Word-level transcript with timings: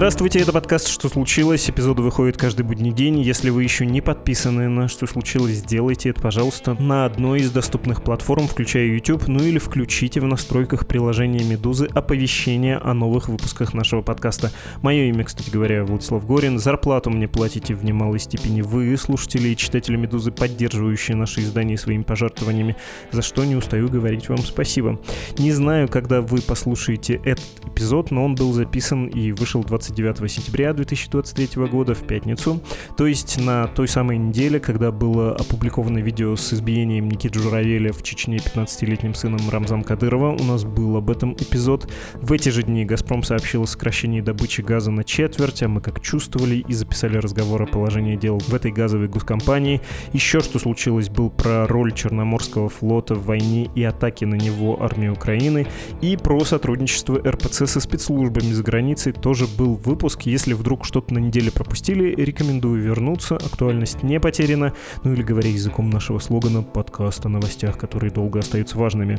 Здравствуйте, 0.00 0.38
это 0.38 0.54
подкаст 0.54 0.88
«Что 0.88 1.10
случилось?». 1.10 1.68
Эпизоды 1.68 2.00
выходят 2.00 2.38
каждый 2.38 2.62
будний 2.62 2.90
день. 2.90 3.20
Если 3.20 3.50
вы 3.50 3.64
еще 3.64 3.84
не 3.84 4.00
подписаны 4.00 4.66
на 4.66 4.88
«Что 4.88 5.06
случилось?», 5.06 5.56
сделайте 5.56 6.08
это, 6.08 6.22
пожалуйста, 6.22 6.72
на 6.72 7.04
одной 7.04 7.40
из 7.40 7.50
доступных 7.50 8.02
платформ, 8.02 8.48
включая 8.48 8.86
YouTube, 8.86 9.28
ну 9.28 9.44
или 9.44 9.58
включите 9.58 10.20
в 10.20 10.24
настройках 10.24 10.86
приложения 10.86 11.44
«Медузы» 11.44 11.84
оповещения 11.84 12.80
о 12.82 12.94
новых 12.94 13.28
выпусках 13.28 13.74
нашего 13.74 14.00
подкаста. 14.00 14.50
Мое 14.80 15.02
имя, 15.10 15.22
кстати 15.24 15.50
говоря, 15.50 15.84
Владислав 15.84 16.26
Горин. 16.26 16.58
Зарплату 16.58 17.10
мне 17.10 17.28
платите 17.28 17.74
в 17.74 17.84
немалой 17.84 18.20
степени 18.20 18.62
вы, 18.62 18.96
слушатели 18.96 19.50
и 19.50 19.56
читатели 19.56 19.96
«Медузы», 19.96 20.32
поддерживающие 20.32 21.14
наши 21.14 21.42
издания 21.42 21.76
своими 21.76 22.04
пожертвованиями, 22.04 22.74
за 23.12 23.20
что 23.20 23.44
не 23.44 23.54
устаю 23.54 23.90
говорить 23.90 24.30
вам 24.30 24.38
спасибо. 24.38 24.98
Не 25.36 25.52
знаю, 25.52 25.88
когда 25.88 26.22
вы 26.22 26.40
послушаете 26.40 27.20
этот 27.22 27.44
эпизод, 27.66 28.10
но 28.10 28.24
он 28.24 28.34
был 28.34 28.54
записан 28.54 29.04
и 29.04 29.32
вышел 29.32 29.62
20 29.62 29.89
29 29.90 30.30
сентября 30.30 30.72
2023 30.72 31.66
года 31.66 31.94
в 31.94 32.06
пятницу, 32.06 32.62
то 32.96 33.06
есть 33.06 33.40
на 33.40 33.66
той 33.66 33.88
самой 33.88 34.18
неделе, 34.18 34.60
когда 34.60 34.92
было 34.92 35.34
опубликовано 35.34 35.98
видео 35.98 36.36
с 36.36 36.52
избиением 36.52 37.08
Никиты 37.08 37.40
Журавеля 37.40 37.92
в 37.92 38.02
Чечне 38.02 38.36
15-летним 38.36 39.14
сыном 39.14 39.40
Рамзан 39.50 39.82
Кадырова. 39.82 40.36
У 40.38 40.44
нас 40.44 40.64
был 40.64 40.96
об 40.96 41.10
этом 41.10 41.34
эпизод. 41.34 41.90
В 42.14 42.32
эти 42.32 42.50
же 42.50 42.62
дни 42.62 42.84
«Газпром» 42.84 43.22
сообщил 43.22 43.62
о 43.62 43.66
сокращении 43.66 44.20
добычи 44.20 44.60
газа 44.60 44.90
на 44.90 45.04
четверть, 45.04 45.62
а 45.62 45.68
мы 45.68 45.80
как 45.80 46.00
чувствовали 46.00 46.64
и 46.66 46.72
записали 46.72 47.16
разговор 47.16 47.62
о 47.62 47.66
положении 47.66 48.16
дел 48.16 48.38
в 48.38 48.54
этой 48.54 48.72
газовой 48.72 49.08
госкомпании. 49.08 49.80
Еще 50.12 50.40
что 50.40 50.58
случилось, 50.58 51.08
был 51.08 51.30
про 51.30 51.66
роль 51.66 51.92
Черноморского 51.92 52.68
флота 52.68 53.14
в 53.14 53.26
войне 53.26 53.68
и 53.74 53.82
атаке 53.82 54.26
на 54.26 54.36
него 54.36 54.82
армии 54.82 55.08
Украины, 55.08 55.66
и 56.00 56.16
про 56.16 56.44
сотрудничество 56.44 57.18
РПЦ 57.18 57.66
со 57.66 57.80
спецслужбами 57.80 58.52
за 58.52 58.62
границей 58.62 59.12
тоже 59.12 59.46
был 59.46 59.79
выпуск. 59.84 60.22
Если 60.22 60.52
вдруг 60.52 60.84
что-то 60.84 61.14
на 61.14 61.18
неделе 61.18 61.50
пропустили, 61.50 62.14
рекомендую 62.14 62.82
вернуться. 62.82 63.36
Актуальность 63.36 64.02
не 64.02 64.20
потеряна. 64.20 64.74
Ну 65.04 65.12
или 65.12 65.22
говоря 65.22 65.48
языком 65.50 65.90
нашего 65.90 66.18
слогана, 66.18 66.62
подкаст 66.62 67.24
о 67.26 67.28
новостях, 67.28 67.78
которые 67.78 68.10
долго 68.10 68.38
остаются 68.38 68.78
важными. 68.78 69.18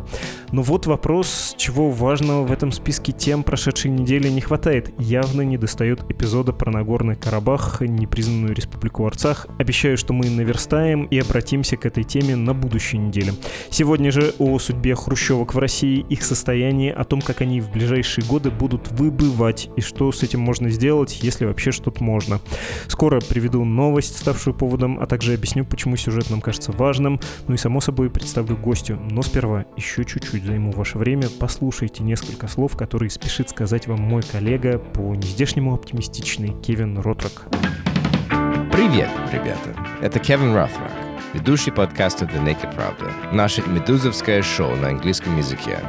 Но 0.51 0.61
вот 0.61 0.85
вопрос, 0.85 1.55
чего 1.57 1.89
важного 1.89 2.45
в 2.45 2.51
этом 2.51 2.71
списке 2.71 3.11
тем 3.11 3.43
прошедшей 3.43 3.91
недели 3.91 4.29
не 4.29 4.41
хватает. 4.41 4.93
Явно 4.99 5.41
не 5.41 5.57
достает 5.57 6.09
эпизода 6.09 6.53
про 6.53 6.71
Нагорный 6.71 7.15
Карабах, 7.15 7.81
непризнанную 7.81 8.53
республику 8.53 9.05
Арцах. 9.05 9.47
Обещаю, 9.57 9.97
что 9.97 10.13
мы 10.13 10.29
наверстаем 10.29 11.03
и 11.05 11.17
обратимся 11.17 11.75
к 11.77 11.85
этой 11.85 12.03
теме 12.03 12.35
на 12.35 12.53
будущей 12.53 12.97
неделе. 12.97 13.33
Сегодня 13.69 14.11
же 14.11 14.33
о 14.37 14.59
судьбе 14.59 14.95
хрущевок 14.95 15.53
в 15.53 15.57
России, 15.57 16.05
их 16.09 16.23
состоянии, 16.23 16.91
о 16.91 17.03
том, 17.03 17.21
как 17.21 17.41
они 17.41 17.61
в 17.61 17.71
ближайшие 17.71 18.25
годы 18.25 18.51
будут 18.51 18.91
выбывать 18.91 19.69
и 19.75 19.81
что 19.81 20.11
с 20.11 20.23
этим 20.23 20.39
можно 20.41 20.50
сделать, 20.59 21.19
если 21.21 21.45
вообще 21.45 21.71
что-то 21.71 22.03
можно. 22.03 22.39
Скоро 22.87 23.21
приведу 23.21 23.63
новость, 23.63 24.17
ставшую 24.17 24.53
поводом, 24.53 24.99
а 24.99 25.07
также 25.07 25.33
объясню, 25.33 25.65
почему 25.65 25.95
сюжет 25.95 26.29
нам 26.29 26.41
кажется 26.41 26.71
важным, 26.71 27.19
ну 27.47 27.55
и 27.55 27.57
само 27.57 27.81
собой 27.81 28.09
представлю 28.09 28.57
гостю. 28.57 28.99
Но 29.09 29.21
сперва 29.21 29.65
еще 29.77 30.03
чуть-чуть 30.05 30.43
займу 30.43 30.71
ваше 30.71 30.97
время, 30.97 31.27
послушайте 31.39 32.03
несколько 32.03 32.47
слов, 32.47 32.75
которые 32.75 33.09
спешит 33.09 33.49
сказать 33.49 33.87
вам 33.87 34.01
мой 34.01 34.21
коллега 34.21 34.77
по 34.79 35.15
нездешнему 35.15 35.73
оптимистичный 35.73 36.53
Кевин 36.61 36.99
Ротрак. 36.99 37.47
Привет, 38.71 39.09
ребята! 39.31 39.75
Это 40.01 40.19
Кевин 40.19 40.53
Ротрак, 40.53 40.91
ведущий 41.33 41.71
подкаста 41.71 42.25
The 42.25 42.43
Naked 42.43 42.75
Pravda, 42.75 43.11
наше 43.33 43.61
медузовское 43.61 44.41
шоу 44.41 44.75
на 44.75 44.89
английском 44.89 45.37
языке. 45.37 45.79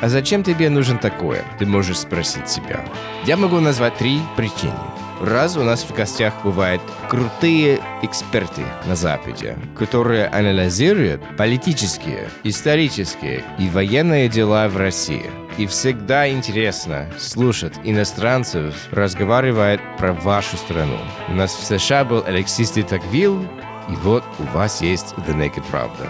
А 0.00 0.08
зачем 0.08 0.42
тебе 0.42 0.68
нужен 0.68 0.98
такое? 0.98 1.44
Ты 1.58 1.66
можешь 1.66 2.00
спросить 2.00 2.48
себя. 2.48 2.84
Я 3.24 3.36
могу 3.36 3.60
назвать 3.60 3.96
три 3.96 4.20
причины. 4.36 4.74
Раз 5.22 5.56
у 5.56 5.62
нас 5.62 5.82
в 5.84 5.94
гостях 5.94 6.34
бывают 6.44 6.82
крутые 7.08 7.80
эксперты 8.02 8.62
на 8.84 8.94
Западе, 8.94 9.56
которые 9.74 10.26
анализируют 10.26 11.22
политические, 11.38 12.28
исторические 12.44 13.42
и 13.58 13.70
военные 13.70 14.28
дела 14.28 14.68
в 14.68 14.76
России. 14.76 15.30
И 15.56 15.66
всегда 15.66 16.28
интересно 16.30 17.08
слушать 17.16 17.72
иностранцев 17.82 18.74
разговаривать 18.90 19.80
про 19.96 20.12
вашу 20.12 20.58
страну. 20.58 20.98
У 21.28 21.32
нас 21.32 21.54
в 21.54 21.64
США 21.64 22.04
был 22.04 22.22
Алексис 22.26 22.72
Токвилл, 22.72 23.40
и 23.88 23.94
вот 24.02 24.24
у 24.38 24.42
вас 24.54 24.82
есть 24.82 25.14
The 25.26 25.34
Naked 25.34 25.64
Правда. 25.70 26.06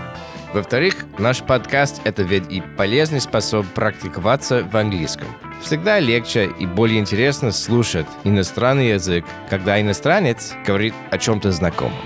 Во-вторых, 0.53 0.95
наш 1.19 1.43
подкаст— 1.43 2.01
это 2.05 2.23
ведь 2.23 2.51
и 2.51 2.63
полезный 2.77 3.21
способ 3.21 3.67
практиковаться 3.67 4.63
в 4.65 4.77
английском. 4.77 5.29
Всегда 5.63 5.99
легче 5.99 6.51
и 6.59 6.67
более 6.67 7.01
интересно 7.01 7.51
слушать 7.51 8.07
иностранный 8.25 8.91
язык, 8.91 9.25
когда 9.51 9.81
иностранец 9.81 10.55
говорит 10.67 10.95
о 11.11 11.19
чем-то 11.19 11.51
знакомом. 11.53 11.99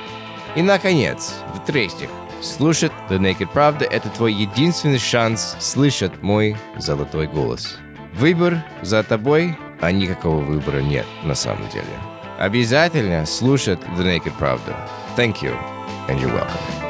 И, 0.57 0.63
наконец, 0.63 1.35
в-третьих, 1.55 2.09
слушать 2.41 2.93
The 3.09 3.19
Naked 3.19 3.51
Правда— 3.53 3.85
это 3.91 4.09
твой 4.09 4.33
единственный 4.33 4.99
шанс 4.99 5.57
слышать 5.61 6.23
мой 6.23 6.57
золотой 6.77 7.27
голос. 7.27 7.77
Выбор 8.15 8.65
за 8.83 9.03
тобой, 9.05 9.57
а 9.81 9.93
никакого 9.93 10.41
выбора 10.41 10.81
нет 10.81 11.07
на 11.23 11.35
самом 11.35 11.69
деле. 11.69 11.87
Обязательно 12.39 13.27
слушать 13.27 13.81
The 13.97 14.05
Naked 14.05 14.33
Правда. 14.39 14.75
Thank 15.17 15.43
you, 15.43 15.55
and 16.09 16.19
you're 16.19 16.33
welcome. 16.33 16.90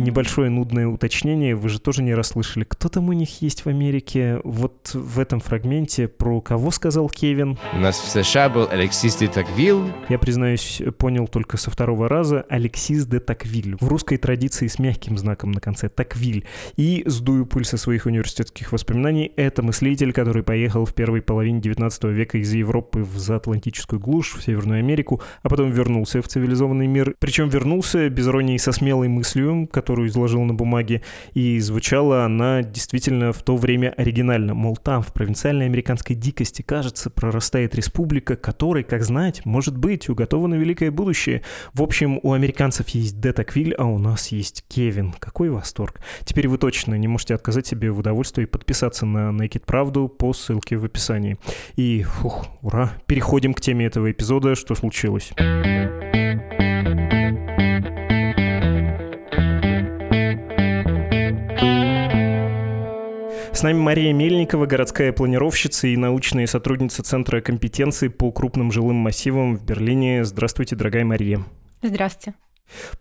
Небольшое 0.00 0.50
нудное 0.50 0.86
уточнение. 0.86 1.54
Вы 1.54 1.68
же 1.68 1.80
тоже 1.80 2.02
не 2.02 2.14
расслышали, 2.14 2.64
кто 2.64 2.88
там 2.88 3.08
у 3.08 3.12
них 3.12 3.42
есть 3.42 3.64
в 3.64 3.68
Америке. 3.68 4.40
Вот 4.44 4.90
в 4.94 5.18
этом 5.18 5.40
фрагменте 5.40 6.08
про 6.08 6.40
кого 6.40 6.70
сказал 6.70 7.08
Кевин? 7.08 7.58
У 7.72 7.78
нас 7.78 7.98
в 7.98 8.08
США 8.08 8.48
был 8.48 8.68
Алексис 8.70 9.16
де 9.16 9.28
Таквилл. 9.28 9.84
Я, 10.08 10.18
признаюсь, 10.18 10.82
понял 10.98 11.28
только 11.28 11.56
со 11.56 11.70
второго 11.70 12.08
раза 12.08 12.44
Алексис 12.48 13.06
де 13.06 13.20
Таквиль. 13.20 13.76
В 13.80 13.88
русской 13.88 14.16
традиции 14.16 14.66
с 14.66 14.78
мягким 14.78 15.18
знаком 15.18 15.52
на 15.52 15.60
конце 15.60 15.88
Таквиль. 15.88 16.44
И 16.76 17.02
сдую 17.06 17.46
пульса 17.46 17.76
своих 17.76 18.06
университетских 18.06 18.72
воспоминаний. 18.72 19.32
Это 19.36 19.62
мыслитель, 19.62 20.12
который 20.12 20.42
поехал 20.42 20.84
в 20.84 20.94
первой 20.94 21.22
половине 21.22 21.60
19 21.60 22.04
века 22.04 22.38
из 22.38 22.52
Европы 22.52 23.02
в 23.02 23.18
заатлантическую 23.18 24.00
глушь, 24.00 24.34
в 24.34 24.42
Северную 24.42 24.78
Америку, 24.78 25.20
а 25.42 25.48
потом 25.48 25.70
вернулся 25.70 26.22
в 26.22 26.28
цивилизованный 26.28 26.86
мир. 26.86 27.14
Причем 27.18 27.48
вернулся, 27.48 28.08
без 28.08 28.26
иронии, 28.26 28.56
со 28.56 28.72
смелой 28.72 29.08
мыслью, 29.08 29.68
которую 29.70 29.89
которую 29.90 30.08
изложил 30.08 30.44
на 30.44 30.54
бумаге, 30.54 31.02
и 31.34 31.58
звучала 31.58 32.24
она 32.24 32.62
действительно 32.62 33.32
в 33.32 33.42
то 33.42 33.56
время 33.56 33.92
оригинально. 33.96 34.54
Мол, 34.54 34.76
там, 34.76 35.02
в 35.02 35.12
провинциальной 35.12 35.66
американской 35.66 36.14
дикости, 36.14 36.62
кажется, 36.62 37.10
прорастает 37.10 37.74
республика, 37.74 38.36
которой, 38.36 38.84
как 38.84 39.02
знать, 39.02 39.44
может 39.44 39.76
быть, 39.76 40.08
уготовано 40.08 40.54
великое 40.54 40.92
будущее. 40.92 41.42
В 41.74 41.82
общем, 41.82 42.20
у 42.22 42.34
американцев 42.34 42.88
есть 42.90 43.18
Детаквиль, 43.18 43.74
а 43.74 43.86
у 43.86 43.98
нас 43.98 44.28
есть 44.28 44.64
Кевин. 44.68 45.12
Какой 45.18 45.50
восторг. 45.50 45.98
Теперь 46.24 46.46
вы 46.46 46.58
точно 46.58 46.94
не 46.94 47.08
можете 47.08 47.34
отказать 47.34 47.66
себе 47.66 47.90
в 47.90 47.98
удовольствии 47.98 48.44
подписаться 48.44 49.06
на 49.06 49.30
Naked 49.30 49.64
Правду 49.66 50.06
по 50.06 50.32
ссылке 50.32 50.76
в 50.76 50.84
описании. 50.84 51.36
И, 51.74 52.04
фух, 52.04 52.46
ура, 52.62 52.92
переходим 53.06 53.54
к 53.54 53.60
теме 53.60 53.86
этого 53.86 54.12
эпизода, 54.12 54.54
что 54.54 54.76
случилось. 54.76 55.32
С 63.60 63.62
нами 63.62 63.76
Мария 63.76 64.14
Мельникова, 64.14 64.64
городская 64.64 65.12
планировщица 65.12 65.86
и 65.86 65.94
научная 65.94 66.46
сотрудница 66.46 67.02
Центра 67.02 67.42
компетенции 67.42 68.08
по 68.08 68.32
крупным 68.32 68.72
жилым 68.72 68.96
массивам 68.96 69.54
в 69.54 69.62
Берлине. 69.66 70.24
Здравствуйте, 70.24 70.76
дорогая 70.76 71.04
Мария. 71.04 71.44
Здравствуйте. 71.82 72.38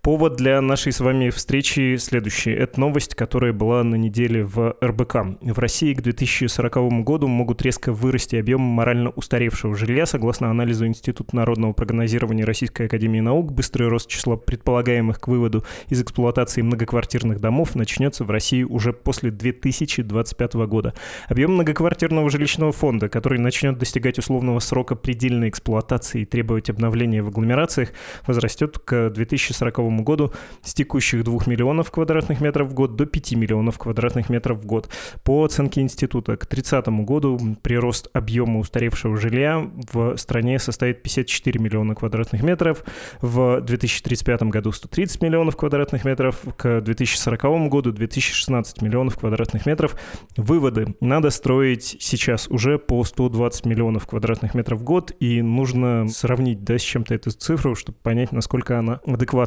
Повод 0.01 0.35
для 0.35 0.59
нашей 0.61 0.91
с 0.91 0.99
вами 0.99 1.29
встречи 1.29 1.97
следующий. 1.97 2.51
Это 2.51 2.79
новость, 2.79 3.15
которая 3.15 3.53
была 3.53 3.83
на 3.83 3.95
неделе 3.95 4.43
в 4.43 4.75
РБК. 4.83 5.15
В 5.41 5.59
России 5.59 5.93
к 5.93 6.01
2040 6.01 7.03
году 7.03 7.27
могут 7.27 7.61
резко 7.61 7.91
вырасти 7.91 8.35
объемы 8.35 8.65
морально 8.65 9.11
устаревшего 9.11 9.75
жилья. 9.75 10.05
Согласно 10.05 10.49
анализу 10.49 10.87
Института 10.87 11.35
народного 11.35 11.73
прогнозирования 11.73 12.45
Российской 12.45 12.87
Академии 12.87 13.19
Наук, 13.19 13.51
быстрый 13.51 13.87
рост 13.87 14.09
числа 14.09 14.37
предполагаемых 14.37 15.19
к 15.19 15.27
выводу 15.27 15.63
из 15.89 16.01
эксплуатации 16.01 16.61
многоквартирных 16.61 17.39
домов 17.39 17.75
начнется 17.75 18.23
в 18.23 18.31
России 18.31 18.63
уже 18.63 18.93
после 18.93 19.31
2025 19.31 20.53
года. 20.67 20.93
Объем 21.27 21.53
многоквартирного 21.53 22.29
жилищного 22.29 22.71
фонда, 22.71 23.09
который 23.09 23.39
начнет 23.39 23.77
достигать 23.77 24.17
условного 24.17 24.59
срока 24.59 24.95
предельной 24.95 25.49
эксплуатации 25.49 26.21
и 26.21 26.25
требовать 26.25 26.69
обновления 26.69 27.21
в 27.21 27.27
агломерациях, 27.27 27.89
возрастет 28.25 28.79
к 28.79 29.09
2040 29.09 29.58
2040 29.59 30.03
году 30.03 30.31
с 30.61 30.73
текущих 30.73 31.23
2 31.23 31.39
миллионов 31.45 31.91
квадратных 31.91 32.41
метров 32.41 32.69
в 32.69 32.73
год 32.73 32.95
до 32.95 33.05
5 33.05 33.33
миллионов 33.33 33.77
квадратных 33.77 34.29
метров 34.29 34.59
в 34.59 34.65
год. 34.65 34.89
По 35.23 35.43
оценке 35.43 35.81
института, 35.81 36.37
к 36.37 36.45
30 36.45 36.87
году 37.05 37.39
прирост 37.61 38.09
объема 38.13 38.59
устаревшего 38.59 39.17
жилья 39.17 39.69
в 39.91 40.17
стране 40.17 40.59
составит 40.59 41.03
54 41.03 41.59
миллиона 41.59 41.95
квадратных 41.95 42.43
метров, 42.43 42.83
в 43.21 43.61
2035 43.61 44.43
году 44.43 44.71
130 44.71 45.21
миллионов 45.21 45.57
квадратных 45.57 46.05
метров, 46.05 46.37
к 46.57 46.81
2040 46.81 47.69
году 47.69 47.91
2016 47.91 48.81
миллионов 48.81 49.17
квадратных 49.17 49.65
метров. 49.65 49.95
Выводы. 50.37 50.95
Надо 51.01 51.29
строить 51.29 51.97
сейчас 51.99 52.47
уже 52.47 52.77
по 52.77 53.03
120 53.03 53.65
миллионов 53.65 54.07
квадратных 54.07 54.53
метров 54.53 54.79
в 54.79 54.83
год, 54.83 55.11
и 55.19 55.41
нужно 55.41 56.07
сравнить 56.07 56.63
да, 56.63 56.77
с 56.77 56.81
чем-то 56.81 57.13
эту 57.13 57.31
цифру, 57.31 57.75
чтобы 57.75 57.97
понять, 58.01 58.31
насколько 58.31 58.77
она 58.79 58.99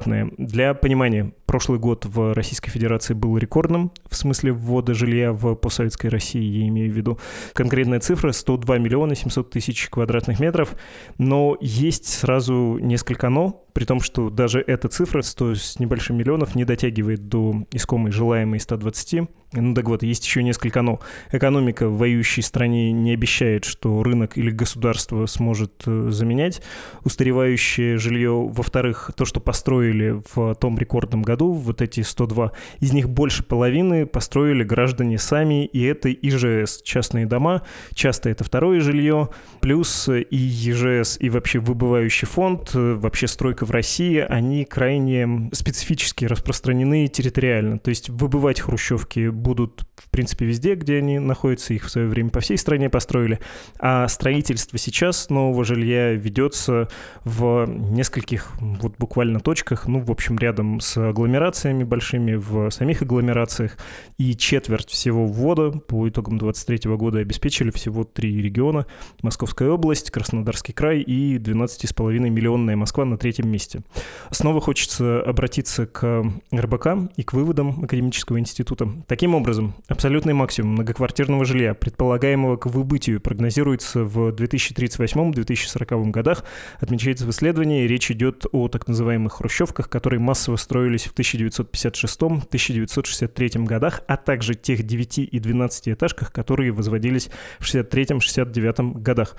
адекватная. 0.03 0.31
Для 0.39 0.75
понимания, 0.75 1.33
прошлый 1.47 1.79
год 1.79 2.07
в 2.07 2.35
Российской 2.35 2.71
Федерации 2.71 3.15
был 3.15 3.37
рекордным 3.39 3.93
в 4.09 4.17
смысле 4.17 4.53
ввода 4.53 4.95
жилья 4.95 5.33
в 5.33 5.55
постсоветской 5.55 6.11
России, 6.11 6.43
я 6.43 6.69
имею 6.69 6.93
в 6.93 6.97
виду. 6.97 7.19
Конкретная 7.53 8.01
цифра 8.01 8.33
102 8.33 8.79
миллиона 8.79 9.15
700 9.15 9.51
тысяч 9.51 9.89
квадратных 9.89 10.41
метров, 10.41 10.75
но 11.19 11.57
есть 11.61 12.07
сразу 12.07 12.79
несколько 12.81 13.29
«но», 13.29 13.65
при 13.73 13.85
том, 13.85 14.01
что 14.01 14.29
даже 14.29 14.63
эта 14.67 14.89
цифра, 14.89 15.23
100 15.23 15.55
с 15.55 15.79
небольшим 15.79 16.17
миллионов, 16.17 16.55
не 16.55 16.65
дотягивает 16.65 17.29
до 17.29 17.67
искомой 17.73 18.13
желаемой 18.13 18.61
120. 18.61 19.29
Ну 19.55 19.75
так 19.75 19.87
вот, 19.87 20.03
есть 20.03 20.25
еще 20.25 20.43
несколько 20.43 20.81
«но». 20.81 21.01
Экономика 21.31 21.87
в 21.89 21.99
воюющей 21.99 22.43
стране 22.43 22.91
не 22.91 23.13
обещает, 23.13 23.67
что 23.67 24.03
рынок 24.03 24.39
или 24.39 24.51
государство 24.51 25.27
сможет 25.27 25.83
э, 25.87 26.09
заменять 26.11 26.63
устаревающее 27.05 27.99
жилье. 27.99 28.49
Во-вторых, 28.51 29.11
то, 29.15 29.27
что 29.27 29.41
построили 29.41 30.23
в 30.35 30.55
том 30.55 30.79
рекордном 30.79 31.23
году, 31.23 31.53
вот 31.53 31.83
эти 31.83 32.01
102, 32.01 32.53
из 32.81 32.93
них 32.95 33.11
больше 33.11 33.43
половины 33.43 34.07
построили 34.07 34.65
граждане 34.65 35.19
сами, 35.19 35.67
и 35.67 35.83
это 35.83 36.11
ИЖС, 36.11 36.81
частные 36.83 37.27
дома, 37.27 37.63
часто 37.93 38.31
это 38.31 38.45
второе 38.45 38.81
жилье, 38.81 39.29
плюс 39.61 40.09
и 40.09 40.37
ЕЖС, 40.37 41.19
и 41.21 41.29
вообще 41.29 41.59
выбывающий 41.59 42.27
фонд, 42.27 42.71
э, 42.75 42.95
вообще 42.95 43.27
стройка 43.27 43.67
в 43.67 43.71
России, 43.71 44.19
они 44.19 44.65
крайне 44.65 45.51
специфически 45.53 46.25
распространены 46.25 47.07
территориально. 47.09 47.79
То 47.79 47.91
есть 47.91 48.09
выбывать 48.09 48.61
хрущевки 48.61 49.29
будут, 49.43 49.85
в 50.05 50.11
принципе, 50.11 50.45
везде, 50.45 50.75
где 50.75 50.99
они 50.99 51.19
находятся, 51.19 51.75
их 51.75 51.85
в 51.85 51.91
свое 51.91 52.09
время 52.09 52.31
по 52.31 52.41
всей 52.41 52.59
стране 52.59 52.91
построили. 52.91 53.39
А 53.79 54.09
строительство 54.09 54.79
сейчас 54.79 55.31
нового 55.31 55.65
жилья 55.65 56.13
ведется 56.13 56.89
в 57.25 57.67
нескольких 57.67 58.53
вот 58.61 58.97
буквально 58.99 59.41
точках, 59.41 59.87
ну, 59.87 60.01
в 60.01 60.11
общем, 60.11 60.39
рядом 60.39 60.81
с 60.81 60.97
агломерациями 60.97 61.85
большими, 61.85 62.35
в 62.35 62.71
самих 62.71 63.03
агломерациях. 63.03 63.77
И 64.19 64.37
четверть 64.37 64.91
всего 64.91 65.27
ввода 65.27 65.71
по 65.71 66.09
итогам 66.09 66.39
2023 66.39 66.91
года 66.97 67.19
обеспечили 67.19 67.71
всего 67.71 68.05
три 68.05 68.43
региона. 68.43 68.87
Московская 69.23 69.69
область, 69.69 70.11
Краснодарский 70.11 70.75
край 70.75 71.01
и 71.01 71.39
12,5 71.39 72.19
миллионная 72.29 72.77
Москва 72.77 73.05
на 73.05 73.17
третьем 73.19 73.49
месте. 73.49 73.83
Снова 74.31 74.61
хочется 74.61 75.23
обратиться 75.23 75.87
к 75.87 76.25
РБК 76.55 76.87
и 77.17 77.23
к 77.23 77.33
выводам 77.33 77.85
Академического 77.85 78.39
института. 78.39 78.89
Таким 79.07 79.35
образом, 79.35 79.75
абсолютный 79.93 80.33
максимум 80.33 80.73
многоквартирного 80.73 81.45
жилья, 81.45 81.75
предполагаемого 81.75 82.57
к 82.57 82.67
выбытию, 82.67 83.21
прогнозируется 83.21 84.03
в 84.05 84.31
2038-2040 84.31 86.11
годах, 86.11 86.45
отмечается 86.81 87.27
в 87.27 87.31
исследовании. 87.31 87.87
Речь 87.87 88.11
идет 88.11 88.47
о 88.53 88.67
так 88.69 88.89
называемых 88.89 89.35
хрущевках, 89.35 89.89
которые 89.89 90.19
массово 90.21 90.57
строились 90.57 91.05
в 91.05 91.15
1956-1963 91.15 93.65
годах, 93.65 94.03
а 94.09 94.17
также 94.17 94.55
тех 94.55 94.83
9 94.83 95.19
и 95.19 95.39
12 95.39 95.91
этажках, 95.91 96.33
которые 96.33 96.73
возводились 96.73 97.29
в 97.59 97.65
63-69 97.65 99.01
годах. 99.01 99.37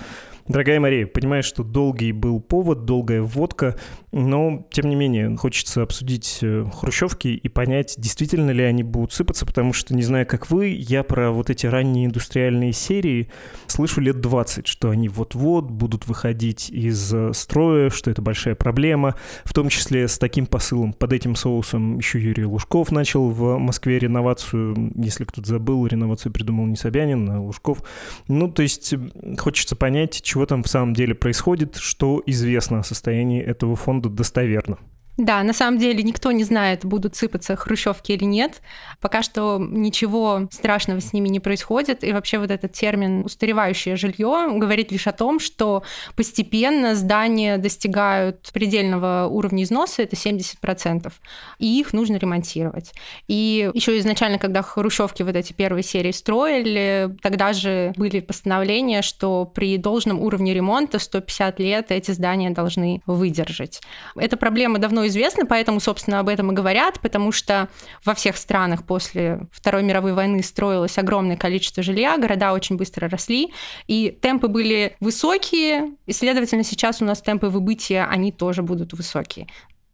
Дорогая 0.48 0.80
Мария, 0.82 1.08
понимаешь, 1.08 1.46
что 1.46 1.64
долгий 1.64 2.12
был 2.12 2.42
повод, 2.42 2.84
долгая 2.84 3.22
вводка, 3.22 3.78
но, 4.12 4.68
тем 4.72 4.90
не 4.90 4.96
менее, 4.96 5.36
хочется 5.38 5.84
обсудить 5.84 6.40
э, 6.42 6.66
хрущевки 6.74 7.30
и 7.30 7.48
понять, 7.48 7.96
действительно 7.98 8.52
ли 8.52 8.62
они 8.64 8.84
будут 8.84 9.14
сыпаться, 9.14 9.46
потому 9.46 9.72
что, 9.72 9.96
не 9.96 10.04
знаю, 10.04 10.28
как 10.28 10.52
вы, 10.52 10.68
я 10.68 11.04
про 11.04 11.32
вот 11.32 11.50
эти 11.50 11.66
ранние 11.66 12.08
индустриальные 12.08 12.74
серии 12.74 13.30
слышу 13.68 14.02
лет 14.02 14.20
20, 14.20 14.68
что 14.68 14.90
они 14.90 15.08
вот-вот 15.08 15.72
будут 15.72 16.08
выходить 16.08 16.70
из 16.70 17.14
э, 17.14 17.32
строя, 17.34 17.90
что 17.90 18.12
это 18.12 18.22
большая 18.22 18.56
проблема, 18.56 19.16
в 19.46 19.54
том 19.54 19.70
числе 19.70 20.10
с 20.10 20.18
таким 20.18 20.46
посылом. 20.46 20.92
Под 20.92 21.14
этим 21.14 21.38
соусом 21.38 22.00
еще 22.00 22.20
Юрий 22.20 22.46
Лужков 22.46 22.92
начал 22.92 23.30
в 23.30 23.58
Москве 23.60 23.98
реновацию, 23.98 24.92
если 24.96 25.24
кто-то 25.24 25.48
забыл, 25.48 25.88
реновацию 25.88 26.34
придумал 26.34 26.66
не 26.66 26.76
Собянин, 26.76 27.30
а 27.30 27.40
Лужков. 27.40 27.82
Ну, 28.28 28.52
то 28.52 28.62
есть 28.62 28.94
хочется 29.38 29.78
понять, 29.78 30.22
чего 30.34 30.48
там 30.48 30.64
в 30.64 30.68
самом 30.68 30.96
деле 30.96 31.14
происходит, 31.14 31.76
что 31.76 32.22
известно 32.26 32.80
о 32.80 32.84
состоянии 32.84 33.40
этого 33.40 33.76
фонда 33.76 34.10
достоверно. 34.10 34.80
Да, 35.18 35.44
на 35.44 35.54
самом 35.54 35.78
деле 35.78 36.02
никто 36.02 36.32
не 36.32 36.44
знает, 36.44 36.86
будут 36.86 37.16
сыпаться 37.16 37.56
хрущевки 37.56 38.14
или 38.14 38.24
нет. 38.24 38.62
Пока 39.00 39.22
что 39.22 39.60
ничего 39.60 40.48
страшного 40.52 41.02
с 41.02 41.14
ними 41.14 41.30
не 41.30 41.40
происходит. 41.40 42.04
И 42.04 42.12
вообще 42.12 42.40
вот 42.40 42.50
этот 42.50 42.74
термин 42.74 43.24
«устаревающее 43.24 43.96
жилье» 43.96 44.48
говорит 44.56 44.92
лишь 44.92 45.06
о 45.06 45.12
том, 45.12 45.40
что 45.40 45.84
постепенно 46.16 46.96
здания 46.96 47.58
достигают 47.58 48.50
предельного 48.54 49.28
уровня 49.30 49.64
износа, 49.64 50.02
это 50.02 50.16
70%, 50.16 51.12
и 51.60 51.80
их 51.80 51.94
нужно 51.94 52.16
ремонтировать. 52.16 52.94
И 53.28 53.70
еще 53.74 53.98
изначально, 54.00 54.40
когда 54.40 54.64
хрущевки 54.64 55.22
вот 55.22 55.36
эти 55.36 55.54
первые 55.54 55.84
серии 55.84 56.12
строили, 56.12 57.16
тогда 57.22 57.54
же 57.54 57.94
были 57.98 58.20
постановления, 58.20 59.04
что 59.04 59.46
при 59.46 59.78
должном 59.78 60.20
уровне 60.20 60.56
ремонта 60.56 60.98
150 60.98 61.60
лет 61.60 61.92
эти 61.92 62.10
здания 62.12 62.50
должны 62.50 63.02
выдержать. 63.06 63.82
Эта 64.16 64.38
проблема 64.38 64.80
давно 64.80 65.03
известно, 65.08 65.46
поэтому, 65.46 65.80
собственно, 65.80 66.20
об 66.20 66.30
этом 66.30 66.52
и 66.52 66.56
говорят, 66.56 67.00
потому 67.00 67.32
что 67.32 67.70
во 68.06 68.14
всех 68.14 68.38
странах 68.38 68.86
после 68.86 69.42
Второй 69.52 69.84
мировой 69.84 70.14
войны 70.14 70.44
строилось 70.44 70.98
огромное 70.98 71.38
количество 71.38 71.84
жилья, 71.84 72.18
города 72.18 72.54
очень 72.54 72.78
быстро 72.78 73.10
росли, 73.10 73.54
и 73.88 74.10
темпы 74.10 74.48
были 74.48 74.96
высокие, 75.00 75.92
и, 76.06 76.14
следовательно, 76.14 76.64
сейчас 76.64 77.02
у 77.02 77.06
нас 77.06 77.22
темпы 77.22 77.48
выбытия, 77.48 78.08
они 78.10 78.32
тоже 78.32 78.62
будут 78.64 78.94
высокие. 78.94 79.48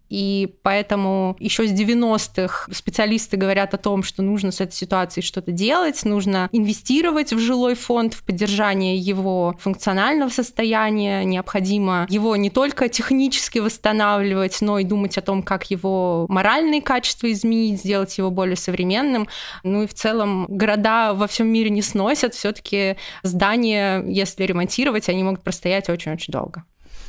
И 0.09 0.55
поэтому 0.63 1.35
еще 1.39 1.67
с 1.67 1.71
90-х 1.71 2.71
специалисты 2.73 3.37
говорят 3.37 3.73
о 3.73 3.77
том, 3.77 4.03
что 4.03 4.21
нужно 4.21 4.51
с 4.51 4.59
этой 4.59 4.73
ситуацией 4.73 5.23
что-то 5.23 5.51
делать, 5.51 6.03
нужно 6.03 6.49
инвестировать 6.51 7.31
в 7.31 7.39
жилой 7.39 7.75
фонд, 7.75 8.13
в 8.13 8.23
поддержание 8.23 8.97
его 8.97 9.55
функционального 9.59 10.29
состояния, 10.29 11.23
необходимо 11.23 12.07
его 12.09 12.35
не 12.35 12.49
только 12.49 12.89
технически 12.89 13.59
восстанавливать, 13.59 14.57
но 14.61 14.79
и 14.79 14.83
думать 14.83 15.17
о 15.17 15.21
том, 15.21 15.43
как 15.43 15.69
его 15.69 16.25
моральные 16.27 16.81
качества 16.81 17.31
изменить, 17.31 17.79
сделать 17.79 18.17
его 18.17 18.31
более 18.31 18.55
современным. 18.55 19.27
Ну 19.63 19.83
и 19.83 19.87
в 19.87 19.93
целом 19.93 20.45
города 20.49 21.13
во 21.13 21.27
всем 21.27 21.47
мире 21.47 21.69
не 21.69 21.81
сносят, 21.81 22.33
все-таки 22.33 22.97
здания, 23.23 24.03
если 24.05 24.43
ремонтировать, 24.43 25.09
они 25.09 25.23
могут 25.23 25.43
простоять 25.43 25.89
очень-очень 25.89 26.31
долго. 26.31 26.63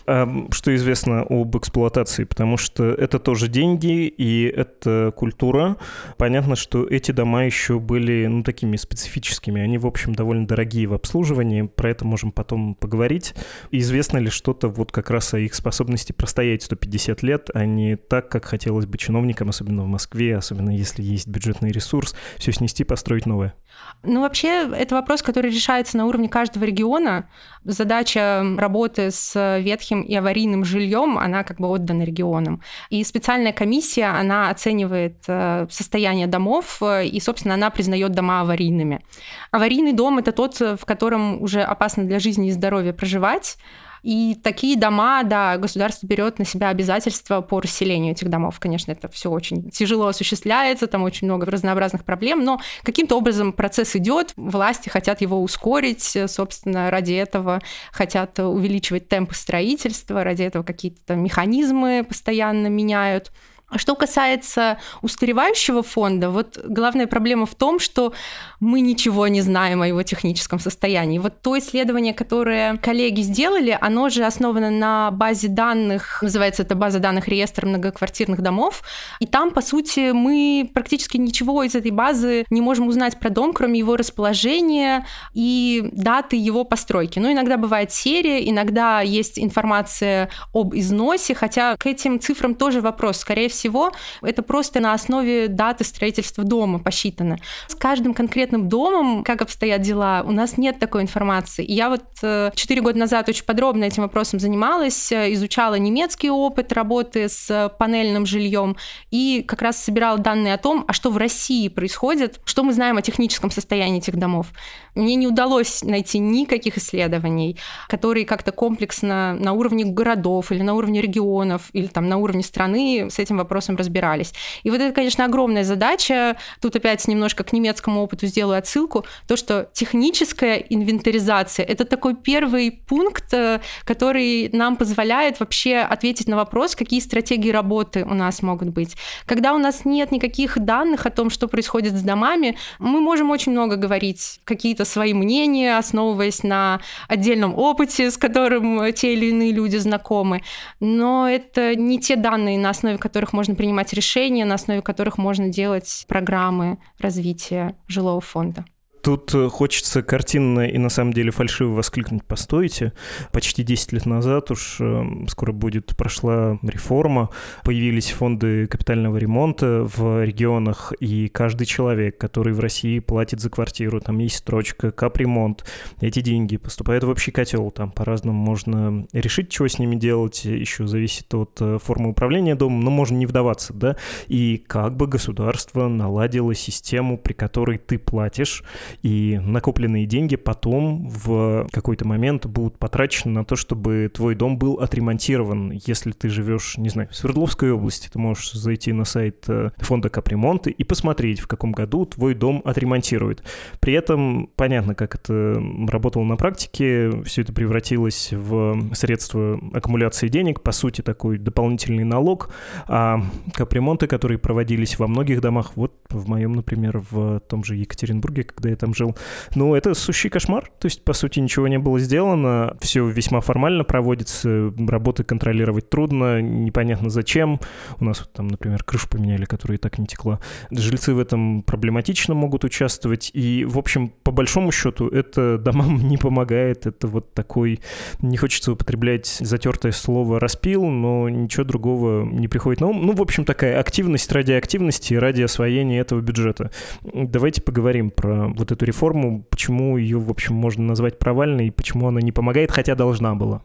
А 0.07 0.28
что 0.50 0.75
известно 0.75 1.23
об 1.28 1.57
эксплуатации? 1.57 2.25
Потому 2.25 2.57
что 2.57 2.85
это 2.85 3.19
тоже 3.19 3.49
деньги 3.49 4.07
и 4.07 4.45
это 4.45 5.12
культура. 5.16 5.76
Понятно, 6.16 6.57
что 6.57 6.85
эти 6.85 7.12
дома 7.12 7.45
еще 7.45 7.78
были 7.78 8.26
ну, 8.26 8.42
такими 8.42 8.76
специфическими. 8.76 9.61
Они, 9.61 9.78
в 9.78 9.87
общем, 9.87 10.14
довольно 10.14 10.47
дорогие 10.47 10.87
в 10.87 10.95
обслуживании. 10.95 11.62
Про 11.62 11.90
это 11.90 12.04
можем 12.04 12.33
потом 12.33 12.75
поговорить. 12.75 13.35
Известно 13.71 14.19
ли 14.19 14.30
что-то 14.30 14.69
вот 14.69 14.92
как 14.92 15.11
раз 15.11 15.35
о 15.35 15.38
их 15.38 15.54
способности 15.54 16.12
простоять 16.12 16.62
150 16.62 17.23
лет, 17.23 17.50
а 17.54 17.64
не 17.64 17.97
так, 17.97 18.28
как 18.28 18.45
хотелось 18.45 18.87
бы 18.87 18.99
чиновникам, 18.99 19.49
особенно 19.49 19.83
в 19.83 19.87
Москве, 19.87 20.37
особенно 20.37 20.71
если 20.71 21.02
есть 21.02 21.28
бюджетный 21.28 21.73
ресурс, 21.73 22.14
все 22.38 22.52
снести, 22.52 22.85
построить 22.85 23.26
новое? 23.26 23.54
Ну, 24.02 24.23
вообще, 24.23 24.69
это 24.75 24.95
вопрос, 24.95 25.23
который 25.23 25.50
решается 25.50 25.97
на 25.97 26.07
уровне 26.07 26.28
каждого 26.28 26.64
региона. 26.64 27.28
Задача 27.64 28.45
работы 28.57 29.11
с 29.11 29.59
ветхим 29.61 29.89
и 29.94 30.14
аварийным 30.14 30.64
жильем, 30.64 31.18
она 31.18 31.44
как 31.44 31.59
бы 31.59 31.68
отдана 31.68 32.02
регионам. 32.02 32.62
И 32.90 33.04
специальная 33.04 33.52
комиссия, 33.52 34.06
она 34.06 34.50
оценивает 34.50 35.25
э, 35.26 35.66
состояние 35.70 36.26
домов, 36.26 36.78
э, 36.82 37.06
и, 37.06 37.20
собственно, 37.20 37.54
она 37.54 37.70
признает 37.70 38.12
дома 38.12 38.40
аварийными. 38.40 39.04
Аварийный 39.50 39.92
дом— 39.92 40.18
это 40.18 40.32
тот, 40.32 40.61
в 40.61 40.85
котором 40.85 41.42
уже 41.42 41.62
опасно 41.62 42.04
для 42.04 42.18
жизни 42.18 42.49
и 42.49 42.52
здоровья 42.52 42.92
проживать, 42.92 43.56
и 44.02 44.37
такие 44.42 44.76
дома, 44.76 45.23
да, 45.23 45.57
государство 45.57 46.07
берет 46.07 46.38
на 46.38 46.45
себя 46.45 46.69
обязательства 46.69 47.40
по 47.40 47.61
расселению 47.61 48.12
этих 48.12 48.28
домов. 48.28 48.59
Конечно, 48.59 48.92
это 48.92 49.09
все 49.09 49.30
очень 49.30 49.71
тяжело 49.71 50.07
осуществляется, 50.07 50.87
там 50.87 51.02
очень 51.02 51.26
много 51.26 51.47
разнообразных 51.47 52.04
проблем, 52.04 52.45
но 52.45 52.61
каким-то 52.83 53.16
образом 53.16 53.52
процесс 53.52 53.97
идет, 53.97 54.33
власти 54.37 54.88
хотят 54.88 55.21
его 55.21 55.42
ускорить, 55.42 56.16
собственно, 56.26 56.90
ради 56.90 57.12
этого 57.12 57.61
хотят 57.92 58.38
увеличивать 58.38 59.09
темпы 59.09 59.35
строительства, 59.35 60.25
ради 60.25 60.42
этого 60.42 60.62
какие-то 60.62 61.14
механизмы 61.14 62.04
постоянно 62.09 62.69
меняют. 62.69 63.33
А 63.71 63.79
что 63.79 63.95
касается 63.95 64.79
устаревающего 65.00 65.83
фонда, 65.83 66.31
вот 66.31 66.59
главная 66.65 67.07
проблема 67.07 67.47
в 67.47 67.55
том, 67.55 67.79
что 67.79 68.12
мы 68.59 68.81
ничего 68.81 69.29
не 69.29 69.41
знаем 69.41 69.81
о 69.81 69.89
его 69.89 70.03
техническом 70.03 70.59
состоянии. 70.59 71.19
Вот 71.19 71.41
то 71.41 71.57
исследование, 71.59 72.12
которое 72.12 72.77
коллеги 72.77 73.21
сделали, 73.23 73.79
оно 73.81 74.09
же 74.09 74.25
основано 74.25 74.71
на 74.71 75.11
базе 75.12 75.49
данных, 75.49 76.21
называется 76.21 76.62
это 76.62 76.75
база 76.75 76.99
данных 76.99 77.29
реестра 77.29 77.67
многоквартирных 77.67 78.43
домов, 78.43 78.83
и 79.21 79.27
там, 79.27 79.53
по 79.53 79.62
сути, 79.62 80.11
мы 80.11 80.69
практически 80.75 81.17
ничего 81.17 81.62
из 81.62 81.77
этой 81.77 81.93
базы 81.93 82.45
не 82.50 82.61
можем 82.61 82.89
узнать 82.89 83.21
про 83.21 83.31
дом, 83.31 83.53
кроме 83.53 83.79
его 83.79 83.97
расположения 83.97 85.07
и 85.33 85.89
даты 85.93 86.37
его 86.37 86.65
постройки. 86.65 87.21
Ну, 87.21 87.33
иногда 87.33 87.57
бывает 87.57 87.93
серия, 87.93 88.49
иногда 88.49 89.00
есть 89.00 89.39
информация 89.39 90.29
об 90.53 90.75
износе, 90.75 91.35
хотя 91.35 91.77
к 91.77 91.87
этим 91.87 92.19
цифрам 92.19 92.55
тоже 92.57 92.81
вопрос. 92.81 93.19
Скорее 93.19 93.49
всего, 93.49 93.60
всего, 93.61 93.93
это 94.23 94.43
просто 94.43 94.81
на 94.81 94.95
основе 94.95 95.49
даты 95.49 95.85
строительства 95.85 96.45
дома 96.45 96.79
посчитано. 96.79 97.37
С 97.69 97.75
каждым 97.75 98.14
конкретным 98.14 98.69
домом, 98.69 99.23
как 99.23 99.43
обстоят 99.43 99.83
дела, 99.83 100.23
у 100.26 100.33
нас 100.33 100.57
нет 100.57 100.79
такой 100.79 101.02
информации. 101.02 101.64
Я 101.69 101.90
вот 101.90 102.05
э, 102.23 102.50
четыре 102.55 102.81
года 102.81 102.99
назад 102.99 103.29
очень 103.29 103.45
подробно 103.45 103.85
этим 103.85 104.02
вопросом 104.02 104.40
занималась, 104.40 105.12
э, 105.12 105.33
изучала 105.35 105.75
немецкий 105.75 106.31
опыт 106.31 106.73
работы 106.73 107.29
с 107.29 107.73
панельным 107.79 108.25
жильем 108.26 108.76
и 109.11 109.45
как 109.47 109.62
раз 109.62 109.76
собирала 109.76 110.19
данные 110.19 110.55
о 110.55 110.59
том, 110.59 110.85
а 110.88 110.93
что 110.93 111.11
в 111.11 111.19
России 111.19 111.69
происходит, 111.69 112.40
что 112.45 112.62
мы 112.62 112.73
знаем 112.73 112.97
о 112.97 113.02
техническом 113.02 113.50
состоянии 113.50 113.99
этих 113.99 114.17
домов. 114.17 114.47
Мне 114.95 115.17
не 115.17 115.29
удалось 115.29 115.83
найти 115.85 116.19
никаких 116.19 116.79
исследований, 116.79 117.57
которые 117.88 118.25
как-то 118.25 118.52
комплексно 118.52 119.35
на 119.35 119.52
уровне 119.52 119.85
городов 119.85 120.50
или 120.50 120.62
на 120.62 120.75
уровне 120.75 121.00
регионов 121.00 121.69
или 121.73 121.87
там 121.87 122.09
на 122.09 122.17
уровне 122.17 122.43
страны 122.43 123.09
с 123.11 123.19
этим 123.19 123.37
вопросом 123.37 123.50
разбирались. 123.76 124.33
И 124.62 124.71
вот 124.71 124.80
это, 124.80 124.95
конечно, 124.95 125.25
огромная 125.25 125.64
задача. 125.64 126.37
Тут 126.61 126.76
опять 126.76 127.07
немножко 127.09 127.45
к 127.45 127.52
немецкому 127.52 128.02
опыту 128.02 128.26
сделаю 128.26 128.59
отсылку. 128.59 129.04
То, 129.26 129.37
что 129.37 129.69
техническая 129.73 130.57
инвентаризация— 130.57 131.66
это 131.69 131.85
такой 131.85 132.14
первый 132.14 132.71
пункт, 132.71 133.33
э, 133.33 133.61
который 133.85 134.50
нам 134.52 134.76
позволяет 134.76 135.40
вообще 135.40 135.78
ответить 135.78 136.28
на 136.28 136.37
вопрос, 136.37 136.76
какие 136.76 137.00
стратегии 137.00 137.50
работы 137.50 138.04
у 138.04 138.14
нас 138.14 138.42
могут 138.42 138.69
быть. 138.69 138.97
Когда 139.26 139.54
у 139.54 139.59
нас 139.59 139.85
нет 139.85 140.12
никаких 140.12 140.59
данных 140.59 141.07
о 141.07 141.11
том, 141.11 141.30
что 141.30 141.49
происходит 141.49 141.95
с 141.95 142.02
домами, 142.02 142.57
мы 142.78 143.00
можем 143.00 143.30
очень 143.30 143.52
много 143.52 143.76
говорить, 143.76 144.40
какие-то 144.45 144.85
свои 144.85 145.14
мнения, 145.14 145.76
основываясь 145.76 146.42
на 146.42 146.80
отдельном 147.09 147.54
опыте, 147.57 148.11
с 148.11 148.16
которым 148.16 148.92
те 148.92 149.14
или 149.14 149.26
иные 149.26 149.52
люди 149.52 149.76
знакомы. 149.76 150.42
Но 150.80 151.28
это 151.28 151.75
не 151.75 151.99
те 151.99 152.16
данные, 152.16 152.59
на 152.59 152.71
основе 152.71 152.99
которых 152.99 153.33
можно 153.33 153.39
принимать 153.54 153.92
решения, 153.92 154.44
на 154.44 154.54
основе 154.54 154.82
которых 154.82 155.18
можно 155.18 155.49
делать 155.49 156.04
программы 156.09 156.78
развития 156.99 157.76
жилого 157.87 158.20
фонда. 158.20 158.64
Тут 159.02 159.35
э, 159.35 159.49
хочется 159.49 160.02
картинно 160.02 160.69
и 160.69 160.78
на 160.78 160.88
самом 160.88 161.12
деле 161.12 161.30
фальшиво 161.30 161.75
воскликнуть. 161.75 162.25
«постойте». 162.25 162.92
Почти 163.33 163.62
10 163.62 163.92
лет 163.92 164.07
назад 164.07 164.50
уж 164.50 164.76
э, 164.80 165.04
скоро 165.28 165.52
будет 165.52 165.97
прошла 165.97 166.59
реформа, 166.62 167.30
появились 167.64 168.11
фонды 168.11 168.66
капитального 168.66 169.16
ремонта 169.16 169.85
в 169.85 170.25
регионах, 170.25 170.92
и 171.00 171.28
каждый 171.28 171.66
человек, 171.66 172.19
который 172.19 172.52
в 172.52 172.61
России 172.61 172.99
платит 172.99 173.40
за 173.40 173.50
квартиру, 173.50 174.00
там 174.00 174.19
есть 174.19 174.37
строчка 174.37 174.90
«капремонт», 174.90 175.64
эти 176.00 176.21
деньги 176.21 176.57
поступают 176.57 177.04
в 177.04 177.09
общий 177.09 177.30
котел, 177.30 177.71
там 177.71 177.90
по-разному 177.90 178.38
можно 178.38 179.07
решить, 179.12 179.50
чего 179.50 179.69
с 179.69 179.78
ними 179.78 179.97
делать, 179.97 180.45
еще 180.45 180.87
зависит 180.87 181.33
от 181.35 181.57
э, 181.61 181.78
формы 181.83 182.11
управления 182.11 182.54
домом, 182.54 182.80
но 182.80 182.90
можно 182.90 183.16
не 183.16 183.26
вдаваться, 183.26 183.73
да, 183.73 183.97
и 184.28 184.62
как 184.66 184.97
бы 184.97 185.07
государство 185.07 185.88
наладило 185.88 186.54
систему, 186.54 187.19
при 187.19 187.33
которой 187.33 187.78
ты 187.78 187.99
платишь, 187.99 188.62
и 189.02 189.40
накопленные 189.42 190.06
деньги 190.06 190.37
потом 190.37 191.09
в 191.09 191.68
какой-то 191.73 192.06
момент 192.06 192.47
будут 192.47 192.78
потрачены 192.78 193.32
на 193.32 193.44
то, 193.44 193.56
чтобы 193.56 194.11
твой 194.12 194.35
дом 194.35 194.59
был 194.59 194.75
отремонтирован. 194.75 195.73
Если 195.87 196.12
ты 196.12 196.28
живешь, 196.28 196.76
не 196.78 196.88
знаю, 196.88 197.09
в 197.11 197.16
Свердловской 197.16 197.73
области, 197.73 198.09
ты 198.09 198.18
можешь 198.18 198.52
зайти 198.52 198.92
на 198.92 199.04
сайт 199.04 199.44
э, 199.49 199.70
фонда 199.78 200.09
капремонта 200.09 200.70
и 200.70 200.85
посмотреть, 200.85 201.40
в 201.40 201.47
каком 201.47 201.73
году 201.73 202.04
твой 202.06 202.35
дом 202.35 202.62
отремонтируют. 202.64 203.42
При 203.80 203.92
этом 203.92 204.49
понятно, 204.56 204.94
как 204.94 205.14
это 205.14 205.62
работало 205.88 206.25
на 206.25 206.37
практике, 206.37 207.23
все 207.25 207.42
это 207.42 207.52
превратилось 207.52 208.32
в 208.32 208.94
средства 208.94 209.61
аккумуляции 209.73 210.28
денег, 210.28 210.62
по 210.62 210.73
сути, 210.73 211.00
такой 211.00 211.38
дополнительный 211.38 212.04
налог, 212.04 212.50
а 212.87 213.23
капремонты, 213.54 214.06
которые 214.06 214.38
проводились 214.38 214.99
во 214.99 215.06
многих 215.06 215.40
домах, 215.40 215.73
вот 215.76 215.94
в 216.11 216.28
моем, 216.28 216.52
например, 216.52 217.02
в 217.11 217.40
том 217.40 217.64
же 217.64 217.76
Екатеринбурге, 217.76 218.44
когда 218.44 218.70
я 218.70 218.76
там 218.80 218.94
жил. 218.94 219.16
Ну, 219.54 219.75
это 219.75 219.94
сущий 219.94 220.30
кошмар. 220.30 220.70
То 220.78 220.87
есть, 220.87 221.04
по 221.04 221.12
сути, 221.12 221.38
ничего 221.38 221.68
не 221.68 221.78
было 221.78 221.99
сделано. 221.99 222.76
Все 222.80 223.06
весьма 223.06 223.40
формально 223.40 223.84
проводится. 223.84 224.72
Работы 224.88 225.22
контролировать 225.22 225.90
трудно. 225.90 226.40
Непонятно 226.40 227.10
зачем. 227.10 227.60
У 227.99 228.04
нас 228.04 228.20
вот 228.20 228.32
там, 228.32 228.49
например, 228.49 228.82
крышу 228.82 229.08
поменяли, 229.08 229.44
которая 229.44 229.78
и 229.78 229.80
так 229.80 229.99
не 229.99 230.06
текла. 230.06 230.40
Жильцы 230.70 231.14
в 231.14 231.18
этом 231.18 231.62
проблематично 231.62 232.34
могут 232.34 232.64
участвовать. 232.64 233.30
И, 233.34 233.64
в 233.64 233.78
общем, 233.78 234.12
по 234.22 234.32
большому 234.32 234.72
счету, 234.72 235.08
это 235.08 235.58
домам 235.58 235.99
не 236.08 236.16
помогает. 236.16 236.87
Это 236.87 237.06
вот 237.06 237.34
такой... 237.34 237.80
Не 238.20 238.37
хочется 238.37 238.72
употреблять 238.72 239.26
затертое 239.40 239.92
слово 239.92 240.40
«распил», 240.40 240.87
но 240.87 241.28
ничего 241.28 241.64
другого 241.64 242.25
не 242.25 242.49
приходит 242.49 242.80
на 242.80 242.88
ум. 242.88 243.06
Ну, 243.06 243.12
в 243.12 243.20
общем, 243.20 243.44
такая 243.44 243.78
активность 243.78 244.30
ради 244.32 244.52
активности, 244.52 245.14
ради 245.14 245.42
освоения 245.42 246.00
этого 246.00 246.20
бюджета. 246.20 246.70
Давайте 247.02 247.62
поговорим 247.62 248.10
про 248.10 248.49
вот 248.49 248.70
вот 248.71 248.77
эту 248.77 248.87
реформу, 248.87 249.45
почему 249.50 249.97
ее, 249.97 250.19
в 250.19 250.31
общем, 250.31 250.55
можно 250.55 250.85
назвать 250.85 251.19
провальной, 251.19 251.69
и 251.69 251.71
почему 251.71 252.09
она 252.09 252.21
не 252.21 252.33
помогает, 252.33 252.71
хотя 252.71 252.95
должна 252.95 253.35
была? 253.35 253.62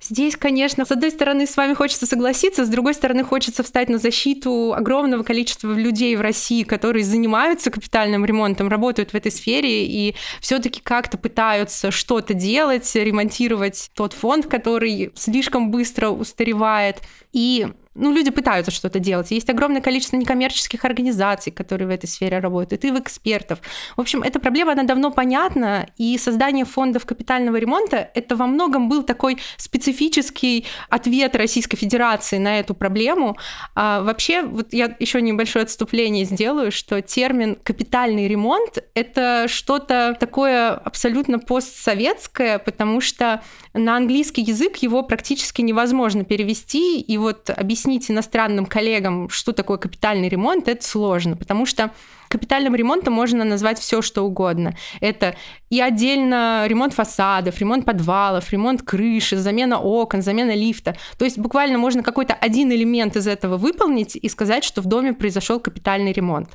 Здесь, 0.00 0.36
конечно, 0.36 0.84
с 0.84 0.90
одной 0.90 1.10
стороны, 1.10 1.46
с 1.46 1.56
вами 1.56 1.72
хочется 1.72 2.06
согласиться, 2.06 2.66
с 2.66 2.68
другой 2.68 2.94
стороны, 2.94 3.24
хочется 3.24 3.62
встать 3.62 3.88
на 3.88 3.98
защиту 3.98 4.74
огромного 4.74 5.22
количества 5.22 5.72
людей 5.72 6.14
в 6.16 6.20
России, 6.20 6.64
которые 6.64 7.02
занимаются 7.02 7.70
капитальным 7.70 8.24
ремонтом, 8.24 8.68
работают 8.68 9.10
в 9.10 9.14
этой 9.14 9.32
сфере 9.32 9.86
и 9.86 10.14
все-таки 10.40 10.80
как-то 10.82 11.16
пытаются 11.16 11.90
что-то 11.90 12.34
делать, 12.34 12.94
ремонтировать 12.94 13.90
тот 13.94 14.12
фонд, 14.12 14.46
который 14.46 15.12
слишком 15.14 15.70
быстро 15.70 16.10
устаревает. 16.10 17.00
И 17.32 17.66
ну, 17.96 18.12
люди 18.12 18.30
пытаются 18.30 18.70
что-то 18.70 18.98
делать. 18.98 19.30
Есть 19.30 19.50
огромное 19.50 19.80
количество 19.80 20.16
некоммерческих 20.16 20.84
организаций, 20.84 21.52
которые 21.52 21.88
в 21.88 21.90
этой 21.90 22.06
сфере 22.06 22.38
работают, 22.38 22.84
и 22.84 22.90
в 22.90 22.98
экспертов. 22.98 23.60
В 23.96 24.00
общем, 24.00 24.22
эта 24.22 24.38
проблема, 24.38 24.72
она 24.72 24.82
давно 24.82 25.10
понятна, 25.10 25.88
и 25.96 26.18
создание 26.18 26.64
фондов 26.64 27.06
капитального 27.06 27.56
ремонта— 27.56 28.10
это 28.14 28.36
во 28.36 28.46
многом 28.46 28.88
был 28.88 29.02
такой 29.02 29.38
специфический 29.56 30.66
ответ 30.88 31.34
Российской 31.36 31.76
Федерации 31.76 32.38
на 32.38 32.58
эту 32.58 32.74
проблему. 32.74 33.36
А 33.74 34.02
вообще, 34.02 34.42
вот 34.42 34.72
я 34.72 34.94
еще 34.98 35.22
небольшое 35.22 35.64
отступление 35.64 36.24
сделаю, 36.24 36.70
что 36.70 37.00
термин 37.00 37.56
«капитальный 37.62 38.28
ремонт»— 38.28 38.78
это 38.94 39.46
что-то 39.48 40.16
такое 40.18 40.70
абсолютно 40.70 41.38
постсоветское, 41.38 42.58
потому 42.58 43.00
что 43.00 43.42
на 43.72 43.96
английский 43.96 44.42
язык 44.42 44.76
его 44.78 45.02
практически 45.02 45.62
невозможно 45.62 46.24
перевести, 46.24 47.00
и 47.00 47.18
вот 47.18 47.50
объяснить 47.50 47.85
объяснить 47.86 48.10
иностранным 48.10 48.66
коллегам, 48.66 49.28
что 49.28 49.52
такое 49.52 49.78
капитальный 49.78 50.28
ремонт, 50.28 50.68
это 50.68 50.84
сложно, 50.84 51.36
потому 51.36 51.66
что 51.66 51.92
Капитальным 52.28 52.74
ремонтом 52.74 53.14
можно 53.14 53.44
назвать 53.44 53.78
все, 53.78 54.02
что 54.02 54.22
угодно. 54.22 54.74
Это 55.00 55.36
и 55.70 55.80
отдельно 55.80 56.64
ремонт 56.66 56.94
фасадов, 56.94 57.58
ремонт 57.58 57.84
подвалов, 57.84 58.52
ремонт 58.52 58.82
крыши, 58.82 59.36
замена 59.36 59.80
окон, 59.80 60.22
замена 60.22 60.54
лифта. 60.54 60.96
То 61.18 61.24
есть 61.24 61.38
буквально 61.38 61.78
можно 61.78 62.02
какой-то 62.02 62.34
один 62.34 62.70
элемент 62.72 63.16
из 63.16 63.26
этого 63.26 63.56
выполнить 63.56 64.16
и 64.16 64.28
сказать, 64.28 64.64
что 64.64 64.80
в 64.80 64.86
доме 64.86 65.12
произошел 65.12 65.58
капитальный 65.58 66.12
ремонт. 66.12 66.50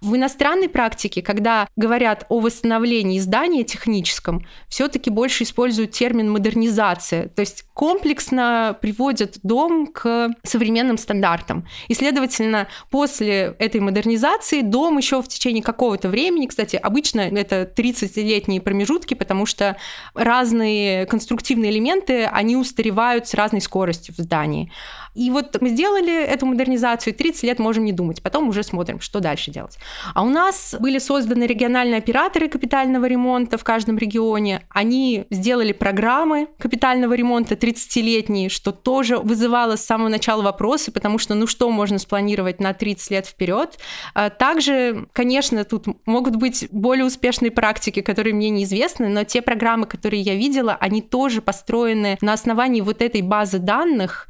В 0.00 0.14
иностранной 0.16 0.68
практике, 0.68 1.22
когда 1.22 1.68
говорят 1.76 2.26
о 2.28 2.40
восстановлении 2.40 3.18
здания 3.18 3.64
техническом, 3.64 4.46
все-таки 4.68 5.10
больше 5.10 5.44
используют 5.44 5.90
термин 5.90 6.30
модернизация, 6.30 7.28
то 7.28 7.40
есть 7.40 7.64
комплексно 7.74 8.76
приводят 8.80 9.38
дом 9.42 9.86
к 9.86 10.30
современным 10.44 10.98
стандартам. 10.98 11.66
И, 11.88 11.94
следовательно, 11.94 12.68
после 12.90 13.56
этой 13.58 13.80
модернизации 13.80 14.60
дом 14.60 14.98
еще 14.98 15.11
еще 15.12 15.22
в 15.22 15.28
течение 15.28 15.62
какого-то 15.62 16.08
времени, 16.08 16.46
кстати, 16.46 16.76
обычно 16.76 17.20
это 17.20 17.70
30-летние 17.76 18.60
промежутки, 18.60 19.14
потому 19.14 19.46
что 19.46 19.76
разные 20.14 21.06
конструктивные 21.06 21.70
элементы, 21.70 22.24
они 22.24 22.56
устаревают 22.56 23.28
с 23.28 23.34
разной 23.34 23.60
скоростью 23.60 24.14
в 24.14 24.18
здании. 24.18 24.72
И 25.14 25.30
вот 25.30 25.60
мы 25.60 25.68
сделали 25.68 26.24
эту 26.24 26.46
модернизацию, 26.46 27.12
и 27.12 27.16
30 27.16 27.42
лет 27.44 27.58
можем 27.58 27.84
не 27.84 27.92
думать. 27.92 28.22
Потом 28.22 28.48
уже 28.48 28.62
смотрим, 28.62 29.00
что 29.00 29.20
дальше 29.20 29.50
делать. 29.50 29.78
А 30.14 30.22
у 30.22 30.28
нас 30.28 30.74
были 30.78 30.98
созданы 30.98 31.44
региональные 31.44 31.98
операторы 31.98 32.48
капитального 32.48 33.04
ремонта 33.06 33.58
в 33.58 33.64
каждом 33.64 33.98
регионе. 33.98 34.62
Они 34.70 35.26
сделали 35.30 35.72
программы 35.72 36.48
капитального 36.58 37.14
ремонта 37.14 37.54
30-летние, 37.54 38.48
что 38.48 38.72
тоже 38.72 39.18
вызывало 39.18 39.76
с 39.76 39.84
самого 39.84 40.08
начала 40.08 40.42
вопросы, 40.42 40.90
потому 40.92 41.18
что 41.18 41.34
ну 41.34 41.46
что 41.46 41.70
можно 41.70 41.98
спланировать 41.98 42.60
на 42.60 42.72
30 42.72 43.10
лет 43.10 43.26
вперед. 43.26 43.78
А 44.14 44.30
также, 44.30 45.06
конечно, 45.12 45.64
тут 45.64 45.86
могут 46.06 46.36
быть 46.36 46.68
более 46.70 47.04
успешные 47.04 47.50
практики, 47.50 48.00
которые 48.00 48.34
мне 48.34 48.50
неизвестны, 48.50 49.08
но 49.08 49.24
те 49.24 49.42
программы, 49.42 49.86
которые 49.86 50.22
я 50.22 50.34
видела, 50.34 50.76
они 50.80 51.02
тоже 51.02 51.42
построены 51.42 52.16
на 52.20 52.32
основании 52.32 52.80
вот 52.80 53.02
этой 53.02 53.22
базы 53.22 53.58
данных, 53.58 54.28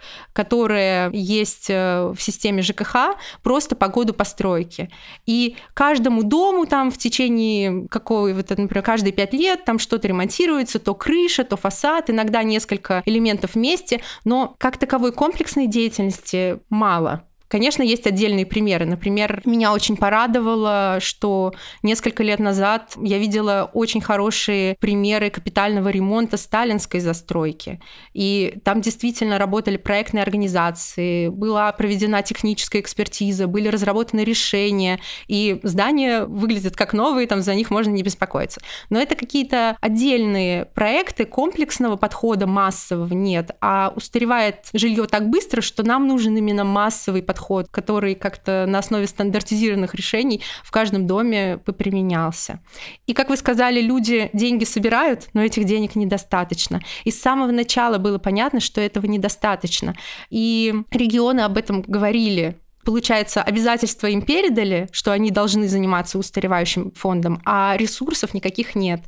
которая 0.73 1.11
есть 1.11 1.67
э, 1.69 2.13
в 2.17 2.21
системе 2.21 2.63
ЖКХ, 2.63 3.17
просто 3.43 3.77
по 3.77 3.89
году 3.89 4.15
постройки. 4.15 4.91
И 5.27 5.57
каждому 5.75 6.23
дому 6.23 6.65
там 6.65 6.91
в 6.91 6.97
течение 6.97 7.87
какого, 7.89 8.33
вот, 8.33 8.49
например, 8.49 8.83
каждые 8.83 9.13
пять 9.13 9.35
лет 9.35 9.65
там 9.67 9.79
что-то 9.79 10.09
ремонтируется, 10.09 10.79
то 10.79 10.95
крыша, 10.95 11.45
то 11.45 11.59
фасад, 11.59 12.09
иногда 12.09 12.43
несколько 12.43 13.03
элементов 13.05 13.55
вместе, 13.55 14.01
но 14.25 14.55
как 14.59 14.79
таковой 14.79 15.13
комплексной 15.13 15.67
деятельности 15.67 16.61
мало. 16.71 17.25
Конечно, 17.53 17.83
есть 17.83 18.07
отдельные 18.07 18.47
примеры. 18.47 18.87
Например, 18.87 19.43
меня 19.45 19.75
очень 19.75 19.99
порадовало, 19.99 20.97
что 21.01 21.53
несколько 21.83 22.23
лет 22.23 22.39
назад 22.39 22.95
я 22.97 23.19
видела 23.19 23.71
очень 23.75 24.01
хорошие 24.01 24.75
примеры 24.81 25.29
капитального 25.29 25.91
ремонта 25.91 26.39
сталинской 26.39 27.01
застройки. 27.01 27.79
И 28.15 28.55
там 28.65 28.81
действительно 28.81 29.37
работали 29.37 29.77
проектные 29.77 30.23
организации, 30.23 31.29
была 31.29 31.71
проведена 31.73 32.23
техническая 32.23 32.81
экспертиза, 32.81 33.47
были 33.47 33.69
разработаны 33.69 34.21
решения, 34.21 34.99
и 35.29 35.61
здания 35.63 36.25
выглядят 36.25 36.75
как 36.75 36.95
новые, 36.95 37.27
там 37.27 37.43
за 37.43 37.55
них 37.55 37.71
можно 37.71 37.91
не 37.91 38.03
беспокоиться. 38.03 38.63
Но 38.89 38.99
это 38.99 39.15
какие-то 39.15 39.77
отдельные 39.83 40.65
проекты 40.65 41.27
комплексного 41.27 41.97
подхода 41.97 42.47
массового 42.47 43.13
нет, 43.13 43.51
а 43.61 43.93
устаревает 43.95 44.71
жилье 44.73 45.07
так 45.07 45.29
быстро, 45.29 45.61
что 45.61 45.83
нам 45.83 46.09
нужен 46.09 46.35
именно 46.35 46.65
массовый 46.65 47.23
подход 47.23 47.42
подход, 47.43 47.67
который 47.71 48.15
как-то 48.15 48.67
на 48.69 48.79
основе 48.79 49.07
стандартизированных 49.07 49.95
решений 49.95 50.41
в 50.63 50.71
каждом 50.71 51.07
доме 51.07 51.59
применялся. 51.59 52.61
И, 53.07 53.15
как 53.15 53.31
вы 53.31 53.37
сказали, 53.37 53.81
люди 53.81 54.31
деньги 54.33 54.65
собирают, 54.65 55.29
но 55.35 55.43
этих 55.43 55.65
денег 55.65 55.97
недостаточно. 55.97 56.81
И 57.05 57.11
с 57.11 57.21
самого 57.21 57.51
начала 57.51 57.99
было 57.99 58.19
понятно, 58.19 58.61
что 58.61 58.81
этого 58.81 59.07
недостаточно. 59.07 59.95
И 60.31 60.75
регионы 60.91 61.41
об 61.41 61.59
этом 61.59 61.83
говорили 61.83 62.59
Получается, 62.85 63.45
обязательства 63.45 64.09
им 64.09 64.23
передали, 64.23 64.89
что 64.91 65.13
они 65.13 65.31
должны 65.31 65.69
заниматься 65.69 66.19
устаревающим 66.19 66.91
фондом, 66.91 67.41
а 67.45 67.77
ресурсов 67.77 68.35
никаких 68.35 68.75
нет. 68.75 69.01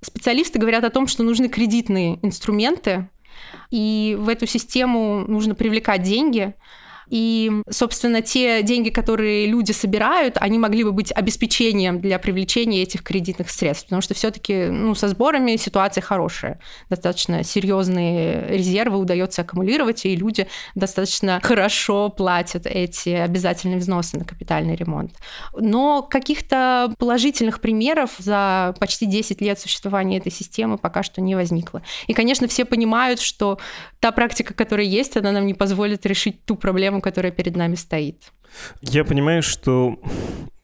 Специалисты 0.00 0.60
говорят 0.60 0.84
о 0.84 0.90
том, 0.90 1.08
что 1.08 1.24
нужны 1.24 1.48
кредитные 1.48 2.20
инструменты, 2.22 3.08
и 3.72 4.16
в 4.20 4.28
эту 4.28 4.46
систему 4.46 5.24
нужно 5.26 5.56
привлекать 5.56 6.02
деньги, 6.02 6.54
и, 7.10 7.62
собственно, 7.70 8.22
те 8.22 8.62
деньги, 8.62 8.90
которые 8.90 9.46
люди 9.46 9.72
собирают, 9.72 10.36
они 10.38 10.58
могли 10.58 10.84
бы 10.84 10.92
быть 10.92 11.12
обеспечением 11.12 12.00
для 12.00 12.18
привлечения 12.18 12.82
этих 12.82 13.02
кредитных 13.02 13.50
средств, 13.50 13.86
потому 13.86 14.02
что 14.02 14.14
все-таки 14.14 14.66
ну, 14.66 14.94
со 14.94 15.08
сборами 15.08 15.56
ситуация 15.56 16.02
хорошая. 16.02 16.60
Достаточно 16.90 17.42
серьезные 17.42 18.48
резервы 18.48 18.98
удается 18.98 19.42
аккумулировать, 19.42 20.04
и 20.04 20.14
люди 20.14 20.46
достаточно 20.74 21.40
хорошо 21.42 22.08
платят 22.10 22.66
эти 22.66 23.10
обязательные 23.10 23.78
взносы 23.78 24.18
на 24.18 24.24
капитальный 24.24 24.76
ремонт. 24.76 25.12
Но 25.56 26.02
каких-то 26.02 26.92
положительных 26.98 27.60
примеров 27.60 28.10
за 28.18 28.74
почти 28.78 29.06
10 29.06 29.40
лет 29.40 29.58
существования 29.58 30.18
этой 30.18 30.32
системы 30.32 30.78
пока 30.78 31.02
что 31.02 31.20
не 31.20 31.34
возникло. 31.34 31.82
И, 32.06 32.12
конечно, 32.12 32.48
все 32.48 32.64
понимают, 32.64 33.20
что 33.20 33.58
та 34.00 34.12
практика, 34.12 34.54
которая 34.54 34.86
есть, 34.86 35.16
она 35.16 35.32
нам 35.32 35.46
не 35.46 35.54
позволит 35.54 36.06
решить 36.06 36.44
ту 36.44 36.54
проблему, 36.54 36.97
проблему, 36.98 37.00
которая 37.00 37.32
перед 37.32 37.56
нами 37.56 37.76
стоит. 37.76 38.32
Я 38.80 39.04
понимаю, 39.04 39.42
что 39.42 39.98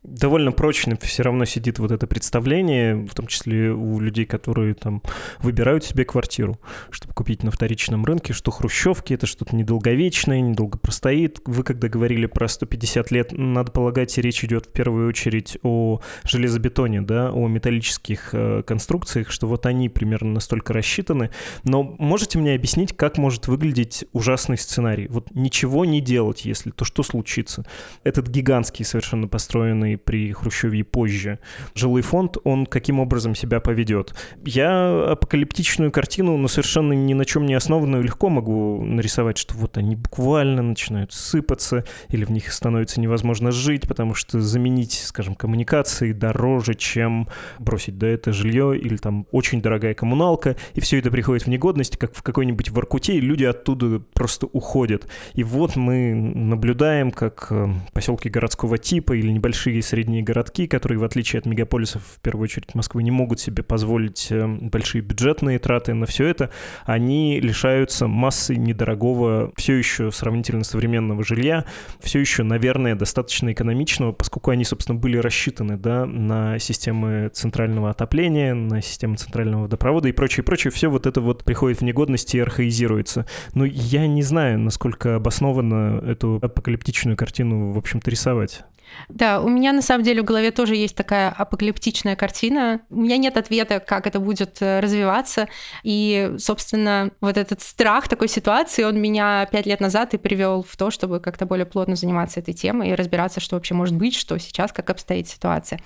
довольно 0.04 0.52
прочно 0.52 0.96
все 1.00 1.22
равно 1.22 1.44
сидит 1.46 1.78
вот 1.78 1.90
это 1.90 2.06
представление, 2.06 3.06
в 3.06 3.14
том 3.14 3.26
числе 3.26 3.72
у 3.72 3.98
людей, 3.98 4.26
которые 4.26 4.74
там 4.74 5.02
выбирают 5.40 5.84
себе 5.84 6.04
квартиру, 6.04 6.60
чтобы 6.90 7.14
купить 7.14 7.42
на 7.42 7.50
вторичном 7.50 8.04
рынке, 8.04 8.32
что 8.32 8.50
хрущевки— 8.50 9.12
это 9.14 9.26
что-то 9.26 9.56
недолговечное, 9.56 10.40
недолго 10.40 10.78
простоит. 10.78 11.40
Вы 11.46 11.64
когда 11.64 11.88
говорили 11.88 12.26
про 12.26 12.48
150 12.48 13.10
лет, 13.10 13.32
надо 13.32 13.72
полагать, 13.72 14.16
речь 14.18 14.44
идет 14.44 14.66
в 14.66 14.72
первую 14.72 15.08
очередь 15.08 15.58
о 15.62 16.00
железобетоне, 16.24 17.00
да, 17.00 17.32
о 17.32 17.48
металлических 17.48 18.30
э, 18.32 18.62
конструкциях, 18.66 19.30
что 19.30 19.46
вот 19.46 19.64
они 19.66 19.88
примерно 19.88 20.32
настолько 20.32 20.72
рассчитаны. 20.72 21.30
Но 21.64 21.82
можете 21.82 22.38
мне 22.38 22.54
объяснить, 22.54 22.94
как 22.94 23.16
может 23.16 23.48
выглядеть 23.48 24.04
ужасный 24.12 24.58
сценарий? 24.58 25.08
Вот 25.08 25.34
ничего 25.34 25.84
не 25.84 26.00
делать, 26.00 26.44
если 26.44 26.70
то 26.70 26.84
что 26.84 27.02
случится? 27.02 27.64
Этот 28.02 28.28
гигантский 28.28 28.84
совершенно 28.84 29.28
построенный 29.28 29.93
при 29.96 30.32
Хрущеве 30.32 30.80
и 30.80 30.82
позже. 30.82 31.38
Жилой 31.74 32.02
фонд, 32.02 32.36
он 32.44 32.66
каким 32.66 33.00
образом 33.00 33.34
себя 33.34 33.60
поведет. 33.60 34.14
Я 34.44 35.12
апокалиптичную 35.12 35.90
картину, 35.90 36.36
но 36.36 36.48
совершенно 36.48 36.92
ни 36.92 37.14
на 37.14 37.24
чем 37.24 37.46
не 37.46 37.54
основанную, 37.54 38.02
легко 38.02 38.28
могу 38.28 38.82
нарисовать, 38.84 39.38
что 39.38 39.54
вот 39.54 39.76
они 39.76 39.96
буквально 39.96 40.62
начинают 40.62 41.12
сыпаться, 41.12 41.84
или 42.08 42.24
в 42.24 42.30
них 42.30 42.52
становится 42.52 43.00
невозможно 43.00 43.50
жить, 43.50 43.88
потому 43.88 44.14
что 44.14 44.40
заменить, 44.40 45.02
скажем, 45.04 45.34
коммуникации 45.34 46.12
дороже, 46.12 46.74
чем 46.74 47.28
бросить 47.58 47.98
да, 47.98 48.08
это 48.08 48.32
жилье, 48.32 48.78
или 48.78 48.96
там 48.96 49.26
очень 49.30 49.62
дорогая 49.62 49.94
коммуналка, 49.94 50.56
и 50.74 50.80
все 50.80 50.98
это 50.98 51.10
приходит 51.10 51.44
в 51.44 51.48
негодность, 51.48 51.96
как 51.96 52.14
в 52.14 52.22
какой-нибудь 52.22 52.70
Воркуте, 52.70 53.14
и 53.14 53.20
люди 53.20 53.44
оттуда 53.44 54.00
просто 54.12 54.46
уходят. 54.46 55.06
И 55.34 55.44
вот 55.44 55.76
мы 55.76 56.14
наблюдаем, 56.14 57.10
как 57.10 57.48
э, 57.50 57.68
поселки 57.92 58.28
городского 58.28 58.78
типа 58.78 59.14
или 59.14 59.30
небольшие 59.30 59.82
средние 59.84 60.22
городки, 60.22 60.66
которые, 60.66 60.98
в 60.98 61.04
отличие 61.04 61.40
от 61.40 61.46
мегаполисов, 61.46 62.02
в 62.16 62.20
первую 62.20 62.44
очередь 62.44 62.74
Москвы, 62.74 63.02
не 63.02 63.10
могут 63.10 63.40
себе 63.40 63.62
позволить 63.62 64.28
э, 64.30 64.46
большие 64.46 65.02
бюджетные 65.02 65.58
траты 65.58 65.94
на 65.94 66.06
все 66.06 66.26
это, 66.26 66.50
они 66.84 67.40
лишаются 67.40 68.06
массы 68.06 68.56
недорогого, 68.56 69.52
все 69.56 69.74
еще 69.74 70.10
сравнительно 70.10 70.64
современного 70.64 71.24
жилья, 71.24 71.64
все 72.00 72.20
еще, 72.20 72.42
наверное, 72.42 72.94
достаточно 72.94 73.52
экономичного, 73.52 74.12
поскольку 74.12 74.50
они, 74.50 74.64
собственно, 74.64 74.98
были 74.98 75.18
рассчитаны 75.18 75.76
да, 75.76 76.06
на 76.06 76.58
системы 76.58 77.30
центрального 77.32 77.90
отопления, 77.90 78.54
на 78.54 78.82
системы 78.82 79.16
центрального 79.16 79.62
водопровода 79.62 80.08
и 80.08 80.12
прочее, 80.12 80.44
прочее. 80.44 80.70
Все 80.70 80.88
вот 80.88 81.06
это 81.06 81.20
вот 81.20 81.44
приходит 81.44 81.80
в 81.80 81.84
негодность 81.84 82.34
и 82.34 82.40
архаизируется. 82.40 83.26
Но 83.54 83.64
я 83.64 84.06
не 84.06 84.22
знаю, 84.22 84.58
насколько 84.58 85.16
обоснованно 85.16 86.02
эту 86.06 86.38
апокалиптичную 86.42 87.16
картину, 87.16 87.72
в 87.72 87.78
общем-то, 87.78 88.10
рисовать. 88.10 88.64
Да, 89.08 89.40
у 89.40 89.48
меня 89.48 89.72
на 89.74 89.82
самом 89.82 90.04
деле 90.04 90.22
в 90.22 90.24
голове 90.24 90.50
тоже 90.50 90.76
есть 90.76 90.96
такая 90.96 91.30
апокалиптичная 91.30 92.16
картина. 92.16 92.80
У 92.90 93.00
меня 93.00 93.16
нет 93.16 93.36
ответа, 93.36 93.80
как 93.80 94.06
это 94.06 94.20
будет 94.20 94.60
э, 94.60 94.80
развиваться. 94.80 95.48
И, 95.82 96.34
собственно, 96.38 97.10
вот 97.20 97.36
этот 97.36 97.60
страх 97.60 98.08
такой 98.08 98.28
ситуации, 98.28 98.84
он 98.84 99.00
меня 99.00 99.46
пять 99.50 99.66
лет 99.66 99.80
назад 99.80 100.14
и 100.14 100.18
привел 100.18 100.62
в 100.62 100.76
то, 100.76 100.90
чтобы 100.90 101.20
как-то 101.20 101.46
более 101.46 101.66
плотно 101.66 101.96
заниматься 101.96 102.40
этой 102.40 102.54
темой 102.54 102.90
и 102.90 102.94
разбираться, 102.94 103.40
что 103.40 103.56
вообще 103.56 103.74
может 103.74 103.94
быть, 103.94 104.14
что 104.14 104.38
сейчас, 104.38 104.72
как 104.72 104.90
обстоит 104.90 105.28
ситуация. 105.28 105.80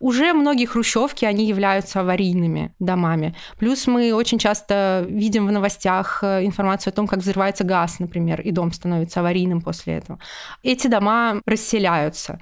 Уже 0.00 0.32
многие 0.32 0.66
хрущевки, 0.66 1.24
они 1.24 1.46
являются 1.46 2.00
аварийными 2.00 2.74
домами. 2.78 3.34
Плюс 3.58 3.86
мы 3.86 4.12
очень 4.12 4.38
часто 4.38 5.06
видим 5.08 5.46
в 5.46 5.52
новостях 5.52 6.20
э, 6.22 6.44
информацию 6.44 6.90
о 6.90 6.94
том, 6.94 7.06
как 7.06 7.20
взрывается 7.20 7.64
газ, 7.64 7.98
например, 7.98 8.40
и 8.40 8.50
дом 8.50 8.72
становится 8.72 9.20
аварийным 9.20 9.60
после 9.60 9.94
этого. 9.94 10.18
Эти 10.62 10.88
дома 10.88 11.40
расселяются. 11.46 12.40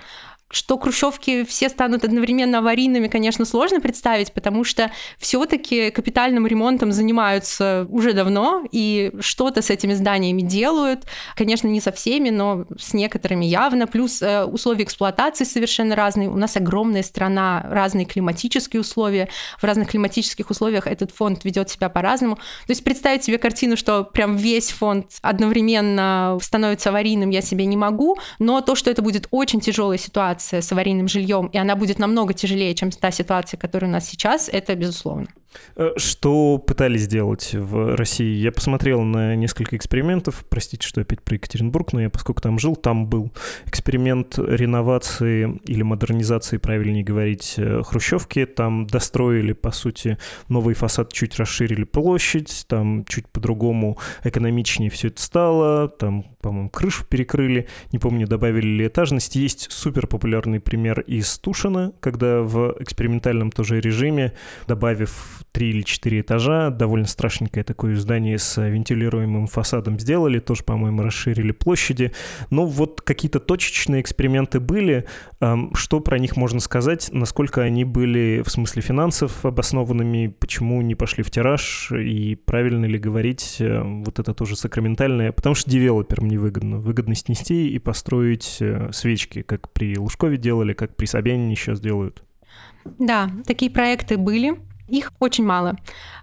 Что 0.53 0.79
хрущевки 0.79 1.45
все 1.45 1.69
станут 1.69 2.05
одновременно 2.05 2.59
аварийными, 2.59 3.09
конечно, 3.09 3.45
сложно 3.45 3.81
представить, 3.81 4.33
потому 4.33 4.63
что 4.63 4.93
все-таки 5.19 5.91
капитальным 5.91 6.47
ремонтом 6.47 6.93
занимаются 6.93 7.87
уже 7.91 8.13
давно, 8.13 8.65
и 8.71 9.13
что-то 9.21 9.63
с 9.63 9.71
этими 9.71 9.95
зданиями 9.95 10.43
делают. 10.43 11.07
Конечно, 11.37 11.67
не 11.69 11.81
со 11.81 11.91
всеми, 11.91 12.31
но 12.31 12.67
с 12.79 12.93
некоторыми 12.93 13.47
явно. 13.47 13.87
Плюс 13.87 14.23
э, 14.23 14.45
условия 14.45 14.85
эксплуатации 14.85 15.45
совершенно 15.45 15.97
разные. 15.97 16.29
У 16.29 16.37
нас 16.37 16.57
огромная 16.57 17.03
страна, 17.03 17.67
разные 17.69 18.05
климатические 18.05 18.81
условия. 18.81 19.29
В 19.59 19.65
разных 19.65 19.89
климатических 19.89 20.51
условиях 20.51 20.87
этот 20.87 21.11
фонд 21.13 21.45
ведет 21.45 21.71
себя 21.71 21.89
по-разному. 21.89 22.37
То 22.37 22.71
есть 22.71 22.85
представить 22.85 23.25
себе 23.25 23.39
картину, 23.39 23.77
что 23.77 24.05
прям 24.05 24.37
весь 24.37 24.71
фонд 24.71 25.07
одновременно 25.23 26.39
становится 26.43 26.91
аварийным, 26.91 27.31
я 27.31 27.41
себе 27.41 27.65
не 27.65 27.77
могу, 27.77 28.19
но 28.39 28.61
то, 28.61 28.75
что 28.75 28.91
это 28.91 29.01
будет 29.01 29.29
очень 29.31 29.61
тяжелая 29.61 29.99
ситуация, 29.99 30.42
ситуация 30.43 30.63
с 30.63 30.73
аварийным 30.73 31.09
жильем, 31.09 31.47
и 31.47 31.59
она 31.59 31.77
будет 31.77 31.99
намного 31.99 32.35
тяжелее, 32.35 32.75
чем 32.75 32.91
та 32.91 33.11
ситуация, 33.11 33.59
которая 33.59 33.91
у 33.91 33.93
нас 33.93 34.09
сейчас, 34.09 34.49
это 34.53 34.75
безусловно. 34.75 35.27
Э, 35.77 35.91
что 35.97 36.59
пытались 36.59 37.03
сделать 37.03 37.55
в 37.55 37.97
России? 37.97 38.37
Я 38.37 38.53
посмотрел 38.53 39.03
на 39.03 39.37
несколько 39.37 39.77
экспериментов. 39.77 40.45
Простите, 40.49 40.87
что 40.87 41.01
опять 41.01 41.23
про 41.23 41.35
Екатеринбург, 41.35 41.93
но 41.93 42.03
я, 42.03 42.11
поскольку 42.11 42.43
там 42.43 42.59
жил, 42.59 42.77
там 42.77 43.07
был 43.07 43.33
эксперимент 43.67 44.39
реновации 44.39 45.61
или 45.65 45.83
модернизации, 45.83 46.59
правильнее 46.59 47.05
говорить, 47.05 47.55
э, 47.57 47.83
хрущевки. 47.85 48.45
Там 48.47 48.87
достроили, 48.87 49.53
по 49.53 49.71
сути, 49.71 50.19
новый 50.49 50.75
фасад, 50.75 51.13
чуть 51.13 51.37
расширили 51.39 51.85
площадь, 51.85 52.65
там 52.69 53.05
чуть 53.07 53.29
по-другому 53.29 53.99
экономичнее 54.25 54.91
все 54.91 55.09
это 55.09 55.23
стало, 55.23 55.89
там, 55.89 56.25
по-моему, 56.41 56.71
крышу 56.71 57.05
перекрыли, 57.05 57.69
не 57.93 57.99
помню, 57.99 58.27
добавили 58.27 58.67
ли 58.67 58.87
этажность. 58.87 59.37
Есть 59.37 59.71
супер 59.71 60.07
популярный 60.07 60.61
пример 60.61 61.01
из 61.01 61.39
Тушина, 61.39 61.93
когда 62.01 62.43
в 62.43 62.77
экспериментальном 62.81 63.51
тоже 63.51 63.81
режиме, 63.81 64.33
добавив 64.67 65.42
три 65.53 65.71
или 65.71 65.83
четыре 65.83 66.21
этажа, 66.21 66.71
довольно 66.71 67.07
страшненькое 67.07 67.63
такое 67.63 67.97
здание 67.97 68.39
с 68.39 68.61
вентилируемым 68.61 69.47
фасадом 69.47 70.01
сделали, 70.01 70.39
тоже, 70.39 70.65
по-моему, 70.65 71.03
расширили 71.03 71.53
площади. 71.53 72.13
Но 72.51 72.67
вот 72.67 73.03
какие-то 73.03 73.39
точечные 73.39 74.01
эксперименты 74.01 74.61
были. 74.61 75.07
Что 75.75 76.01
про 76.01 76.19
них 76.19 76.37
можно 76.37 76.59
сказать? 76.61 77.11
Насколько 77.13 77.63
они 77.63 77.85
были 77.85 78.43
в 78.45 78.51
смысле 78.51 78.83
финансов 78.83 79.45
обоснованными? 79.45 80.35
Почему 80.39 80.81
не 80.83 80.95
пошли 80.95 81.23
в 81.23 81.31
тираж? 81.31 81.93
И 81.93 82.35
правильно 82.35 82.87
ли 82.87 82.99
говорить 82.99 83.57
э, 83.61 83.83
вот 83.83 84.19
это 84.19 84.35
тоже 84.35 84.57
сакраментальное? 84.57 85.33
Потому 85.33 85.55
что 85.55 85.71
девелоперам 85.71 86.29
невыгодно. 86.29 86.79
Выгодно 86.79 87.15
снести 87.15 87.69
и 87.69 87.79
построить 87.79 88.59
э, 88.61 88.91
свечки, 88.93 89.43
как 89.43 89.71
при 89.73 89.99
Лужкове 89.99 90.39
делали, 90.39 90.73
как 90.73 90.97
при 90.97 91.07
Собянине 91.07 91.57
сейчас 91.57 91.81
делают. 91.81 92.23
Да, 92.99 93.31
такие 93.47 93.71
проекты 93.71 94.17
были. 94.17 94.57
Их 94.93 95.11
очень 95.21 95.45
мало. 95.47 95.77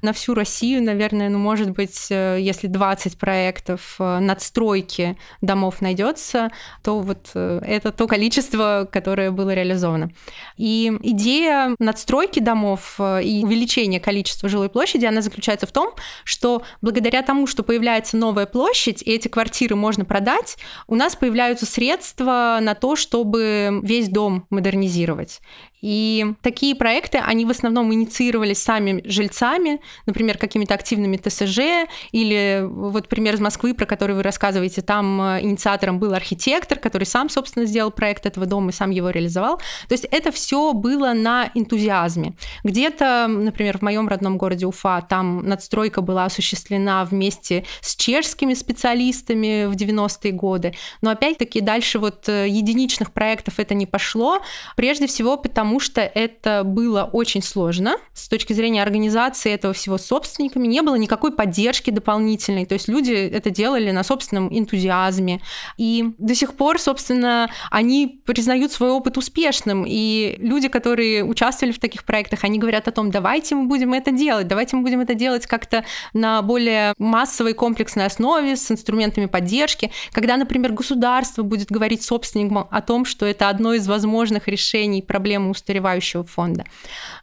На 0.03 0.13
всю 0.13 0.35
Россию, 0.35 0.83
наверное, 0.83 1.27
ну, 1.29 1.39
может 1.39 1.71
быть, 1.71 2.05
э, 2.11 2.37
если 2.39 2.67
20 2.67 3.17
проектов 3.17 3.95
э, 3.97 4.19
надстройки 4.19 5.17
домов 5.41 5.81
найдется, 5.81 6.51
то 6.83 6.99
вот 6.99 7.31
э, 7.33 7.61
это 7.65 7.91
то 7.91 8.05
количество, 8.05 8.87
которое 8.91 9.31
было 9.31 9.55
реализовано. 9.55 10.11
И 10.55 10.95
идея 11.01 11.75
надстройки 11.79 12.41
домов 12.41 12.99
и 12.99 13.41
увеличения 13.43 13.99
количества 13.99 14.47
жилой 14.47 14.69
площади, 14.69 15.05
она 15.07 15.21
заключается 15.21 15.65
в 15.65 15.71
том, 15.71 15.95
что 16.23 16.61
благодаря 16.81 17.23
тому, 17.23 17.47
что 17.47 17.63
появляется 17.63 18.17
новая 18.17 18.45
площадь, 18.45 19.01
и 19.01 19.11
эти 19.11 19.29
квартиры 19.29 19.75
можно 19.75 20.05
продать, 20.05 20.57
у 20.85 20.93
нас 20.93 21.15
появляются 21.15 21.65
средства 21.65 22.59
на 22.61 22.75
то, 22.75 22.95
чтобы 22.95 23.79
весь 23.81 24.09
дом 24.09 24.45
модернизировать. 24.51 25.41
И 25.81 26.33
такие 26.41 26.75
проекты, 26.75 27.19
они 27.19 27.45
в 27.45 27.49
основном 27.49 27.93
инициировались 27.93 28.61
сами 28.61 29.01
жильцами, 29.05 29.79
например, 30.05 30.37
какими-то 30.37 30.73
активными 30.73 31.17
ТСЖ, 31.17 31.87
или 32.11 32.63
вот 32.65 33.07
пример 33.07 33.35
из 33.35 33.39
Москвы, 33.39 33.73
про 33.73 33.85
который 33.85 34.15
вы 34.15 34.23
рассказываете, 34.23 34.81
там 34.81 35.21
э, 35.21 35.41
инициатором 35.41 35.99
был 35.99 36.13
архитектор, 36.13 36.77
который 36.79 37.05
сам, 37.05 37.29
собственно, 37.29 37.65
сделал 37.65 37.91
проект 37.91 38.25
этого 38.25 38.45
дома 38.45 38.69
и 38.69 38.73
сам 38.73 38.89
его 38.89 39.09
реализовал. 39.09 39.57
То 39.87 39.93
есть 39.93 40.05
это 40.11 40.31
все 40.31 40.73
было 40.73 41.13
на 41.13 41.49
энтузиазме. 41.53 42.33
Где-то, 42.63 43.27
например, 43.27 43.77
в 43.77 43.81
моем 43.81 44.07
родном 44.07 44.37
городе 44.37 44.65
Уфа, 44.65 45.05
там 45.07 45.45
надстройка 45.45 46.01
была 46.01 46.25
осуществлена 46.25 47.05
вместе 47.05 47.65
с 47.81 47.95
чешскими 47.95 48.53
специалистами 48.53 49.65
в 49.65 49.73
90-е 49.75 50.31
годы, 50.31 50.73
но 51.01 51.11
опять-таки 51.11 51.61
дальше 51.61 51.99
вот 51.99 52.27
э, 52.27 52.47
единичных 52.49 53.11
проектов 53.11 53.59
это 53.59 53.73
не 53.73 53.85
пошло, 53.85 54.41
прежде 54.75 55.07
всего 55.07 55.37
потому, 55.37 55.68
потому 55.69 55.79
что 55.79 56.01
это 56.01 56.63
было 56.63 57.07
очень 57.13 57.43
сложно 57.43 57.97
с 58.15 58.27
точки 58.27 58.53
зрения 58.53 58.81
организации 58.81 59.51
этого 59.51 59.71
всего 59.71 59.99
собственниками. 59.99 60.65
Не 60.65 60.81
было 60.81 60.95
никакой 60.95 61.31
поддержки 61.31 61.91
дополнительной. 61.91 62.65
То 62.65 62.73
есть 62.73 62.87
люди 62.87 63.11
это 63.11 63.51
делали 63.51 63.91
на 63.91 64.03
собственном 64.03 64.49
энтузиазме. 64.51 65.41
И 65.77 66.15
до 66.17 66.33
сих 66.33 66.55
пор, 66.55 66.79
собственно, 66.79 67.51
они 67.69 68.19
признают 68.25 68.71
свой 68.71 68.89
опыт 68.89 69.17
успешным. 69.17 69.85
И 69.87 70.37
люди, 70.39 70.69
которые 70.69 71.23
участвовали 71.23 71.71
в 71.71 71.79
таких 71.79 72.03
проектах, 72.03 72.43
они 72.43 72.57
говорят 72.57 72.87
о 72.87 72.91
том, 72.91 73.11
давайте 73.11 73.53
мы 73.53 73.67
будем 73.67 73.93
это 73.93 74.11
делать, 74.11 74.47
давайте 74.47 74.75
мы 74.75 74.81
будем 74.81 75.01
это 75.01 75.13
делать 75.13 75.45
как-то 75.45 75.85
на 76.13 76.41
более 76.41 76.95
массовой 76.97 77.53
комплексной 77.53 78.07
основе, 78.07 78.55
с 78.55 78.71
инструментами 78.71 79.27
поддержки. 79.27 79.91
Когда, 80.13 80.35
например, 80.35 80.73
государство 80.73 81.43
будет 81.43 81.67
говорить 81.69 82.01
собственникам 82.01 82.67
о 82.71 82.81
том, 82.81 83.05
что 83.05 83.27
это 83.27 83.49
одно 83.49 83.75
из 83.75 83.87
возможных 83.87 84.47
решений 84.47 85.03
проблемы 85.03 85.51
устаревающего 85.59 86.23
фонда. 86.23 86.65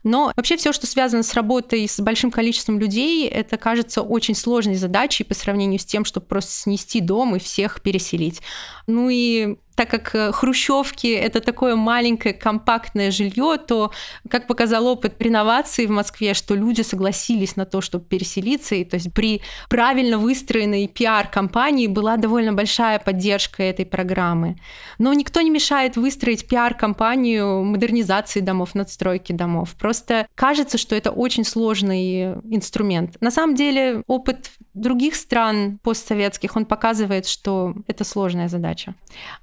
Но 0.06 0.32
вообще 0.36 0.56
все, 0.56 0.72
что 0.72 0.86
связано 0.86 1.24
с 1.24 1.34
работой 1.34 1.88
с 1.88 1.98
большим 1.98 2.30
количеством 2.30 2.78
людей, 2.78 3.26
это 3.26 3.56
кажется 3.56 4.02
очень 4.02 4.36
сложной 4.36 4.76
задачей 4.76 5.24
по 5.24 5.34
сравнению 5.34 5.80
с 5.80 5.84
тем, 5.84 6.04
чтобы 6.04 6.26
просто 6.26 6.52
снести 6.52 7.00
дом 7.00 7.34
и 7.34 7.40
всех 7.40 7.82
переселить. 7.82 8.40
Ну 8.86 9.08
и 9.10 9.56
так 9.76 9.90
как 9.90 10.14
э, 10.14 10.32
хрущевки 10.32 11.06
это 11.06 11.40
такое 11.40 11.76
маленькое 11.76 12.34
компактное 12.34 13.10
жилье, 13.10 13.58
то, 13.58 13.92
как 14.28 14.46
показал 14.46 14.86
опыт 14.86 15.14
реновации 15.20 15.86
в 15.86 15.90
Москве, 15.90 16.34
что 16.34 16.54
люди 16.54 16.80
согласились 16.80 17.56
на 17.56 17.66
то, 17.66 17.80
чтобы 17.80 18.04
переселиться, 18.04 18.74
и 18.74 18.84
то 18.84 18.96
есть 18.96 19.12
при 19.12 19.42
правильно 19.68 20.18
выстроенной 20.18 20.88
пиар-компании 20.88 21.86
была 21.86 22.16
довольно 22.16 22.54
большая 22.54 22.98
поддержка 22.98 23.62
этой 23.62 23.84
программы. 23.84 24.56
Но 24.98 25.12
никто 25.12 25.42
не 25.42 25.50
мешает 25.50 25.96
выстроить 25.96 26.48
пиар-компанию 26.48 27.62
модернизации 27.62 28.40
домов, 28.40 28.74
надстройки 28.74 29.32
домов. 29.32 29.74
Просто 29.78 29.95
кажется, 30.34 30.78
что 30.78 30.94
это 30.94 31.10
очень 31.10 31.44
сложный 31.44 32.34
инструмент. 32.50 33.16
На 33.20 33.30
самом 33.30 33.54
деле 33.54 34.02
опыт 34.06 34.50
других 34.76 35.16
стран 35.16 35.78
постсоветских, 35.82 36.54
он 36.54 36.66
показывает, 36.66 37.26
что 37.26 37.74
это 37.86 38.04
сложная 38.04 38.48
задача. 38.48 38.94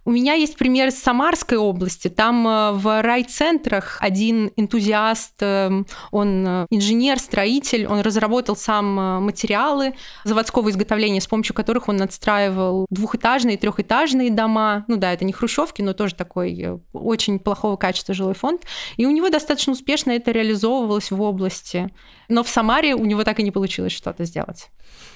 У 0.06 0.12
меня 0.12 0.34
есть 0.34 0.58
пример 0.58 0.90
из 0.90 1.02
Самарской 1.02 1.58
области. 1.58 2.08
Там 2.08 2.48
э, 2.48 2.72
в 2.74 3.02
райцентрах 3.02 3.98
один 4.00 4.52
энтузиаст, 4.56 5.36
эм, 5.40 5.88
он 6.12 6.46
э, 6.48 6.68
инженер, 6.70 7.20
строитель, 7.20 7.88
он 7.88 8.02
разработал 8.02 8.56
сам 8.56 9.00
э, 9.00 9.20
материалы 9.20 9.96
заводского 10.24 10.70
изготовления, 10.70 11.20
с 11.20 11.28
помощью 11.28 11.56
которых 11.56 11.90
он 11.90 12.02
отстраивал 12.02 12.86
двухэтажные 12.92 13.58
трехэтажные 13.58 14.30
дома. 14.30 14.86
Ну 14.88 14.98
да, 14.98 15.14
это 15.14 15.26
не 15.26 15.34
хрущевки, 15.34 15.82
но 15.82 15.94
тоже 15.94 16.14
такой 16.14 16.80
очень 16.94 17.40
плохого 17.40 17.76
качества 17.76 18.14
жилой 18.14 18.36
фонд. 18.36 18.62
И 18.98 19.06
у 19.08 19.12
него 19.12 19.30
достаточно 19.30 19.74
успешно 19.74 20.12
это 20.12 20.32
реализовывалось 20.44 21.12
в 21.12 21.22
области. 21.22 21.90
Но 22.28 22.44
в 22.44 22.50
Самаре 22.50 22.96
у 22.96 23.06
него 23.06 23.24
так 23.24 23.40
и 23.40 23.44
не 23.44 23.52
получилось 23.52 23.94
что-то 23.94 24.26
сделать. 24.26 24.70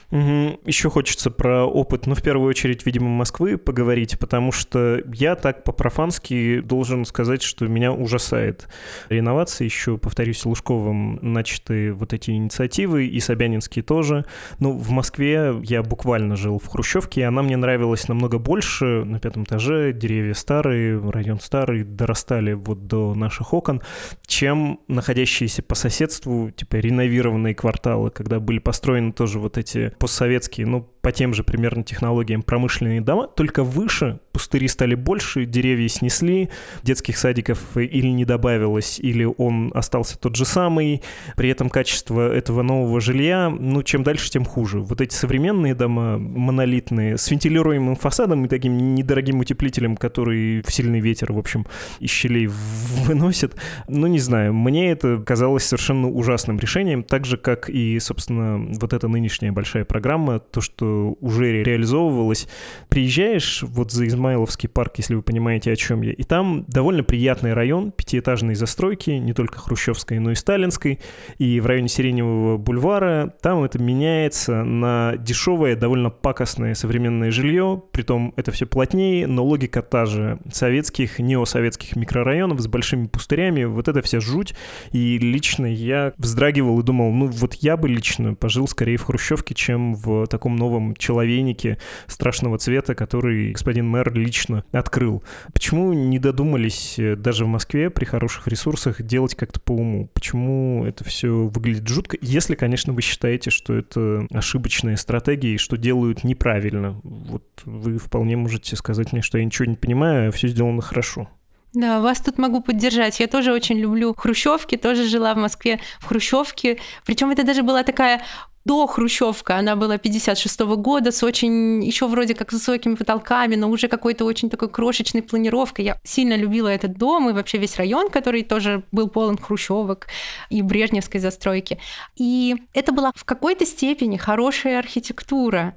Угу. 0.09 0.61
Еще 0.65 0.89
хочется 0.89 1.29
про 1.29 1.65
опыт, 1.65 2.07
ну, 2.07 2.15
в 2.15 2.21
первую 2.21 2.49
очередь, 2.49 2.85
видимо, 2.85 3.09
Москвы 3.09 3.57
поговорить, 3.57 4.17
потому 4.17 4.53
что 4.53 5.01
я 5.13 5.35
так 5.35 5.65
по-профански 5.65 6.61
должен 6.61 7.03
сказать, 7.03 7.41
что 7.41 7.67
меня 7.67 7.91
ужасает 7.91 8.69
реновация. 9.09 9.65
Еще, 9.65 9.97
повторюсь, 9.97 10.45
Лужковым 10.45 11.19
начаты 11.21 11.91
вот 11.93 12.13
эти 12.13 12.31
инициативы, 12.31 13.07
и 13.07 13.19
Собянинские 13.19 13.83
тоже. 13.83 14.25
Ну, 14.59 14.71
в 14.71 14.89
Москве 14.91 15.55
я 15.63 15.83
буквально 15.83 16.37
жил 16.37 16.57
в 16.57 16.67
Хрущевке, 16.67 17.21
и 17.21 17.23
она 17.25 17.41
мне 17.41 17.57
нравилась 17.57 18.07
намного 18.07 18.39
больше. 18.39 19.03
На 19.03 19.19
пятом 19.19 19.43
этаже 19.43 19.91
деревья 19.91 20.33
старые, 20.33 21.01
район 21.09 21.41
старый, 21.41 21.83
дорастали 21.83 22.53
вот 22.53 22.87
до 22.87 23.13
наших 23.13 23.53
окон, 23.53 23.81
чем 24.25 24.79
находящиеся 24.87 25.63
по 25.63 25.75
соседству, 25.75 26.49
типа, 26.51 26.77
реновированные 26.77 27.55
кварталы, 27.55 28.09
когда 28.09 28.39
были 28.39 28.59
построены 28.59 29.11
тоже 29.11 29.39
вот 29.39 29.57
эти 29.57 29.91
постсоветские, 29.99 30.67
ну, 30.67 30.89
по 31.07 31.13
тем 31.13 31.33
же 31.33 31.41
примерно 31.41 31.83
технологиям 31.83 32.41
промышленные 32.41 32.99
дома, 32.99 33.29
только 33.29 33.63
выше, 33.63 34.19
пустыри 34.33 34.67
стали 34.67 34.93
больше, 34.93 35.45
деревья 35.45 35.87
снесли, 35.87 36.49
детских 36.83 37.17
садиков 37.17 37.77
или 37.77 38.07
не 38.07 38.25
добавилось, 38.25 38.99
или 38.99 39.23
он 39.23 39.71
остался 39.73 40.19
тот 40.19 40.35
же 40.35 40.43
самый. 40.43 41.01
При 41.37 41.47
этом 41.47 41.69
качество 41.69 42.29
этого 42.29 42.61
нового 42.61 42.99
жилья, 42.99 43.49
ну, 43.49 43.83
чем 43.83 44.03
дальше, 44.03 44.29
тем 44.29 44.43
хуже. 44.43 44.81
Вот 44.81 44.99
эти 44.99 45.13
современные 45.13 45.75
дома, 45.75 46.17
монолитные, 46.17 47.17
с 47.17 47.31
вентилируемым 47.31 47.95
фасадом 47.95 48.43
и 48.43 48.49
таким 48.49 48.93
недорогим 48.93 49.39
утеплителем, 49.39 49.95
который 49.95 50.61
в 50.61 50.73
сильный 50.73 50.99
ветер, 50.99 51.31
в 51.31 51.37
общем, 51.37 51.65
из 52.01 52.09
щелей 52.09 52.47
выносит, 52.47 53.55
ну, 53.87 54.07
не 54.07 54.19
знаю, 54.19 54.53
мне 54.53 54.91
это 54.91 55.23
казалось 55.25 55.63
совершенно 55.63 56.09
ужасным 56.09 56.59
решением, 56.59 57.03
так 57.03 57.25
же, 57.25 57.37
как 57.37 57.69
и, 57.69 57.97
собственно, 58.01 58.57
вот 58.77 58.91
эта 58.91 59.07
нынешняя 59.07 59.53
большая 59.53 59.85
программа, 59.85 60.39
то, 60.39 60.59
что 60.59 60.96
уже 61.19 61.63
реализовывалось. 61.63 62.47
Приезжаешь 62.89 63.63
вот 63.63 63.91
за 63.91 64.07
Измайловский 64.07 64.69
парк, 64.69 64.93
если 64.97 65.15
вы 65.15 65.21
понимаете, 65.21 65.71
о 65.71 65.75
чем 65.75 66.01
я, 66.01 66.11
и 66.11 66.23
там 66.23 66.65
довольно 66.67 67.03
приятный 67.03 67.53
район, 67.53 67.91
пятиэтажные 67.91 68.55
застройки, 68.55 69.11
не 69.11 69.33
только 69.33 69.59
хрущевской, 69.59 70.19
но 70.19 70.31
и 70.31 70.35
сталинской, 70.35 70.99
и 71.37 71.59
в 71.59 71.65
районе 71.65 71.87
Сиреневого 71.87 72.57
бульвара 72.57 73.33
там 73.41 73.63
это 73.63 73.79
меняется 73.79 74.63
на 74.63 75.15
дешевое, 75.17 75.75
довольно 75.75 76.09
пакостное 76.09 76.73
современное 76.73 77.31
жилье, 77.31 77.81
притом 77.91 78.33
это 78.35 78.51
все 78.51 78.65
плотнее, 78.65 79.27
но 79.27 79.43
логика 79.43 79.81
та 79.81 80.05
же. 80.05 80.39
Советских, 80.51 81.19
неосоветских 81.19 81.95
микрорайонов 81.95 82.59
с 82.59 82.67
большими 82.67 83.07
пустырями, 83.07 83.63
вот 83.63 83.87
это 83.87 84.01
вся 84.01 84.19
жуть, 84.19 84.53
и 84.91 85.17
лично 85.17 85.65
я 85.65 86.13
вздрагивал 86.17 86.79
и 86.79 86.83
думал, 86.83 87.11
ну 87.11 87.27
вот 87.27 87.55
я 87.55 87.77
бы 87.77 87.89
лично 87.89 88.33
пожил 88.33 88.67
скорее 88.67 88.97
в 88.97 89.03
Хрущевке, 89.03 89.53
чем 89.55 89.95
в 89.95 90.27
таком 90.27 90.55
новом 90.55 90.76
человейнике 90.97 91.77
страшного 92.07 92.57
цвета, 92.57 92.95
который 92.95 93.51
господин 93.51 93.87
мэр 93.87 94.13
лично 94.13 94.63
открыл. 94.71 95.23
Почему 95.53 95.93
не 95.93 96.19
додумались 96.19 96.97
э, 96.97 97.15
даже 97.15 97.45
в 97.45 97.47
Москве 97.47 97.89
при 97.89 98.05
хороших 98.05 98.47
ресурсах 98.47 99.01
делать 99.01 99.35
как-то 99.35 99.59
по 99.59 99.73
уму? 99.73 100.09
Почему 100.13 100.85
это 100.85 101.03
все 101.03 101.29
выглядит 101.47 101.87
жутко? 101.87 102.17
Если, 102.21 102.55
конечно, 102.55 102.93
вы 102.93 103.01
считаете, 103.01 103.49
что 103.49 103.73
это 103.73 104.27
ошибочная 104.31 104.95
стратегия 104.95 105.55
и 105.55 105.57
что 105.57 105.77
делают 105.77 106.23
неправильно. 106.23 106.99
Вот 107.03 107.43
вы 107.65 107.97
вполне 107.97 108.37
можете 108.37 108.75
сказать 108.75 109.11
мне, 109.11 109.21
что 109.21 109.37
я 109.37 109.45
ничего 109.45 109.65
не 109.65 109.75
понимаю, 109.75 110.29
а 110.29 110.31
все 110.31 110.47
сделано 110.47 110.81
хорошо. 110.81 111.29
Да, 111.73 111.99
вас 111.99 112.21
тут 112.21 112.37
могу 112.37 112.61
поддержать. 112.61 113.19
Я 113.19 113.27
тоже 113.27 113.53
очень 113.53 113.77
люблю 113.77 114.15
хрущевки, 114.17 114.77
тоже 114.77 115.07
жила 115.07 115.33
в 115.35 115.37
Москве 115.37 115.79
в 115.99 116.05
хрущевке. 116.05 116.79
Причем 117.05 117.29
это 117.29 117.43
даже 117.43 117.61
была 117.61 117.83
такая 117.83 118.23
до 118.67 118.85
Хрущевка, 118.85 119.55
она 119.57 119.75
была 119.75 119.97
56 119.97 120.61
-го 120.61 120.75
года 120.75 121.11
с 121.11 121.23
очень 121.23 121.83
еще 121.83 122.07
вроде 122.07 122.33
как 122.33 122.53
высокими 122.53 122.95
потолками, 122.95 123.55
но 123.55 123.69
уже 123.69 123.87
какой-то 123.87 124.25
очень 124.25 124.49
такой 124.49 124.69
крошечной 124.69 125.21
планировкой. 125.21 125.85
Я 125.85 125.99
сильно 126.03 126.37
любила 126.37 126.67
этот 126.67 126.97
дом 126.97 127.29
и 127.29 127.33
вообще 127.33 127.57
весь 127.59 127.77
район, 127.77 128.09
который 128.09 128.43
тоже 128.43 128.83
был 128.91 129.07
полон 129.07 129.37
хрущевок 129.37 130.07
и 130.49 130.61
брежневской 130.61 131.21
застройки. 131.21 131.77
И 132.19 132.55
это 132.73 132.91
была 132.91 133.11
в 133.15 133.23
какой-то 133.23 133.65
степени 133.65 134.17
хорошая 134.17 134.79
архитектура. 134.79 135.73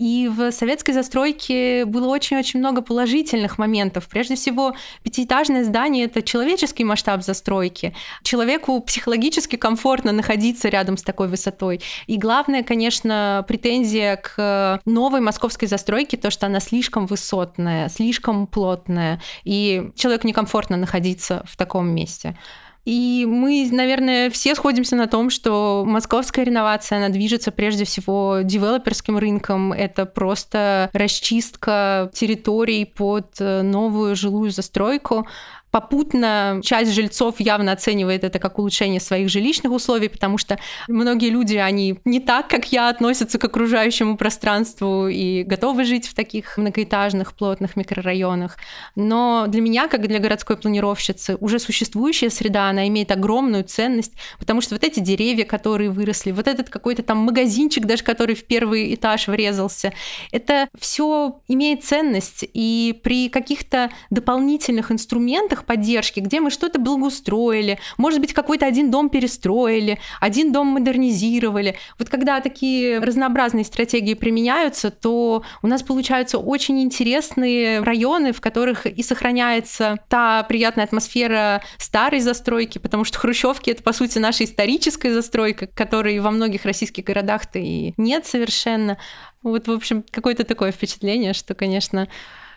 И 0.00 0.28
в 0.28 0.50
советской 0.50 0.92
застройке 0.92 1.84
было 1.84 2.08
очень-очень 2.08 2.58
много 2.58 2.80
положительных 2.80 3.58
моментов. 3.58 4.08
Прежде 4.08 4.34
всего, 4.34 4.74
пятиэтажное 5.02 5.62
здание— 5.62 6.04
это 6.06 6.22
человеческий 6.22 6.84
масштаб 6.84 7.22
застройки. 7.22 7.94
Человеку 8.22 8.80
психологически 8.80 9.56
комфортно 9.56 10.12
находиться 10.12 10.70
рядом 10.70 10.96
с 10.96 11.02
такой 11.02 11.28
высотой. 11.28 11.82
И 12.06 12.16
главное, 12.16 12.62
конечно, 12.62 13.44
претензия 13.46 14.16
к 14.16 14.80
новой 14.86 15.20
московской 15.20 15.68
застройке, 15.68 16.16
то, 16.16 16.30
что 16.30 16.46
она 16.46 16.60
слишком 16.60 17.04
высотная, 17.04 17.90
слишком 17.90 18.46
плотная, 18.46 19.20
и 19.44 19.90
человеку 19.96 20.26
некомфортно 20.26 20.78
находиться 20.78 21.44
в 21.46 21.58
таком 21.58 21.90
месте. 21.90 22.38
И 22.84 23.26
мы, 23.28 23.68
наверное, 23.70 24.30
все 24.30 24.54
сходимся 24.54 24.96
на 24.96 25.06
том, 25.06 25.30
что 25.30 25.84
московская 25.86 26.44
реновация, 26.44 26.98
она 26.98 27.08
движется 27.10 27.50
прежде 27.50 27.84
всего 27.84 28.38
девелоперским 28.42 29.18
рынком. 29.18 29.72
Это 29.72 30.06
просто 30.06 30.88
расчистка 30.92 32.10
территорий 32.14 32.84
под 32.84 33.40
э, 33.40 33.62
новую 33.62 34.16
жилую 34.16 34.50
застройку. 34.50 35.26
Попутно 35.70 36.60
часть 36.62 36.92
жильцов 36.92 37.40
явно 37.40 37.72
оценивает 37.72 38.24
это 38.24 38.38
как 38.38 38.58
улучшение 38.58 39.00
своих 39.00 39.28
жилищных 39.28 39.72
условий, 39.72 40.08
потому 40.08 40.38
что 40.38 40.58
многие 40.88 41.30
люди, 41.30 41.56
они 41.56 42.00
не 42.04 42.20
так, 42.20 42.48
как 42.48 42.72
я, 42.72 42.88
относятся 42.88 43.38
к 43.38 43.44
окружающему 43.44 44.16
пространству 44.16 45.08
и 45.08 45.42
готовы 45.44 45.84
жить 45.84 46.08
в 46.08 46.14
таких 46.14 46.58
многоэтажных, 46.58 47.34
плотных 47.34 47.76
микрорайонах. 47.76 48.56
Но 48.96 49.46
для 49.48 49.60
меня, 49.60 49.88
как 49.88 50.06
для 50.06 50.18
городской 50.18 50.56
планировщицы, 50.56 51.36
уже 51.36 51.58
существующая 51.58 52.30
среда, 52.30 52.68
она 52.68 52.88
имеет 52.88 53.10
огромную 53.12 53.64
ценность, 53.64 54.12
потому 54.38 54.60
что 54.60 54.74
вот 54.74 54.84
эти 54.84 55.00
деревья, 55.00 55.44
которые 55.44 55.90
выросли, 55.90 56.32
вот 56.32 56.48
этот 56.48 56.68
какой-то 56.68 57.02
там 57.02 57.18
магазинчик, 57.18 57.84
даже 57.86 58.02
который 58.02 58.34
в 58.34 58.44
первый 58.44 58.94
этаж 58.94 59.28
врезался, 59.28 59.92
это 60.32 60.68
все 60.78 61.40
имеет 61.48 61.84
ценность. 61.84 62.44
И 62.52 62.98
при 63.02 63.28
каких-то 63.28 63.90
дополнительных 64.10 64.90
инструментах 64.90 65.59
мерах 65.60 65.66
поддержки, 65.66 66.20
где 66.20 66.40
мы 66.40 66.50
что-то 66.50 66.78
благоустроили, 66.78 67.78
может 67.98 68.20
быть, 68.20 68.32
какой-то 68.32 68.66
один 68.66 68.90
дом 68.90 69.08
перестроили, 69.08 69.98
один 70.20 70.52
дом 70.52 70.68
модернизировали. 70.68 71.76
Вот 71.98 72.08
когда 72.08 72.40
такие 72.40 72.98
разнообразные 72.98 73.64
стратегии 73.64 74.14
применяются, 74.14 74.90
то 74.90 75.42
у 75.62 75.66
нас 75.66 75.82
получаются 75.82 76.38
очень 76.38 76.82
интересные 76.82 77.80
районы, 77.80 78.32
в 78.32 78.40
которых 78.40 78.86
и 78.86 79.02
сохраняется 79.02 79.98
та 80.08 80.42
приятная 80.44 80.84
атмосфера 80.84 81.62
старой 81.78 82.20
застройки, 82.20 82.78
потому 82.78 83.04
что 83.04 83.18
хрущевки— 83.18 83.70
это, 83.72 83.82
по 83.82 83.92
сути, 83.92 84.18
наша 84.18 84.44
историческая 84.44 85.12
застройка, 85.12 85.66
которой 85.66 86.18
во 86.20 86.30
многих 86.30 86.64
российских 86.64 87.04
городах-то 87.04 87.58
и 87.58 87.92
нет 87.96 88.26
совершенно. 88.26 88.98
Вот, 89.42 89.68
в 89.68 89.72
общем, 89.72 90.04
какое-то 90.10 90.44
такое 90.44 90.70
впечатление, 90.70 91.32
что, 91.32 91.54
конечно, 91.54 92.08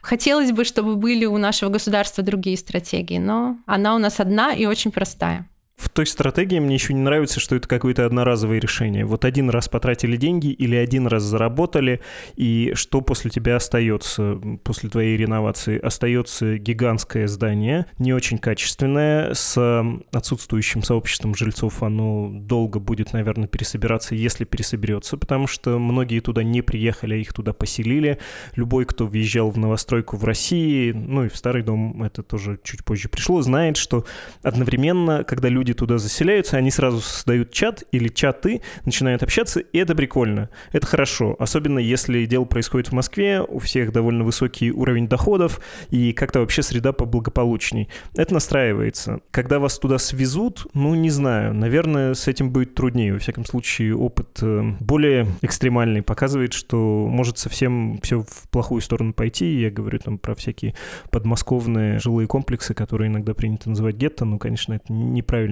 Хотелось 0.04 0.52
бы, 0.52 0.66
чтобы 0.66 0.98
были 0.98 1.24
у 1.24 1.38
нашего 1.38 1.70
государства 1.70 2.24
другие 2.24 2.58
стратегии, 2.58 3.20
но 3.20 3.58
она 3.66 3.96
у 3.96 4.00
нас 4.00 4.20
одна 4.20 4.54
и 4.54 4.66
очень 4.66 4.92
простая. 4.92 5.50
В 5.76 5.90
той 5.90 6.06
стратегии 6.06 6.60
мне 6.60 6.76
еще 6.76 6.94
не 6.94 7.02
нравится, 7.02 7.40
что 7.40 7.56
это 7.56 7.68
какое-то 7.68 8.06
одноразовое 8.06 8.60
решение. 8.60 9.06
Вот 9.06 9.26
один 9.26 9.50
раз 9.50 9.68
потратили 9.68 10.18
деньги 10.18 10.48
или 10.48 10.76
один 10.76 11.08
раз 11.08 11.24
заработали, 11.24 12.00
и 12.36 12.74
что 12.76 13.02
после 13.02 13.32
тебя 13.32 13.56
остается, 13.56 14.40
после 14.64 14.90
твоей 14.90 15.18
реновации? 15.18 15.80
Остается 15.80 16.58
гигантское 16.58 17.28
здание, 17.28 17.88
не 17.98 18.14
очень 18.14 18.38
качественное, 18.38 19.34
с 19.34 19.84
отсутствующим 20.12 20.84
сообществом 20.84 21.36
жильцов. 21.36 21.82
Оно 21.82 22.30
долго 22.32 22.80
будет, 22.80 23.12
наверное, 23.14 23.48
пересобираться, 23.48 24.14
если 24.14 24.46
пересоберется, 24.46 25.18
потому 25.18 25.48
что 25.48 25.80
многие 25.80 26.20
туда 26.20 26.44
не 26.44 26.62
приехали, 26.62 27.16
а 27.16 27.18
их 27.18 27.34
туда 27.34 27.52
поселили. 27.52 28.20
Любой, 28.56 28.86
кто 28.86 29.08
въезжал 29.08 29.50
в 29.50 29.58
новостройку 29.58 30.18
в 30.18 30.24
России, 30.24 30.92
ну 30.92 31.26
и 31.26 31.30
в 31.30 31.36
старый 31.36 31.64
дом, 31.64 32.04
это 32.04 32.22
тоже 32.22 32.60
чуть 32.64 32.86
позже 32.86 33.10
пришло, 33.10 33.42
знает, 33.42 33.78
что 33.78 34.06
одновременно, 34.44 35.24
когда 35.24 35.50
люди 35.50 35.63
люди 35.64 35.74
туда 35.74 35.98
заселяются, 35.98 36.58
они 36.58 36.72
сразу 36.72 37.00
создают 37.00 37.52
чат 37.52 37.84
или 37.94 38.10
чаты, 38.10 38.62
начинают 38.84 39.24
общаться, 39.24 39.62
и 39.62 39.78
это 39.78 39.96
прикольно. 39.96 40.50
Это 40.74 40.86
хорошо, 40.86 41.38
особенно 41.40 41.80
если 41.80 42.26
дело 42.26 42.44
происходит 42.44 42.90
в 42.90 42.92
Москве, 42.92 43.40
у 43.42 43.60
всех 43.60 43.94
довольно 43.94 44.26
высокий 44.26 44.72
уровень 44.72 45.08
доходов, 45.08 45.62
и 45.90 46.12
как-то 46.12 46.42
вообще 46.42 46.64
среда 46.64 46.92
поблагополучней. 46.92 47.88
Это 48.14 48.34
настраивается. 48.34 49.22
Когда 49.32 49.60
вас 49.60 49.80
туда 49.80 50.00
свезут, 50.00 50.68
ну, 50.74 50.96
не 50.96 51.10
знаю, 51.10 51.54
наверное, 51.54 52.14
с 52.14 52.28
этим 52.28 52.52
будет 52.52 52.76
труднее. 52.76 53.14
Во 53.14 53.20
всяком 53.20 53.46
случае, 53.46 53.96
опыт 53.96 54.40
э, 54.42 54.74
более 54.82 55.28
экстремальный 55.42 56.02
показывает, 56.02 56.52
что 56.52 57.08
может 57.10 57.38
совсем 57.38 58.00
все 58.04 58.22
в 58.22 58.50
плохую 58.52 58.82
сторону 58.82 59.14
пойти. 59.14 59.46
Я 59.62 59.72
говорю 59.72 60.00
там 60.00 60.18
про 60.18 60.36
всякие 60.36 60.76
подмосковные 61.10 62.00
жилые 62.00 62.28
комплексы, 62.28 62.74
которые 62.74 63.08
иногда 63.08 63.34
принято 63.34 63.70
называть 63.70 63.96
гетто, 63.96 64.26
но, 64.26 64.38
конечно, 64.38 64.74
это 64.74 64.92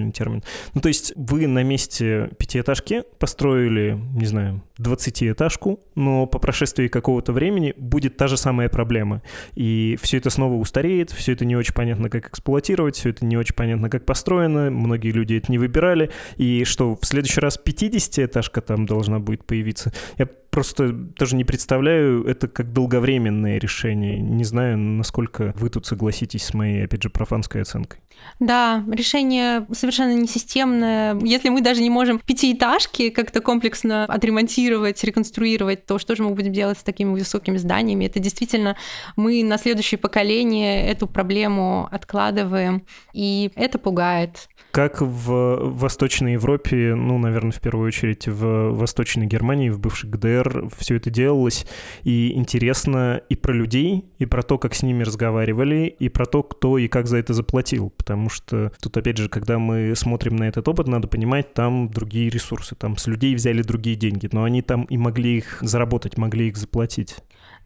неправильный 0.02 0.12
термин. 0.12 0.42
Ну, 0.74 0.80
то 0.80 0.88
есть 0.88 1.12
вы 1.16 1.46
на 1.46 1.62
месте 1.62 2.30
пятиэтажки 2.38 3.04
построили, 3.18 3.98
не 4.14 4.26
знаю, 4.26 4.62
двадцатиэтажку, 4.78 5.80
но 5.94 6.26
по 6.26 6.38
прошествии 6.38 6.88
какого-то 6.88 7.32
времени 7.32 7.74
будет 7.76 8.16
та 8.16 8.28
же 8.28 8.36
самая 8.36 8.68
проблема. 8.68 9.22
И 9.54 9.98
все 10.02 10.18
это 10.18 10.30
снова 10.30 10.54
устареет, 10.54 11.10
все 11.10 11.32
это 11.32 11.44
не 11.44 11.56
очень 11.56 11.74
понятно, 11.74 12.10
как 12.10 12.28
эксплуатировать, 12.28 12.96
все 12.96 13.10
это 13.10 13.24
не 13.24 13.36
очень 13.36 13.54
понятно, 13.54 13.88
как 13.88 14.04
построено, 14.04 14.70
многие 14.70 15.10
люди 15.10 15.34
это 15.34 15.50
не 15.50 15.58
выбирали. 15.58 16.10
И 16.36 16.64
что, 16.64 16.96
в 16.96 17.04
следующий 17.06 17.40
раз 17.40 17.58
50-этажка 17.64 18.60
там 18.60 18.86
должна 18.86 19.18
будет 19.18 19.44
появиться? 19.44 19.92
Я 20.18 20.28
просто 20.52 20.92
даже 20.92 21.34
не 21.34 21.44
представляю 21.44 22.24
это 22.26 22.46
как 22.46 22.72
долговременное 22.72 23.58
решение. 23.58 24.20
Не 24.20 24.44
знаю, 24.44 24.76
насколько 24.76 25.54
вы 25.56 25.70
тут 25.70 25.86
согласитесь 25.86 26.44
с 26.44 26.54
моей, 26.54 26.84
опять 26.84 27.02
же, 27.02 27.08
профанской 27.08 27.62
оценкой. 27.62 28.00
Да, 28.38 28.84
решение 28.86 29.66
совершенно 29.72 30.14
несистемное. 30.14 31.18
Если 31.24 31.48
мы 31.48 31.62
даже 31.62 31.80
не 31.80 31.88
можем 31.88 32.18
пятиэтажки 32.18 33.08
как-то 33.08 33.40
комплексно 33.40 34.04
отремонтировать, 34.04 35.02
реконструировать, 35.02 35.86
то 35.86 35.98
что 35.98 36.14
же 36.14 36.22
мы 36.22 36.34
будем 36.34 36.52
делать 36.52 36.78
с 36.78 36.82
такими 36.82 37.10
высокими 37.12 37.56
зданиями? 37.56 38.04
Это 38.04 38.20
действительно 38.20 38.76
мы 39.16 39.42
на 39.42 39.56
следующее 39.56 39.98
поколение 39.98 40.86
эту 40.86 41.06
проблему 41.06 41.88
откладываем, 41.90 42.84
и 43.14 43.50
это 43.54 43.78
пугает. 43.78 44.48
Как 44.72 45.02
в 45.02 45.58
Восточной 45.60 46.32
Европе, 46.32 46.94
ну, 46.94 47.18
наверное, 47.18 47.52
в 47.52 47.60
первую 47.60 47.88
очередь 47.88 48.26
в 48.26 48.70
Восточной 48.70 49.26
Германии, 49.26 49.68
в 49.68 49.78
бывшей 49.78 50.08
ГДР, 50.08 50.70
все 50.78 50.96
это 50.96 51.10
делалось. 51.10 51.66
И 52.04 52.32
интересно 52.32 53.20
и 53.28 53.36
про 53.36 53.52
людей, 53.52 54.06
и 54.18 54.24
про 54.24 54.42
то, 54.42 54.56
как 54.56 54.74
с 54.74 54.82
ними 54.82 55.02
разговаривали, 55.02 55.94
и 55.98 56.08
про 56.08 56.24
то, 56.24 56.42
кто 56.42 56.78
и 56.78 56.88
как 56.88 57.06
за 57.06 57.18
это 57.18 57.34
заплатил. 57.34 57.90
Потому 57.90 58.30
что 58.30 58.72
тут, 58.80 58.96
опять 58.96 59.18
же, 59.18 59.28
когда 59.28 59.58
мы 59.58 59.94
смотрим 59.94 60.36
на 60.36 60.44
этот 60.44 60.66
опыт, 60.66 60.88
надо 60.88 61.06
понимать, 61.06 61.52
там 61.52 61.90
другие 61.90 62.30
ресурсы. 62.30 62.74
Там 62.74 62.96
с 62.96 63.06
людей 63.06 63.34
взяли 63.34 63.60
другие 63.60 63.96
деньги, 63.96 64.30
но 64.32 64.44
они 64.44 64.62
там 64.62 64.84
и 64.84 64.96
могли 64.96 65.36
их 65.36 65.58
заработать, 65.60 66.16
могли 66.16 66.48
их 66.48 66.56
заплатить. 66.56 67.16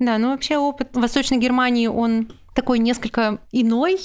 Да, 0.01 0.19
ну 0.19 0.31
вообще 0.31 0.59
опыт 0.59 0.89
Восточной 0.97 1.39
Германии, 1.39 1.87
он 1.87 2.33
такой 2.57 2.79
несколько 2.81 3.39
иной. 3.53 3.99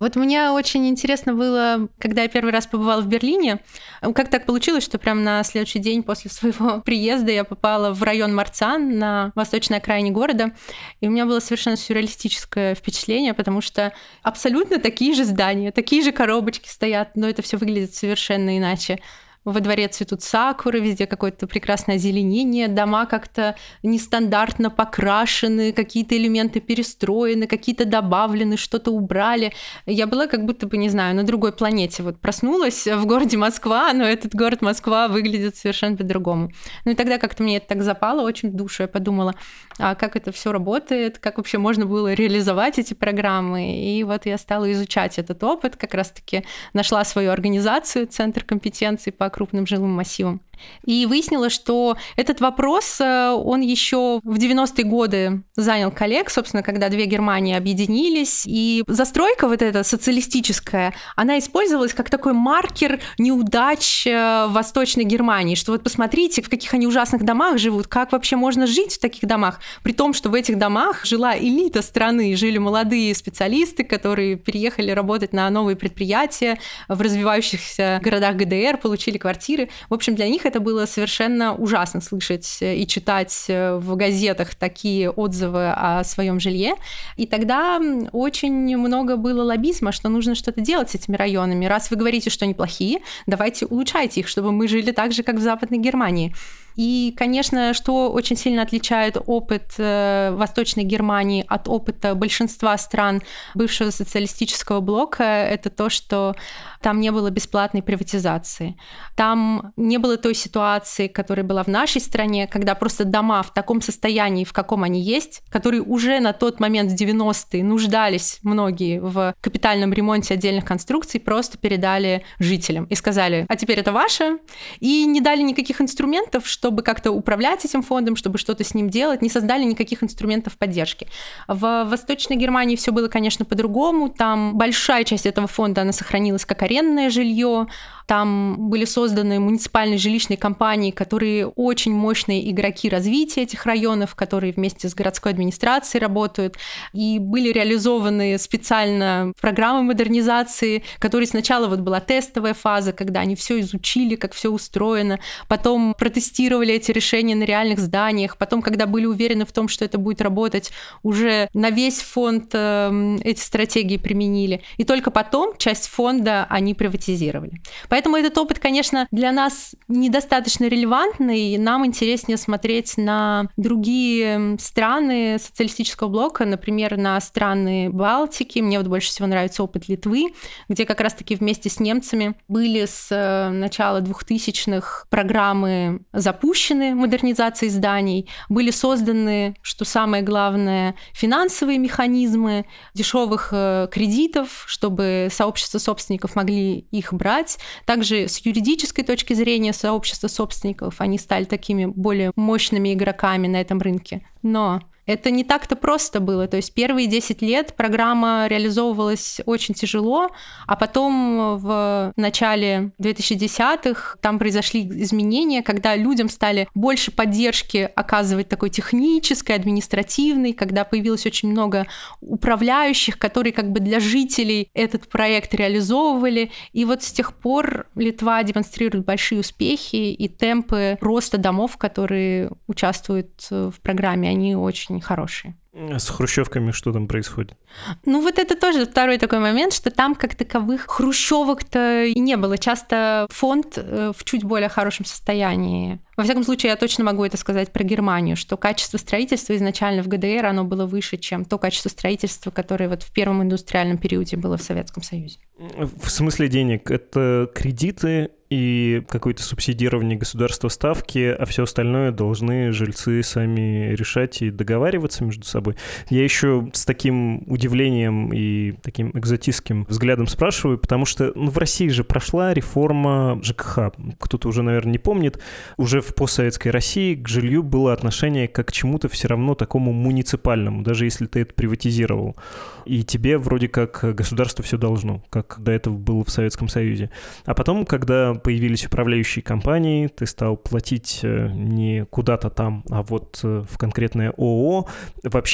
Вот 0.00 0.16
мне 0.16 0.50
очень 0.50 0.88
интересно 0.88 1.34
было, 1.34 1.88
когда 1.98 2.22
я 2.22 2.28
первый 2.28 2.52
раз 2.52 2.66
побывала 2.66 3.00
в 3.00 3.06
Берлине, 3.06 3.60
как 4.00 4.28
так 4.28 4.46
получилось, 4.46 4.84
что 4.84 4.98
прямо 4.98 5.20
на 5.20 5.42
следующий 5.44 5.78
день 5.78 6.02
после 6.02 6.30
своего 6.30 6.80
приезда 6.84 7.30
я 7.32 7.44
попала 7.44 7.92
в 7.92 8.02
район 8.02 8.34
Марцан 8.34 8.98
на 8.98 9.32
восточной 9.34 9.78
окраине 9.78 10.10
города, 10.10 10.52
и 11.00 11.08
у 11.08 11.10
меня 11.10 11.26
было 11.26 11.40
совершенно 11.40 11.76
сюрреалистическое 11.76 12.74
впечатление, 12.74 13.34
потому 13.34 13.60
что 13.60 13.92
абсолютно 14.22 14.78
такие 14.78 15.14
же 15.14 15.24
здания, 15.24 15.72
такие 15.72 16.02
же 16.02 16.12
коробочки 16.12 16.68
стоят, 16.68 17.16
но 17.16 17.28
это 17.28 17.42
все 17.42 17.56
выглядит 17.56 17.94
совершенно 17.94 18.58
иначе 18.58 19.00
во 19.44 19.60
дворе 19.60 19.88
цветут 19.88 20.22
сакуры, 20.22 20.80
везде 20.80 21.06
какое-то 21.06 21.46
прекрасное 21.46 21.96
озеленение, 21.96 22.68
дома 22.68 23.06
как-то 23.06 23.56
нестандартно 23.82 24.70
покрашены, 24.70 25.72
какие-то 25.72 26.16
элементы 26.16 26.60
перестроены, 26.60 27.46
какие-то 27.46 27.84
добавлены, 27.84 28.56
что-то 28.56 28.90
убрали. 28.90 29.52
Я 29.86 30.06
была 30.06 30.26
как 30.26 30.44
будто 30.44 30.66
бы, 30.66 30.76
не 30.76 30.88
знаю, 30.88 31.14
на 31.14 31.24
другой 31.24 31.52
планете. 31.52 32.02
Вот 32.02 32.18
проснулась 32.20 32.86
в 32.86 33.04
городе 33.06 33.36
Москва, 33.36 33.92
но 33.92 34.04
этот 34.04 34.34
город 34.34 34.62
Москва 34.62 35.08
выглядит 35.08 35.56
совершенно 35.56 35.96
по-другому. 35.96 36.50
Ну 36.84 36.92
и 36.92 36.94
тогда 36.94 37.18
как-то 37.18 37.42
мне 37.42 37.58
это 37.58 37.68
так 37.68 37.82
запало 37.82 38.22
очень 38.22 38.52
душу. 38.52 38.84
Я 38.84 38.88
подумала, 38.88 39.34
а 39.78 39.94
как 39.94 40.16
это 40.16 40.32
все 40.32 40.52
работает, 40.52 41.18
как 41.18 41.36
вообще 41.36 41.58
можно 41.58 41.84
было 41.86 42.14
реализовать 42.14 42.78
эти 42.78 42.94
программы. 42.94 43.76
И 43.76 44.02
вот 44.04 44.26
я 44.26 44.38
стала 44.38 44.70
изучать 44.72 45.18
этот 45.18 45.42
опыт, 45.44 45.76
как 45.76 45.94
раз-таки 45.94 46.44
нашла 46.72 47.04
свою 47.04 47.30
организацию, 47.30 48.06
Центр 48.06 48.44
компетенций 48.44 49.12
по 49.12 49.26
крупным 49.34 49.66
жилым 49.66 49.90
массивам. 49.90 50.40
И 50.84 51.06
выяснилось, 51.06 51.52
что 51.52 51.96
этот 52.16 52.40
вопрос, 52.40 53.00
э, 53.00 53.30
он 53.30 53.60
еще 53.60 54.20
в 54.22 54.36
90-е 54.36 54.84
годы 54.84 55.42
занял 55.56 55.90
коллег, 55.90 56.30
собственно, 56.30 56.62
когда 56.62 56.88
две 56.88 57.06
Германии 57.06 57.56
объединились. 57.56 58.44
И 58.46 58.84
застройка 58.86 59.48
вот 59.48 59.62
эта 59.62 59.82
социалистическая, 59.82 60.94
она 61.16 61.38
использовалась 61.38 61.94
как 61.94 62.10
такой 62.10 62.32
маркер 62.32 63.00
неудач 63.18 64.06
э, 64.06 64.46
Восточной 64.48 65.04
Германии, 65.04 65.54
что 65.54 65.72
вот 65.72 65.82
посмотрите, 65.82 66.42
в 66.42 66.48
каких 66.48 66.74
они 66.74 66.86
ужасных 66.86 67.24
домах 67.24 67.58
живут, 67.58 67.86
как 67.86 68.12
вообще 68.12 68.36
можно 68.36 68.66
жить 68.66 68.94
в 68.94 69.00
таких 69.00 69.28
домах, 69.28 69.60
при 69.82 69.92
том, 69.92 70.14
что 70.14 70.28
в 70.28 70.34
этих 70.34 70.58
домах 70.58 71.04
жила 71.04 71.36
элита 71.36 71.82
страны, 71.82 72.36
жили 72.36 72.58
молодые 72.58 73.14
специалисты, 73.14 73.84
которые 73.84 74.36
переехали 74.36 74.90
работать 74.90 75.32
на 75.32 75.48
новые 75.50 75.76
предприятия 75.76 76.58
в 76.88 77.00
развивающихся 77.00 78.00
городах 78.02 78.36
ГДР, 78.36 78.78
получили 78.78 79.18
квартиры. 79.18 79.68
В 79.88 79.94
общем, 79.94 80.14
для 80.14 80.28
них 80.28 80.43
них 80.44 80.50
это 80.50 80.60
было 80.60 80.86
совершенно 80.86 81.54
ужасно 81.54 82.00
слышать 82.00 82.58
и 82.60 82.86
читать 82.86 83.44
э, 83.48 83.76
в 83.76 83.96
газетах 83.96 84.54
такие 84.54 85.10
отзывы 85.10 85.70
о 85.70 86.04
своем 86.04 86.40
жилье. 86.40 86.74
И 87.16 87.26
тогда 87.26 87.80
очень 88.12 88.76
много 88.76 89.16
было 89.16 89.42
лоббизма, 89.42 89.92
что 89.92 90.08
нужно 90.08 90.34
что-то 90.34 90.60
делать 90.60 90.90
с 90.90 90.94
этими 90.94 91.16
районами. 91.16 91.66
Раз 91.66 91.90
вы 91.90 91.96
говорите, 91.96 92.30
что 92.30 92.44
они 92.44 92.54
плохие, 92.54 92.98
давайте 93.26 93.66
улучшайте 93.66 94.20
их, 94.20 94.28
чтобы 94.28 94.52
мы 94.52 94.68
жили 94.68 94.92
так 94.92 95.12
же, 95.12 95.22
как 95.22 95.36
в 95.36 95.40
Западной 95.40 95.78
Германии. 95.78 96.34
И, 96.76 97.14
конечно, 97.16 97.74
что 97.74 98.10
очень 98.10 98.36
сильно 98.36 98.62
отличает 98.62 99.16
опыт 99.26 99.74
э, 99.78 100.34
Восточной 100.36 100.84
Германии 100.84 101.44
от 101.48 101.68
опыта 101.68 102.14
большинства 102.14 102.76
стран 102.78 103.22
бывшего 103.54 103.90
социалистического 103.90 104.80
блока, 104.80 105.24
это 105.24 105.70
то, 105.70 105.88
что 105.88 106.34
там 106.80 107.00
не 107.00 107.10
было 107.10 107.30
бесплатной 107.30 107.82
приватизации. 107.82 108.76
Там 109.16 109.72
не 109.76 109.98
было 109.98 110.16
той 110.16 110.34
ситуации, 110.34 111.08
которая 111.08 111.44
была 111.44 111.62
в 111.62 111.68
нашей 111.68 112.00
стране, 112.00 112.46
когда 112.46 112.74
просто 112.74 113.04
дома 113.04 113.42
в 113.42 113.54
таком 113.54 113.80
состоянии, 113.80 114.44
в 114.44 114.52
каком 114.52 114.82
они 114.82 115.00
есть, 115.00 115.42
которые 115.50 115.82
уже 115.82 116.20
на 116.20 116.32
тот 116.32 116.60
момент 116.60 116.92
в 116.92 116.94
90-е 116.94 117.64
нуждались 117.64 118.38
многие 118.42 119.00
в 119.00 119.34
капитальном 119.40 119.92
ремонте 119.92 120.34
отдельных 120.34 120.64
конструкций, 120.64 121.20
просто 121.20 121.56
передали 121.56 122.24
жителям 122.38 122.84
и 122.84 122.94
сказали, 122.94 123.46
а 123.48 123.56
теперь 123.56 123.78
это 123.78 123.92
ваше, 123.92 124.38
и 124.80 125.04
не 125.06 125.20
дали 125.20 125.42
никаких 125.42 125.80
инструментов, 125.80 126.46
чтобы 126.64 126.82
как-то 126.82 127.12
управлять 127.12 127.62
этим 127.66 127.82
фондом, 127.82 128.16
чтобы 128.16 128.38
что-то 128.38 128.64
с 128.64 128.72
ним 128.72 128.88
делать, 128.88 129.20
не 129.20 129.28
создали 129.28 129.64
никаких 129.64 130.02
инструментов 130.02 130.56
поддержки. 130.56 131.06
В 131.46 131.84
Восточной 131.84 132.36
Германии 132.36 132.74
все 132.74 132.90
было, 132.90 133.08
конечно, 133.08 133.44
по-другому. 133.44 134.08
Там 134.08 134.56
большая 134.56 135.04
часть 135.04 135.26
этого 135.26 135.46
фонда, 135.46 135.82
она 135.82 135.92
сохранилась 135.92 136.46
как 136.46 136.62
арендное 136.62 137.10
жилье, 137.10 137.66
там 138.06 138.68
были 138.70 138.84
созданы 138.84 139.40
муниципальные 139.40 139.98
жилищные 139.98 140.36
компании, 140.36 140.90
которые 140.90 141.46
очень 141.46 141.92
мощные 141.94 142.50
игроки 142.50 142.88
развития 142.88 143.42
этих 143.42 143.64
районов, 143.66 144.14
которые 144.14 144.52
вместе 144.52 144.88
с 144.88 144.94
городской 144.94 145.32
администрацией 145.32 146.00
работают. 146.00 146.56
И 146.92 147.18
были 147.18 147.52
реализованы 147.52 148.38
специально 148.38 149.32
программы 149.40 149.82
модернизации, 149.82 150.84
которые 150.98 151.26
сначала 151.26 151.68
вот 151.68 151.80
была 151.80 152.00
тестовая 152.00 152.54
фаза, 152.54 152.92
когда 152.92 153.20
они 153.20 153.36
все 153.36 153.60
изучили, 153.60 154.16
как 154.16 154.32
все 154.32 154.50
устроено, 154.50 155.18
потом 155.48 155.94
протестировали 155.94 156.74
эти 156.74 156.90
решения 156.90 157.34
на 157.34 157.44
реальных 157.44 157.78
зданиях, 157.78 158.36
потом, 158.36 158.62
когда 158.62 158.86
были 158.86 159.06
уверены 159.06 159.46
в 159.46 159.52
том, 159.52 159.68
что 159.68 159.84
это 159.84 159.98
будет 159.98 160.20
работать, 160.20 160.70
уже 161.02 161.48
на 161.54 161.70
весь 161.70 162.00
фонд 162.00 162.50
э, 162.52 163.18
эти 163.24 163.40
стратегии 163.40 163.96
применили. 163.96 164.62
И 164.76 164.84
только 164.84 165.10
потом 165.10 165.56
часть 165.56 165.88
фонда 165.88 166.46
они 166.50 166.74
приватизировали. 166.74 167.60
Поэтому 167.94 168.16
этот 168.16 168.36
опыт, 168.38 168.58
конечно, 168.58 169.06
для 169.12 169.30
нас 169.30 169.76
недостаточно 169.86 170.64
релевантный. 170.64 171.56
Нам 171.58 171.86
интереснее 171.86 172.36
смотреть 172.36 172.96
на 172.96 173.46
другие 173.56 174.56
страны 174.58 175.38
социалистического 175.38 176.08
блока, 176.08 176.44
например, 176.44 176.96
на 176.96 177.20
страны 177.20 177.90
Балтики. 177.90 178.58
Мне 178.58 178.78
вот 178.78 178.88
больше 178.88 179.10
всего 179.10 179.28
нравится 179.28 179.62
опыт 179.62 179.86
Литвы, 179.86 180.34
где 180.68 180.86
как 180.86 181.00
раз-таки 181.00 181.36
вместе 181.36 181.70
с 181.70 181.78
немцами 181.78 182.34
были 182.48 182.84
с 182.84 183.12
э, 183.12 183.50
начала 183.50 184.00
2000-х 184.00 185.06
программы 185.08 186.00
запущены 186.12 186.96
модернизации 186.96 187.68
зданий, 187.68 188.28
были 188.48 188.72
созданы, 188.72 189.54
что 189.62 189.84
самое 189.84 190.24
главное, 190.24 190.96
финансовые 191.12 191.78
механизмы 191.78 192.66
дешевых 192.92 193.50
э, 193.52 193.86
кредитов, 193.92 194.64
чтобы 194.66 195.28
сообщества 195.30 195.78
собственников 195.78 196.34
могли 196.34 196.78
их 196.90 197.14
брать. 197.14 197.58
Также 197.86 198.28
с 198.28 198.38
юридической 198.38 199.04
точки 199.04 199.34
зрения 199.34 199.72
сообщества 199.72 200.28
собственников 200.28 201.00
они 201.00 201.18
стали 201.18 201.44
такими 201.44 201.86
более 201.86 202.32
мощными 202.36 202.92
игроками 202.94 203.46
на 203.46 203.60
этом 203.60 203.80
рынке. 203.80 204.26
Но 204.42 204.80
это 205.06 205.30
не 205.30 205.44
так-то 205.44 205.76
просто 205.76 206.20
было. 206.20 206.46
То 206.46 206.56
есть 206.56 206.74
первые 206.74 207.06
10 207.06 207.42
лет 207.42 207.74
программа 207.76 208.46
реализовывалась 208.48 209.40
очень 209.46 209.74
тяжело, 209.74 210.30
а 210.66 210.76
потом 210.76 211.58
в 211.58 212.12
начале 212.16 212.92
2010-х 213.00 214.16
там 214.20 214.38
произошли 214.38 214.86
изменения, 215.02 215.62
когда 215.62 215.96
людям 215.96 216.28
стали 216.28 216.68
больше 216.74 217.10
поддержки 217.10 217.90
оказывать 217.94 218.48
такой 218.48 218.70
технической, 218.70 219.56
административной, 219.56 220.52
когда 220.52 220.84
появилось 220.84 221.26
очень 221.26 221.50
много 221.50 221.86
управляющих, 222.20 223.18
которые 223.18 223.52
как 223.52 223.70
бы 223.72 223.80
для 223.80 224.00
жителей 224.00 224.68
этот 224.74 225.08
проект 225.08 225.54
реализовывали. 225.54 226.50
И 226.72 226.84
вот 226.84 227.02
с 227.02 227.12
тех 227.12 227.34
пор 227.34 227.86
Литва 227.94 228.42
демонстрирует 228.42 229.04
большие 229.04 229.40
успехи 229.40 230.12
и 230.12 230.28
темпы 230.28 230.98
роста 231.00 231.38
домов, 231.38 231.76
которые 231.76 232.50
участвуют 232.66 233.46
в 233.50 233.74
программе, 233.82 234.28
они 234.28 234.56
очень 234.56 234.93
очень 234.94 235.04
хорошие. 235.04 235.54
С 235.74 236.08
хрущевками 236.08 236.70
что 236.70 236.92
там 236.92 237.08
происходит? 237.08 237.56
Ну 238.04 238.22
вот 238.22 238.38
это 238.38 238.54
тоже 238.54 238.86
второй 238.86 239.18
такой 239.18 239.40
момент, 239.40 239.72
что 239.72 239.90
там 239.90 240.14
как 240.14 240.36
таковых 240.36 240.86
хрущевок-то 240.86 242.04
и 242.04 242.18
не 242.20 242.36
было. 242.36 242.56
Часто 242.58 243.26
фонд 243.30 243.76
э, 243.76 244.12
в 244.16 244.24
чуть 244.24 244.44
более 244.44 244.68
хорошем 244.68 245.04
состоянии. 245.04 246.00
Во 246.16 246.22
всяком 246.22 246.44
случае, 246.44 246.70
я 246.70 246.76
точно 246.76 247.02
могу 247.02 247.24
это 247.24 247.36
сказать 247.36 247.72
про 247.72 247.82
Германию, 247.82 248.36
что 248.36 248.56
качество 248.56 248.98
строительства 248.98 249.56
изначально 249.56 250.02
в 250.02 250.08
ГДР, 250.08 250.46
оно 250.46 250.62
было 250.64 250.86
выше, 250.86 251.16
чем 251.16 251.44
то 251.44 251.58
качество 251.58 251.88
строительства, 251.88 252.52
которое 252.52 252.88
вот 252.88 253.02
в 253.02 253.12
первом 253.12 253.42
индустриальном 253.42 253.98
периоде 253.98 254.36
было 254.36 254.56
в 254.56 254.62
Советском 254.62 255.02
Союзе. 255.02 255.38
В 255.58 256.08
смысле 256.08 256.48
денег? 256.48 256.90
Это 256.90 257.50
кредиты 257.52 258.30
и 258.50 259.02
какое-то 259.08 259.42
субсидирование 259.42 260.16
государства 260.16 260.68
ставки, 260.68 261.34
а 261.36 261.44
все 261.46 261.64
остальное 261.64 262.12
должны 262.12 262.70
жильцы 262.70 263.22
сами 263.22 263.94
решать 263.94 264.42
и 264.42 264.50
договариваться 264.50 265.24
между 265.24 265.44
собой? 265.44 265.63
Тобой. 265.64 265.76
Я 266.10 266.22
еще 266.22 266.68
с 266.72 266.84
таким 266.84 267.42
удивлением 267.46 268.32
и 268.32 268.72
таким 268.82 269.10
экзотистским 269.14 269.86
взглядом 269.88 270.26
спрашиваю, 270.26 270.78
потому 270.78 271.06
что 271.06 271.32
ну, 271.34 271.50
в 271.50 271.58
России 271.58 271.88
же 271.88 272.04
прошла 272.04 272.52
реформа 272.52 273.40
ЖКХ. 273.42 273.92
Кто-то 274.18 274.48
уже, 274.48 274.62
наверное, 274.62 274.92
не 274.92 274.98
помнит. 274.98 275.40
Уже 275.76 276.00
в 276.00 276.14
постсоветской 276.14 276.70
России 276.70 277.14
к 277.14 277.28
жилью 277.28 277.62
было 277.62 277.92
отношение 277.92 278.48
как 278.48 278.68
к 278.68 278.72
чему-то 278.72 279.08
все 279.08 279.28
равно 279.28 279.54
такому 279.54 279.92
муниципальному, 279.92 280.82
даже 280.82 281.04
если 281.04 281.26
ты 281.26 281.40
это 281.40 281.54
приватизировал. 281.54 282.36
И 282.84 283.02
тебе 283.02 283.38
вроде 283.38 283.68
как 283.68 284.14
государство 284.14 284.62
все 284.64 284.76
должно, 284.76 285.22
как 285.30 285.56
до 285.58 285.72
этого 285.72 285.96
было 285.96 286.24
в 286.24 286.30
Советском 286.30 286.68
Союзе. 286.68 287.10
А 287.44 287.54
потом, 287.54 287.86
когда 287.86 288.34
появились 288.34 288.86
управляющие 288.86 289.42
компании, 289.42 290.08
ты 290.08 290.26
стал 290.26 290.56
платить 290.56 291.20
э, 291.22 291.48
не 291.48 292.04
куда-то 292.10 292.50
там, 292.50 292.84
а 292.90 293.02
вот 293.02 293.40
э, 293.42 293.64
в 293.68 293.78
конкретное 293.78 294.30
ООО. 294.36 294.86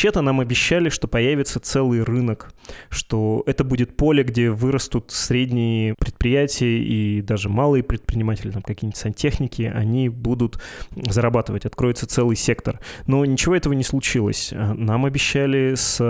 Вообще-то 0.00 0.22
нам 0.22 0.40
обещали, 0.40 0.88
что 0.88 1.08
появится 1.08 1.60
целый 1.60 2.02
рынок, 2.02 2.54
что 2.88 3.42
это 3.44 3.64
будет 3.64 3.98
поле, 3.98 4.22
где 4.22 4.48
вырастут 4.48 5.10
средние 5.10 5.94
предприятия 5.98 6.78
и 6.78 7.20
даже 7.20 7.50
малые 7.50 7.82
предприниматели, 7.82 8.50
там 8.50 8.62
какие-нибудь 8.62 8.96
сантехники, 8.96 9.60
они 9.60 10.08
будут 10.08 10.58
зарабатывать, 10.96 11.66
откроется 11.66 12.06
целый 12.06 12.34
сектор. 12.34 12.80
Но 13.06 13.26
ничего 13.26 13.54
этого 13.54 13.74
не 13.74 13.82
случилось. 13.84 14.54
Нам 14.54 15.04
обещали 15.04 15.74
с 15.74 16.00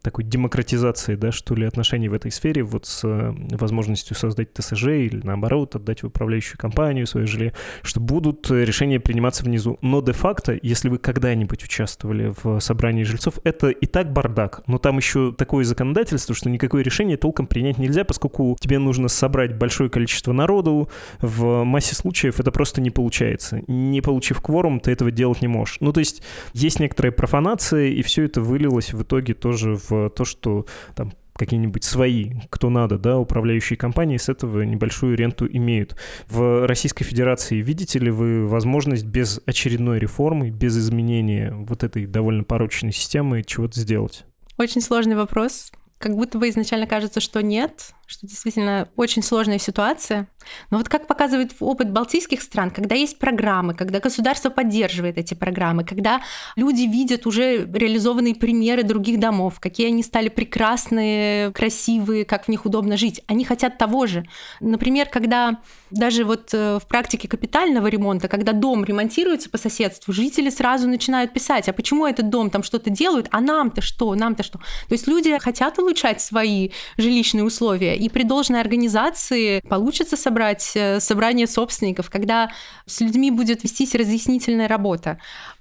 такой 0.00 0.22
демократизацией, 0.22 1.18
да, 1.18 1.32
что 1.32 1.56
ли, 1.56 1.66
отношений 1.66 2.08
в 2.08 2.14
этой 2.14 2.30
сфере, 2.30 2.62
вот 2.62 2.86
с 2.86 3.02
возможностью 3.50 4.14
создать 4.14 4.54
ТСЖ 4.54 4.84
или 4.84 5.22
наоборот 5.24 5.74
отдать 5.74 6.04
в 6.04 6.06
управляющую 6.06 6.56
компанию 6.56 7.04
свое 7.04 7.26
жилье, 7.26 7.52
что 7.82 7.98
будут 7.98 8.48
решения 8.48 9.00
приниматься 9.00 9.42
внизу. 9.42 9.76
Но 9.82 10.00
де-факто, 10.02 10.56
если 10.62 10.88
вы 10.88 10.98
когда-нибудь 10.98 11.64
участвовали 11.64 12.32
в 12.44 12.60
собрании 12.60 13.02
жильцов, 13.02 13.39
это 13.44 13.70
и 13.70 13.86
так 13.86 14.12
бардак. 14.12 14.62
Но 14.66 14.78
там 14.78 14.96
еще 14.96 15.32
такое 15.32 15.64
законодательство, 15.64 16.34
что 16.34 16.50
никакое 16.50 16.82
решение 16.82 17.16
толком 17.16 17.46
принять 17.46 17.78
нельзя, 17.78 18.04
поскольку 18.04 18.56
тебе 18.60 18.78
нужно 18.78 19.08
собрать 19.08 19.56
большое 19.56 19.90
количество 19.90 20.32
народу. 20.32 20.88
В 21.20 21.64
массе 21.64 21.94
случаев 21.94 22.40
это 22.40 22.50
просто 22.50 22.80
не 22.80 22.90
получается. 22.90 23.62
Не 23.66 24.00
получив 24.00 24.40
кворум, 24.40 24.80
ты 24.80 24.92
этого 24.92 25.10
делать 25.10 25.42
не 25.42 25.48
можешь. 25.48 25.78
Ну, 25.80 25.92
то 25.92 26.00
есть 26.00 26.22
есть 26.52 26.80
некоторая 26.80 27.12
профанация, 27.12 27.88
и 27.88 28.02
все 28.02 28.24
это 28.24 28.40
вылилось 28.40 28.92
в 28.92 29.02
итоге 29.02 29.34
тоже 29.34 29.78
в 29.88 30.10
то, 30.10 30.24
что 30.24 30.66
там 30.94 31.12
какие-нибудь 31.40 31.84
свои, 31.84 32.32
кто 32.50 32.68
надо, 32.68 32.98
да, 32.98 33.18
управляющие 33.18 33.78
компании 33.78 34.18
с 34.18 34.28
этого 34.28 34.60
небольшую 34.60 35.16
ренту 35.16 35.48
имеют. 35.50 35.96
В 36.28 36.66
Российской 36.66 37.04
Федерации 37.04 37.62
видите 37.62 37.98
ли 37.98 38.10
вы 38.10 38.46
возможность 38.46 39.06
без 39.06 39.40
очередной 39.46 39.98
реформы, 39.98 40.50
без 40.50 40.76
изменения 40.76 41.50
вот 41.52 41.82
этой 41.82 42.04
довольно 42.04 42.44
порочной 42.44 42.92
системы 42.92 43.42
чего-то 43.42 43.80
сделать? 43.80 44.26
Очень 44.58 44.82
сложный 44.82 45.16
вопрос. 45.16 45.72
Как 45.96 46.14
будто 46.14 46.38
бы 46.38 46.50
изначально 46.50 46.86
кажется, 46.86 47.20
что 47.20 47.42
нет, 47.42 47.92
что 48.10 48.26
действительно 48.26 48.88
очень 48.96 49.22
сложная 49.22 49.58
ситуация. 49.58 50.28
Но 50.70 50.78
вот 50.78 50.88
как 50.88 51.06
показывает 51.06 51.52
опыт 51.60 51.92
балтийских 51.92 52.42
стран, 52.42 52.70
когда 52.70 52.96
есть 52.96 53.18
программы, 53.18 53.72
когда 53.74 54.00
государство 54.00 54.50
поддерживает 54.50 55.16
эти 55.16 55.34
программы, 55.34 55.84
когда 55.84 56.20
люди 56.56 56.82
видят 56.82 57.24
уже 57.26 57.64
реализованные 57.72 58.34
примеры 58.34 58.82
других 58.82 59.20
домов, 59.20 59.60
какие 59.60 59.86
они 59.88 60.02
стали 60.02 60.28
прекрасные, 60.28 61.52
красивые, 61.52 62.24
как 62.24 62.46
в 62.46 62.48
них 62.48 62.66
удобно 62.66 62.96
жить, 62.96 63.22
они 63.28 63.44
хотят 63.44 63.78
того 63.78 64.06
же. 64.06 64.26
Например, 64.58 65.08
когда 65.08 65.60
даже 65.90 66.24
вот 66.24 66.52
э, 66.52 66.78
в 66.82 66.88
практике 66.88 67.28
капитального 67.28 67.86
ремонта, 67.86 68.26
когда 68.26 68.52
дом 68.52 68.84
ремонтируется 68.84 69.50
по 69.50 69.58
соседству, 69.58 70.12
жители 70.12 70.50
сразу 70.50 70.88
начинают 70.88 71.32
писать, 71.32 71.68
а 71.68 71.72
почему 71.72 72.06
этот 72.06 72.28
дом 72.28 72.50
там 72.50 72.64
что-то 72.64 72.90
делают, 72.90 73.28
а 73.30 73.40
нам-то 73.40 73.82
что, 73.82 74.14
нам-то 74.16 74.42
что? 74.42 74.58
То 74.58 74.92
есть 74.92 75.06
люди 75.06 75.38
хотят 75.38 75.78
улучшать 75.78 76.20
свои 76.20 76.70
жилищные 76.96 77.44
условия, 77.44 77.99
и 78.00 78.08
при 78.08 78.22
должной 78.22 78.60
организации 78.60 79.60
получится 79.68 80.16
собрать 80.16 80.72
э, 80.74 81.00
собрание 81.00 81.46
собственников, 81.46 82.10
когда 82.10 82.50
с 82.86 83.00
людьми 83.00 83.30
будет 83.30 83.62
вестись 83.62 83.94
разъяснительная 83.94 84.68
работа. 84.68 85.18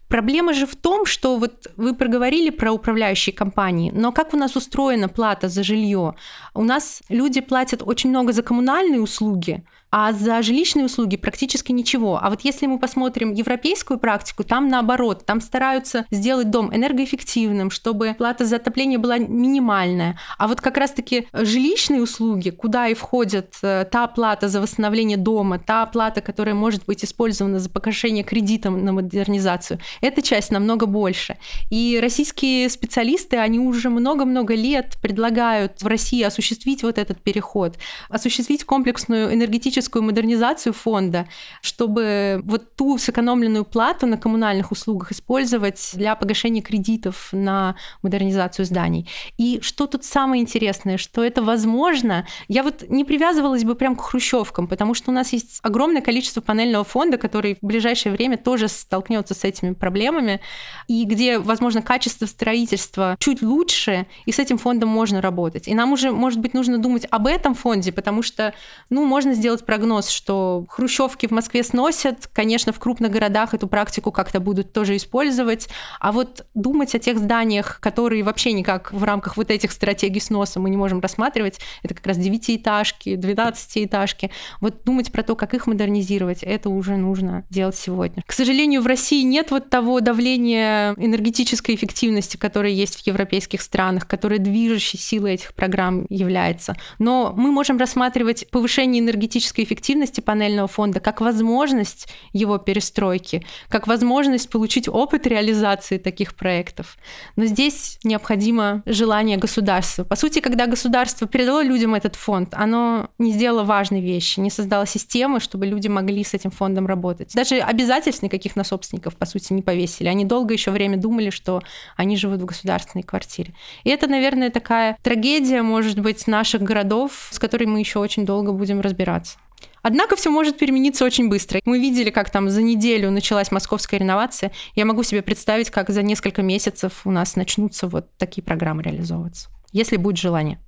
Проблема 0.07 0.53
же 0.53 0.65
в 0.65 0.75
том, 0.75 1.05
что 1.05 1.37
вот 1.37 1.67
вы 1.77 1.93
проговорили 1.93 2.49
про 2.49 2.71
управляющие 2.71 3.35
компании, 3.35 3.91
но 3.93 4.11
как 4.11 4.33
у 4.33 4.37
нас 4.37 4.55
устроена 4.55 5.07
плата 5.07 5.49
за 5.49 5.63
жилье? 5.63 6.15
У 6.55 6.63
нас 6.63 7.03
люди 7.09 7.41
платят 7.41 7.83
очень 7.85 8.09
много 8.09 8.33
за 8.33 8.41
коммунальные 8.41 9.01
услуги, 9.01 9.63
а 9.91 10.13
за 10.13 10.41
жилищные 10.41 10.85
услуги 10.85 11.17
практически 11.17 11.71
ничего. 11.71 12.19
А 12.21 12.29
вот 12.29 12.41
если 12.41 12.67
мы 12.67 12.79
посмотрим 12.79 13.33
европейскую 13.33 13.99
практику, 13.99 14.43
там 14.43 14.67
наоборот, 14.67 15.25
там 15.25 15.41
стараются 15.41 16.05
сделать 16.11 16.49
дом 16.49 16.75
энергоэффективным, 16.75 17.71
чтобы 17.71 18.15
плата 18.17 18.45
за 18.45 18.57
отопление 18.57 18.99
была 18.99 19.17
минимальная. 19.17 20.19
А 20.37 20.47
вот 20.47 20.61
как 20.61 20.77
раз-таки 20.77 21.27
жилищные 21.33 22.01
услуги, 22.01 22.49
куда 22.51 22.87
и 22.87 22.93
входит 22.93 23.55
э, 23.61 23.85
та 23.91 24.07
плата 24.07 24.47
за 24.47 24.61
восстановление 24.61 25.17
дома, 25.17 25.59
та 25.59 25.85
плата, 25.85 26.21
которая 26.21 26.55
может 26.55 26.85
быть 26.85 27.03
использована 27.03 27.59
за 27.59 27.69
погашение 27.69 28.23
кредита 28.23 28.69
на 28.69 28.91
модернизацию, 28.91 29.79
эта 30.01 30.21
часть 30.21 30.51
намного 30.51 30.85
больше. 30.85 31.37
И 31.69 31.99
российские 32.01 32.69
специалисты, 32.69 33.37
они 33.37 33.59
уже 33.59 33.89
много-много 33.89 34.53
лет 34.53 34.97
предлагают 35.01 35.81
в 35.81 35.87
России 35.87 36.21
осуществить 36.21 36.83
вот 36.83 36.97
этот 36.97 37.21
переход, 37.21 37.77
осуществить 38.09 38.63
комплексную 38.63 39.33
энергетическую 39.33 39.78
энергетическую 39.79 40.03
модернизацию 40.03 40.73
фонда, 40.73 41.27
чтобы 41.61 42.41
вот 42.43 42.75
ту 42.75 42.97
сэкономленную 42.97 43.65
плату 43.65 44.07
на 44.07 44.17
коммунальных 44.17 44.71
услугах 44.71 45.11
использовать 45.11 45.91
для 45.93 46.15
погашения 46.15 46.61
кредитов 46.61 47.29
на 47.31 47.75
модернизацию 48.03 48.65
зданий. 48.65 49.07
И 49.37 49.59
что 49.61 49.87
тут 49.87 50.03
самое 50.03 50.41
интересное, 50.41 50.97
что 50.97 51.23
это 51.23 51.41
возможно. 51.41 52.25
Я 52.47 52.63
вот 52.63 52.89
не 52.89 53.05
привязывалась 53.05 53.63
бы 53.63 53.75
прям 53.75 53.95
к 53.95 54.01
хрущевкам, 54.01 54.67
потому 54.67 54.93
что 54.93 55.11
у 55.11 55.13
нас 55.13 55.33
есть 55.33 55.59
огромное 55.61 56.01
количество 56.01 56.41
панельного 56.41 56.83
фонда, 56.83 57.17
который 57.17 57.57
в 57.61 57.65
ближайшее 57.65 58.13
время 58.13 58.37
тоже 58.37 58.67
столкнется 58.67 59.33
с 59.33 59.43
этими 59.43 59.73
проблемами, 59.73 60.41
и 60.87 61.05
где, 61.05 61.39
возможно, 61.39 61.81
качество 61.81 62.25
строительства 62.25 63.15
чуть 63.19 63.41
лучше, 63.41 64.05
и 64.25 64.31
с 64.31 64.39
этим 64.39 64.57
фондом 64.57 64.89
можно 64.89 65.21
работать. 65.21 65.67
И 65.67 65.73
нам 65.73 65.93
уже, 65.93 66.11
может 66.11 66.39
быть, 66.39 66.53
нужно 66.53 66.77
думать 66.77 67.05
об 67.09 67.27
этом 67.27 67.53
фонде, 67.55 67.91
потому 67.91 68.21
что, 68.21 68.53
ну, 68.89 69.05
можно 69.05 69.33
сделать 69.33 69.65
прогноз, 69.69 70.09
что 70.09 70.65
хрущевки 70.67 71.27
в 71.27 71.31
Москве 71.31 71.61
сносят. 71.61 72.25
Конечно, 72.33 72.73
в 72.73 72.79
крупных 72.79 73.11
городах 73.11 73.53
эту 73.53 73.67
практику 73.67 74.11
как-то 74.11 74.39
будут 74.39 74.73
тоже 74.73 74.95
использовать. 74.95 75.69
А 75.99 76.11
вот 76.11 76.47
думать 76.55 76.95
о 76.95 76.97
тех 76.97 77.19
зданиях, 77.19 77.79
которые 77.79 78.23
вообще 78.23 78.53
никак 78.53 78.91
в 78.91 79.03
рамках 79.03 79.37
вот 79.37 79.51
этих 79.51 79.71
стратегий 79.71 80.21
сноса 80.21 80.59
мы 80.59 80.71
не 80.71 80.77
можем 80.77 81.01
рассматривать, 81.01 81.59
это 81.83 81.93
как 81.93 82.07
раз 82.07 82.17
девятиэтажки, 82.17 83.15
двенадцатиэтажки. 83.15 84.31
Вот 84.59 84.83
думать 84.85 85.11
про 85.11 85.21
то, 85.21 85.35
как 85.35 85.53
их 85.53 85.67
модернизировать, 85.67 86.41
это 86.41 86.71
уже 86.71 86.97
нужно 86.97 87.45
делать 87.51 87.75
сегодня. 87.75 88.23
К 88.25 88.31
сожалению, 88.33 88.81
в 88.81 88.87
России 88.87 89.21
нет 89.21 89.51
вот 89.51 89.69
того 89.69 89.99
давления 89.99 90.95
энергетической 90.97 91.75
эффективности, 91.75 92.37
которое 92.37 92.73
есть 92.73 92.95
в 92.95 93.05
европейских 93.05 93.61
странах, 93.61 94.07
которая 94.07 94.39
движущей 94.39 94.97
силой 94.97 95.35
этих 95.35 95.53
программ 95.53 96.07
является. 96.09 96.75
Но 96.97 97.35
мы 97.37 97.51
можем 97.51 97.77
рассматривать 97.77 98.49
повышение 98.49 98.99
энергетической 98.99 99.58
энергетической 99.59 99.63
эффективности 99.63 100.21
панельного 100.21 100.67
фонда 100.67 100.99
как 100.99 101.21
возможность 101.21 102.07
его 102.33 102.57
перестройки, 102.57 103.43
как 103.69 103.87
возможность 103.87 104.49
получить 104.49 104.87
опыт 104.87 105.27
реализации 105.27 105.97
таких 105.97 106.35
проектов. 106.35 106.97
Но 107.35 107.45
здесь 107.45 107.99
необходимо 108.03 108.81
желание 108.85 109.37
государства. 109.37 110.03
По 110.03 110.15
сути, 110.15 110.39
когда 110.39 110.65
государство 110.65 111.27
передало 111.27 111.63
людям 111.63 111.95
этот 111.95 112.15
фонд, 112.15 112.53
оно 112.53 113.09
не 113.19 113.31
сделало 113.31 113.63
важной 113.63 114.01
вещи, 114.01 114.39
не 114.39 114.49
создало 114.49 114.85
системы, 114.85 115.39
чтобы 115.39 115.65
люди 115.67 115.89
могли 115.89 116.23
с 116.23 116.33
этим 116.33 116.51
фондом 116.51 116.87
работать. 116.87 117.33
Даже 117.35 117.55
обязательств 117.59 118.23
никаких 118.23 118.55
на 118.55 118.63
собственников, 118.63 119.15
по 119.15 119.25
сути, 119.25 119.53
не 119.53 119.61
повесили. 119.61 120.09
Они 120.09 120.25
долго 120.25 120.53
еще 120.53 120.71
время 120.71 120.97
думали, 120.97 121.29
что 121.29 121.61
они 121.97 122.17
живут 122.17 122.41
в 122.41 122.45
государственной 122.45 123.03
квартире. 123.03 123.53
И 123.83 123.89
это, 123.89 124.07
наверное, 124.07 124.49
такая 124.49 124.97
трагедия, 125.01 125.61
может 125.61 125.99
быть, 125.99 126.27
наших 126.27 126.61
городов, 126.61 127.29
с 127.31 127.39
которой 127.39 127.65
мы 127.65 127.79
еще 127.79 127.99
очень 127.99 128.25
долго 128.25 128.51
будем 128.51 128.81
разбираться. 128.81 129.37
Однако 129.81 130.15
все 130.15 130.29
может 130.29 130.57
перемениться 130.57 131.05
очень 131.05 131.29
быстро. 131.29 131.59
Мы 131.65 131.79
видели, 131.79 132.09
как 132.09 132.29
там 132.29 132.49
за 132.49 132.61
неделю 132.61 133.11
началась 133.11 133.51
московская 133.51 133.97
реновация. 133.97 134.51
Я 134.75 134.85
могу 134.85 135.03
себе 135.03 135.21
представить, 135.21 135.69
как 135.69 135.89
за 135.89 136.01
несколько 136.03 136.41
месяцев 136.41 137.01
у 137.05 137.11
нас 137.11 137.35
начнутся 137.35 137.87
вот 137.87 138.15
такие 138.17 138.43
программы 138.43 138.83
реализовываться, 138.83 139.49
если 139.71 139.97
будет 139.97 140.17
желание. 140.17 140.59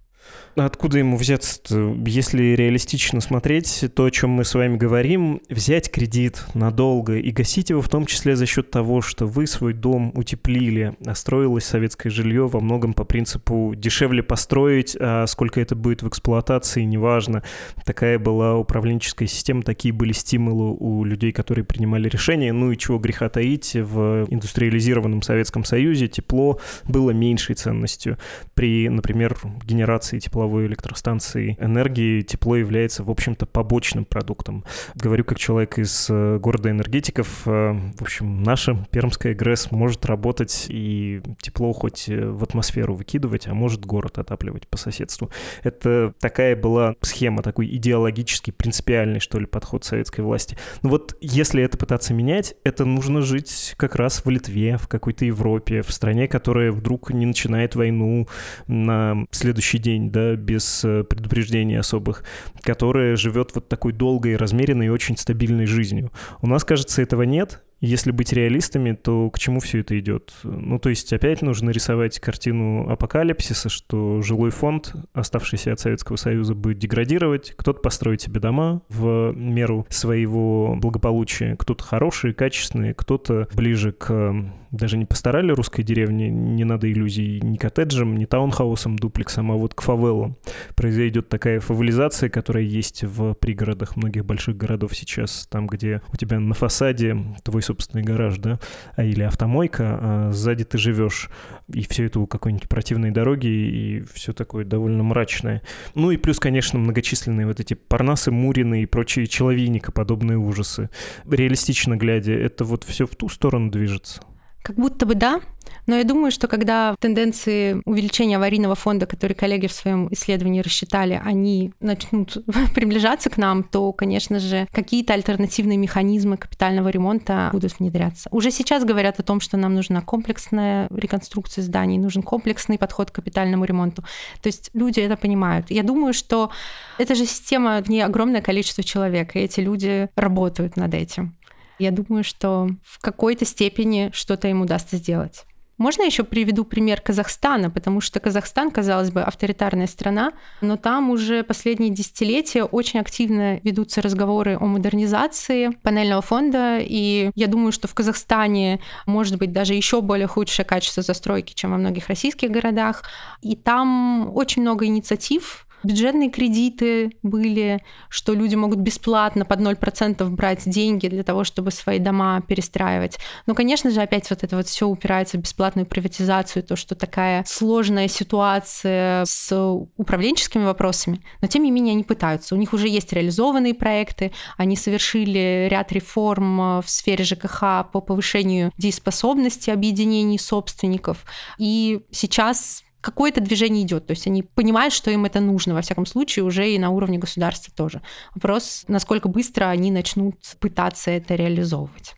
Откуда 0.55 0.99
ему 0.99 1.15
взяться 1.15 1.59
-то? 1.63 2.09
Если 2.09 2.55
реалистично 2.55 3.21
смотреть, 3.21 3.85
то, 3.95 4.05
о 4.05 4.11
чем 4.11 4.31
мы 4.31 4.43
с 4.43 4.53
вами 4.53 4.75
говорим, 4.75 5.41
взять 5.49 5.89
кредит 5.89 6.43
надолго 6.53 7.17
и 7.17 7.31
гасить 7.31 7.69
его 7.69 7.81
в 7.81 7.87
том 7.87 8.05
числе 8.05 8.35
за 8.35 8.45
счет 8.45 8.69
того, 8.69 9.01
что 9.01 9.25
вы 9.27 9.47
свой 9.47 9.73
дом 9.73 10.11
утеплили, 10.13 10.95
а 11.05 11.15
строилось 11.15 11.63
советское 11.63 12.09
жилье 12.09 12.47
во 12.47 12.59
многом 12.59 12.93
по 12.93 13.05
принципу 13.05 13.73
дешевле 13.77 14.23
построить, 14.23 14.97
а 14.99 15.25
сколько 15.27 15.61
это 15.61 15.75
будет 15.75 16.03
в 16.03 16.09
эксплуатации, 16.09 16.83
неважно. 16.83 17.43
Такая 17.85 18.19
была 18.19 18.57
управленческая 18.57 19.29
система, 19.29 19.63
такие 19.63 19.93
были 19.93 20.11
стимулы 20.11 20.75
у 20.77 21.05
людей, 21.05 21.31
которые 21.31 21.63
принимали 21.63 22.09
решения. 22.09 22.51
Ну 22.51 22.71
и 22.71 22.77
чего 22.77 22.99
греха 22.99 23.29
таить, 23.29 23.75
в 23.75 24.25
индустриализированном 24.29 25.21
Советском 25.21 25.63
Союзе 25.63 26.07
тепло 26.07 26.59
было 26.87 27.11
меньшей 27.11 27.55
ценностью. 27.55 28.17
При, 28.53 28.89
например, 28.89 29.37
генерации 29.63 30.10
тепла 30.19 30.41
тепловой 30.41 30.65
электростанции 30.65 31.55
энергии 31.59 32.21
тепло 32.21 32.55
является, 32.55 33.03
в 33.03 33.11
общем-то, 33.11 33.45
побочным 33.45 34.05
продуктом. 34.05 34.65
Говорю 34.95 35.23
как 35.23 35.37
человек 35.37 35.77
из 35.77 36.07
э, 36.09 36.39
города 36.39 36.71
энергетиков. 36.71 37.43
Э, 37.45 37.73
в 37.95 38.01
общем, 38.01 38.41
наша 38.41 38.75
пермская 38.89 39.35
ГРЭС 39.35 39.69
может 39.69 40.03
работать 40.07 40.65
и 40.69 41.21
тепло 41.41 41.73
хоть 41.73 42.09
э, 42.09 42.25
в 42.25 42.43
атмосферу 42.43 42.95
выкидывать, 42.95 43.47
а 43.47 43.53
может 43.53 43.85
город 43.85 44.17
отапливать 44.17 44.67
по 44.67 44.77
соседству. 44.77 45.29
Это 45.61 46.13
такая 46.19 46.55
была 46.55 46.95
схема, 47.01 47.43
такой 47.43 47.67
идеологический, 47.67 48.51
принципиальный, 48.51 49.19
что 49.19 49.37
ли, 49.37 49.45
подход 49.45 49.83
советской 49.83 50.21
власти. 50.21 50.57
Но 50.81 50.89
вот 50.89 51.15
если 51.21 51.61
это 51.61 51.77
пытаться 51.77 52.15
менять, 52.15 52.55
это 52.63 52.85
нужно 52.85 53.21
жить 53.21 53.75
как 53.77 53.95
раз 53.95 54.25
в 54.25 54.29
Литве, 54.29 54.77
в 54.77 54.87
какой-то 54.87 55.23
Европе, 55.23 55.83
в 55.83 55.91
стране, 55.91 56.27
которая 56.27 56.71
вдруг 56.71 57.11
не 57.11 57.27
начинает 57.27 57.75
войну 57.75 58.27
на 58.65 59.27
следующий 59.29 59.77
день, 59.77 60.00
да, 60.09 60.35
без 60.35 60.83
э, 60.83 61.03
предупреждений 61.03 61.79
особых, 61.79 62.23
которая 62.61 63.15
живет 63.15 63.51
вот 63.53 63.67
такой 63.67 63.93
долгой, 63.93 64.35
размеренной 64.35 64.87
и 64.87 64.89
очень 64.89 65.17
стабильной 65.17 65.65
жизнью. 65.65 66.11
У 66.41 66.47
нас, 66.47 66.63
кажется, 66.63 67.01
этого 67.01 67.23
нет, 67.23 67.61
если 67.81 68.11
быть 68.11 68.31
реалистами, 68.31 68.93
то 68.93 69.29
к 69.31 69.39
чему 69.39 69.59
все 69.59 69.79
это 69.79 69.99
идет? 69.99 70.33
Ну, 70.43 70.79
то 70.79 70.89
есть 70.89 71.11
опять 71.11 71.41
нужно 71.41 71.71
рисовать 71.71 72.19
картину 72.19 72.87
апокалипсиса, 72.89 73.69
что 73.69 74.21
жилой 74.21 74.51
фонд, 74.51 74.95
оставшийся 75.13 75.73
от 75.73 75.79
Советского 75.79 76.15
Союза, 76.15 76.53
будет 76.53 76.77
деградировать, 76.77 77.53
кто-то 77.57 77.81
построит 77.81 78.21
себе 78.21 78.39
дома 78.39 78.83
в 78.87 79.33
меру 79.35 79.87
своего 79.89 80.75
благополучия, 80.75 81.55
кто-то 81.57 81.83
хорошие, 81.83 82.35
качественные, 82.35 82.93
кто-то 82.93 83.47
ближе 83.53 83.91
к 83.91 84.33
даже 84.71 84.97
не 84.97 85.05
постарали 85.05 85.51
русской 85.51 85.83
деревни, 85.83 86.25
не 86.25 86.63
надо 86.63 86.91
иллюзий 86.91 87.41
ни 87.41 87.57
коттеджам, 87.57 88.15
ни 88.15 88.25
таунхаусам, 88.25 88.97
дуплексам, 88.97 89.51
а 89.51 89.55
вот 89.55 89.73
к 89.73 89.81
фавелам. 89.81 90.37
Произойдет 90.75 91.29
такая 91.29 91.59
фавелизация, 91.59 92.29
которая 92.29 92.63
есть 92.63 93.03
в 93.03 93.33
пригородах 93.35 93.97
многих 93.97 94.25
больших 94.25 94.57
городов 94.57 94.95
сейчас, 94.95 95.47
там, 95.49 95.67
где 95.67 96.01
у 96.11 96.15
тебя 96.15 96.39
на 96.39 96.53
фасаде 96.53 97.17
твой 97.43 97.61
собственный 97.71 98.03
гараж, 98.03 98.37
да, 98.37 98.59
а 98.95 99.03
или 99.03 99.23
автомойка, 99.23 99.99
а 100.01 100.31
сзади 100.33 100.65
ты 100.65 100.77
живешь, 100.77 101.29
и 101.73 101.87
все 101.87 102.05
это 102.05 102.19
у 102.19 102.27
какой-нибудь 102.27 102.67
противной 102.67 103.11
дороги, 103.11 103.47
и 103.47 104.03
все 104.13 104.33
такое 104.33 104.65
довольно 104.65 105.03
мрачное. 105.03 105.61
Ну 105.95 106.11
и 106.11 106.17
плюс, 106.17 106.39
конечно, 106.39 106.77
многочисленные 106.79 107.47
вот 107.47 107.59
эти 107.59 107.73
парнасы, 107.73 108.31
мурины 108.31 108.83
и 108.83 108.85
прочие 108.85 109.27
человейникоподобные 109.27 110.37
ужасы. 110.37 110.89
Реалистично 111.29 111.95
глядя, 111.95 112.33
это 112.33 112.65
вот 112.65 112.83
все 112.83 113.07
в 113.07 113.15
ту 113.15 113.29
сторону 113.29 113.71
движется. 113.71 114.21
Как 114.61 114.75
будто 114.75 115.05
бы 115.05 115.15
да, 115.15 115.41
но 115.87 115.95
я 115.97 116.03
думаю, 116.03 116.31
что 116.31 116.47
когда 116.47 116.95
тенденции 116.99 117.81
увеличения 117.85 118.37
аварийного 118.37 118.75
фонда, 118.75 119.05
которые 119.05 119.35
коллеги 119.35 119.67
в 119.67 119.71
своем 119.71 120.07
исследовании 120.11 120.61
рассчитали, 120.61 121.21
они 121.23 121.73
начнут 121.79 122.37
приближаться 122.75 123.29
к 123.29 123.37
нам, 123.37 123.63
то, 123.63 123.91
конечно 123.93 124.39
же, 124.39 124.67
какие-то 124.71 125.13
альтернативные 125.13 125.77
механизмы 125.77 126.37
капитального 126.37 126.89
ремонта 126.89 127.49
будут 127.51 127.79
внедряться. 127.79 128.29
Уже 128.31 128.51
сейчас 128.51 128.83
говорят 128.83 129.19
о 129.19 129.23
том, 129.23 129.39
что 129.39 129.57
нам 129.57 129.73
нужна 129.73 130.01
комплексная 130.01 130.87
реконструкция 130.91 131.63
зданий, 131.63 131.97
нужен 131.97 132.23
комплексный 132.23 132.77
подход 132.77 133.11
к 133.11 133.15
капитальному 133.15 133.65
ремонту. 133.65 134.03
То 134.41 134.47
есть 134.47 134.69
люди 134.73 134.99
это 134.99 135.17
понимают. 135.17 135.71
Я 135.71 135.83
думаю, 135.83 136.13
что 136.13 136.51
эта 136.97 137.15
же 137.15 137.25
система, 137.25 137.81
в 137.81 137.89
ней 137.89 138.01
огромное 138.01 138.41
количество 138.41 138.83
человек, 138.83 139.35
и 139.35 139.39
эти 139.39 139.59
люди 139.59 140.09
работают 140.15 140.77
над 140.77 140.93
этим. 140.93 141.35
Я 141.81 141.89
думаю, 141.89 142.23
что 142.23 142.69
в 142.83 142.99
какой-то 142.99 143.43
степени 143.43 144.11
что-то 144.13 144.47
им 144.47 144.61
удастся 144.61 144.97
сделать. 144.97 145.45
Можно 145.79 146.03
еще 146.03 146.23
приведу 146.23 146.63
пример 146.63 147.01
Казахстана, 147.01 147.71
потому 147.71 148.01
что 148.01 148.19
Казахстан, 148.19 148.69
казалось 148.69 149.09
бы, 149.09 149.23
авторитарная 149.23 149.87
страна, 149.87 150.33
но 150.61 150.77
там 150.77 151.09
уже 151.09 151.41
последние 151.41 151.89
десятилетия 151.89 152.65
очень 152.65 152.99
активно 152.99 153.59
ведутся 153.63 154.03
разговоры 154.03 154.57
о 154.59 154.65
модернизации 154.67 155.71
панельного 155.81 156.21
фонда, 156.21 156.77
и 156.79 157.31
я 157.33 157.47
думаю, 157.47 157.71
что 157.71 157.87
в 157.87 157.95
Казахстане 157.95 158.79
может 159.07 159.39
быть 159.39 159.53
даже 159.53 159.73
еще 159.73 160.01
более 160.01 160.27
худшее 160.27 160.67
качество 160.67 161.01
застройки, 161.01 161.55
чем 161.55 161.71
во 161.71 161.77
многих 161.77 162.09
российских 162.09 162.51
городах, 162.51 163.01
и 163.41 163.55
там 163.55 164.29
очень 164.35 164.61
много 164.61 164.85
инициатив, 164.85 165.65
бюджетные 165.83 166.29
кредиты 166.29 167.11
были, 167.23 167.83
что 168.09 168.33
люди 168.33 168.55
могут 168.55 168.79
бесплатно 168.79 169.45
под 169.45 169.59
0% 169.59 170.29
брать 170.29 170.69
деньги 170.69 171.07
для 171.07 171.23
того, 171.23 171.43
чтобы 171.43 171.71
свои 171.71 171.99
дома 171.99 172.41
перестраивать. 172.41 173.17
Но, 173.45 173.55
конечно 173.55 173.91
же, 173.91 174.01
опять 174.01 174.29
вот 174.29 174.43
это 174.43 174.55
вот 174.55 174.67
все 174.67 174.87
упирается 174.87 175.37
в 175.37 175.41
бесплатную 175.41 175.85
приватизацию, 175.85 176.63
то, 176.63 176.75
что 176.75 176.95
такая 176.95 177.43
сложная 177.47 178.07
ситуация 178.07 179.25
с 179.25 179.51
управленческими 179.97 180.63
вопросами, 180.63 181.21
но 181.41 181.47
тем 181.47 181.63
не 181.63 181.71
менее 181.71 181.93
они 181.93 182.03
пытаются. 182.03 182.55
У 182.55 182.57
них 182.57 182.73
уже 182.73 182.87
есть 182.87 183.13
реализованные 183.13 183.73
проекты, 183.73 184.31
они 184.57 184.75
совершили 184.75 185.67
ряд 185.69 185.91
реформ 185.91 186.81
в 186.81 186.85
сфере 186.87 187.23
ЖКХ 187.23 187.89
по 187.91 188.01
повышению 188.01 188.71
дееспособности 188.77 189.69
объединений 189.69 190.39
собственников. 190.39 191.25
И 191.57 192.01
сейчас 192.11 192.83
какое-то 193.01 193.41
движение 193.41 193.83
идет. 193.83 194.07
То 194.07 194.11
есть 194.11 194.27
они 194.27 194.43
понимают, 194.43 194.93
что 194.93 195.11
им 195.11 195.25
это 195.25 195.39
нужно, 195.39 195.73
во 195.73 195.81
всяком 195.81 196.05
случае, 196.05 196.45
уже 196.45 196.69
и 196.69 196.79
на 196.79 196.91
уровне 196.91 197.17
государства 197.17 197.73
тоже. 197.75 198.01
Вопрос, 198.35 198.85
насколько 198.87 199.27
быстро 199.27 199.65
они 199.65 199.91
начнут 199.91 200.35
пытаться 200.59 201.11
это 201.11 201.35
реализовывать. 201.35 202.13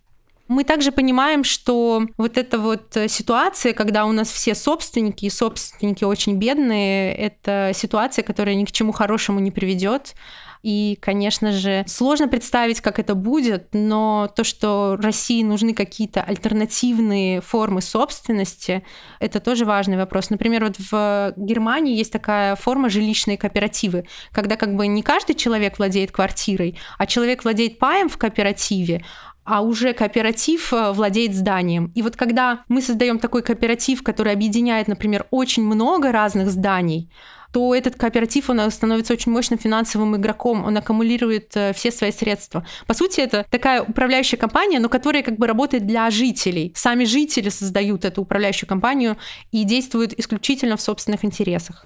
Мы 0.50 0.66
также 0.66 0.92
понимаем, 0.92 1.46
что 1.46 2.04
вот 2.18 2.38
эта 2.38 2.60
вот 2.60 2.98
ситуация, 3.08 3.74
когда 3.74 4.06
у 4.06 4.12
нас 4.12 4.30
все 4.30 4.54
собственники, 4.54 5.26
и 5.26 5.30
собственники 5.30 6.04
очень 6.04 6.38
бедные, 6.38 7.16
это 7.16 7.72
ситуация, 7.74 8.24
которая 8.24 8.54
ни 8.56 8.66
к 8.66 8.72
чему 8.72 8.92
хорошему 8.92 9.40
не 9.40 9.52
приведет. 9.52 10.16
И, 10.64 10.98
конечно 11.02 11.52
же, 11.52 11.84
сложно 11.88 12.30
представить, 12.30 12.80
как 12.80 12.98
это 12.98 13.16
будет, 13.16 13.68
но 13.74 14.32
то, 14.34 14.46
что 14.46 14.98
России 14.98 15.44
нужны 15.44 15.74
какие-то 15.74 16.24
альтернативные 16.24 17.42
формы 17.42 17.82
собственности, 17.82 18.82
это 19.20 19.42
тоже 19.42 19.66
важный 19.66 19.98
вопрос. 19.98 20.30
Например, 20.30 20.64
вот 20.64 20.78
в 20.80 21.34
Германии 21.36 21.98
есть 21.98 22.14
такая 22.14 22.56
форма 22.56 22.90
жилищные 22.90 23.38
кооперативы, 23.38 24.08
когда 24.32 24.56
как 24.56 24.78
бы 24.78 24.88
не 24.88 25.04
каждый 25.04 25.36
человек 25.36 25.80
владеет 25.80 26.14
квартирой, 26.14 26.80
а 26.98 27.08
человек 27.08 27.44
владеет 27.44 27.78
паем 27.78 28.08
в 28.08 28.18
кооперативе, 28.18 29.04
а 29.44 29.62
уже 29.62 29.92
кооператив 29.92 30.72
э, 30.72 30.94
владеет 30.94 31.36
зданием. 31.36 31.92
И 31.96 32.02
вот 32.02 32.16
когда 32.16 32.64
мы 32.70 32.82
создаем 32.82 33.20
такой 33.20 33.42
кооператив, 33.42 34.02
который 34.02 34.32
объединяет, 34.32 34.88
например, 34.88 35.28
очень 35.32 35.64
много 35.64 36.14
разных 36.14 36.50
зданий, 36.50 37.10
то 37.54 37.76
этот 37.76 37.96
кооператив, 37.96 38.50
он 38.50 38.72
становится 38.72 39.14
очень 39.14 39.32
мощным 39.32 39.60
финансовым 39.60 40.16
игроком, 40.18 40.66
он 40.66 40.76
аккумулирует 40.76 41.56
э, 41.56 41.72
все 41.74 41.92
свои 41.92 42.12
средства. 42.12 42.66
По 42.88 42.96
сути, 42.96 43.22
это 43.22 43.46
такая 43.52 43.84
управляющая 43.84 44.40
компания, 44.40 44.80
но 44.80 44.90
которая 44.90 45.22
как 45.22 45.38
бы 45.38 45.46
работает 45.46 45.86
для 45.86 46.10
жителей. 46.10 46.74
Сами 46.76 47.06
жители 47.06 47.50
создают 47.50 48.06
эту 48.06 48.24
управляющую 48.24 48.68
компанию 48.68 49.18
и 49.52 49.64
действуют 49.66 50.14
исключительно 50.14 50.78
в 50.78 50.82
собственных 50.82 51.24
интересах. 51.24 51.86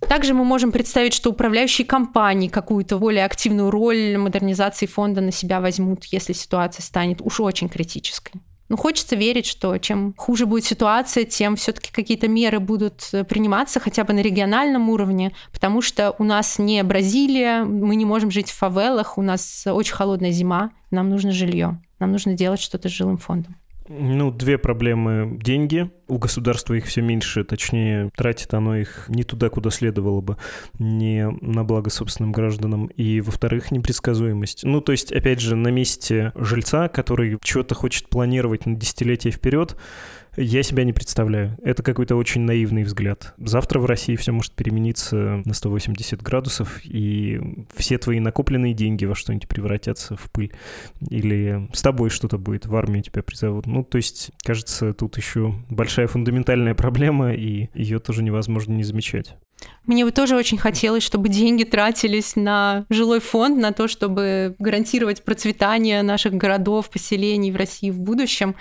Также 0.00 0.34
мы 0.34 0.44
можем 0.44 0.70
представить, 0.70 1.12
что 1.12 1.30
управляющие 1.30 1.84
компании 1.84 2.46
какую-то 2.46 2.98
более 2.98 3.24
активную 3.24 3.70
роль 3.70 4.16
модернизации 4.16 4.86
фонда 4.86 5.20
на 5.20 5.32
себя 5.32 5.60
возьмут, 5.60 6.04
если 6.04 6.32
ситуация 6.32 6.84
станет 6.84 7.20
уж 7.20 7.40
очень 7.40 7.68
критической. 7.68 8.40
Ну, 8.68 8.76
хочется 8.76 9.16
верить, 9.16 9.46
что 9.46 9.78
чем 9.78 10.14
хуже 10.16 10.44
будет 10.44 10.64
ситуация, 10.64 11.24
тем 11.24 11.56
все-таки 11.56 11.90
какие-то 11.90 12.28
меры 12.28 12.60
будут 12.60 13.08
э, 13.12 13.24
приниматься 13.24 13.80
хотя 13.80 14.04
бы 14.04 14.12
на 14.12 14.20
региональном 14.20 14.90
уровне, 14.90 15.32
потому 15.52 15.80
что 15.80 16.14
у 16.18 16.24
нас 16.24 16.58
не 16.58 16.82
Бразилия, 16.82 17.64
мы 17.64 17.96
не 17.96 18.04
можем 18.04 18.30
жить 18.30 18.50
в 18.50 18.56
фавелах, 18.56 19.16
у 19.16 19.22
нас 19.22 19.66
очень 19.66 19.94
холодная 19.94 20.32
зима, 20.32 20.70
нам 20.90 21.08
нужно 21.08 21.32
жилье, 21.32 21.80
нам 21.98 22.12
нужно 22.12 22.34
делать 22.34 22.60
что-то 22.60 22.90
с 22.90 22.92
жилым 22.92 23.16
фондом. 23.16 23.56
Ну, 23.88 24.30
две 24.30 24.58
проблемы. 24.58 25.38
Деньги. 25.42 25.90
У 26.08 26.18
государства 26.18 26.74
их 26.74 26.86
все 26.86 27.02
меньше, 27.02 27.44
точнее, 27.44 28.10
тратит 28.16 28.52
оно 28.54 28.76
их 28.76 29.06
не 29.08 29.24
туда, 29.24 29.50
куда 29.50 29.70
следовало 29.70 30.22
бы, 30.22 30.36
не 30.78 31.28
на 31.42 31.64
благо 31.64 31.90
собственным 31.90 32.32
гражданам. 32.32 32.86
И, 32.86 33.20
во-вторых, 33.20 33.70
непредсказуемость. 33.70 34.64
Ну, 34.64 34.80
то 34.80 34.92
есть, 34.92 35.12
опять 35.12 35.40
же, 35.40 35.56
на 35.56 35.68
месте 35.68 36.32
жильца, 36.34 36.88
который 36.88 37.38
чего-то 37.42 37.74
хочет 37.74 38.08
планировать 38.08 38.64
на 38.64 38.74
десятилетия 38.74 39.30
вперед, 39.30 39.76
Я 40.40 40.62
себя 40.62 40.84
не 40.84 40.92
представляю. 40.92 41.58
Это 41.64 41.82
какой-то 41.82 42.14
очень 42.14 42.42
наивный 42.42 42.84
взгляд. 42.84 43.34
Завтра 43.38 43.80
в 43.80 43.86
России 43.86 44.14
все 44.14 44.30
может 44.30 44.52
перемениться 44.52 45.42
на 45.44 45.52
180 45.52 46.22
градусов, 46.22 46.80
и 46.84 47.66
все 47.74 47.98
твои 47.98 48.20
накопленные 48.20 48.72
деньги 48.72 49.04
во 49.04 49.16
что-нибудь 49.16 49.48
превратятся 49.48 50.14
в 50.14 50.30
пыль. 50.30 50.52
Или 51.10 51.68
с 51.72 51.82
тобой 51.82 52.10
что-то 52.10 52.38
будет, 52.38 52.66
в 52.66 52.76
армию 52.76 53.02
тебя 53.02 53.24
призовут. 53.24 53.66
Ну, 53.66 53.82
то 53.82 53.96
есть, 53.96 54.30
кажется, 54.44 54.94
тут 54.94 55.16
еще 55.16 55.54
большая 55.70 56.06
фундаментальная 56.06 56.76
проблема, 56.76 57.34
и 57.34 57.68
ее 57.74 57.98
тоже 57.98 58.22
невозможно 58.22 58.74
не 58.74 58.84
замечать. 58.84 59.34
Мне 59.86 60.04
бы 60.04 60.12
тоже 60.12 60.36
очень 60.36 60.58
хотелось, 60.58 61.02
чтобы 61.02 61.28
деньги 61.28 61.64
тратились 61.64 62.36
на 62.36 62.86
жилой 62.90 63.18
фонд, 63.18 63.58
на 63.58 63.72
то, 63.72 63.88
чтобы 63.88 64.54
гарантировать 64.60 65.24
процветание 65.24 66.02
наших 66.02 66.34
городов, 66.34 66.90
поселений 66.90 67.50
в 67.50 67.56
России 67.56 67.90
в 67.90 67.98
будущем. 67.98 68.54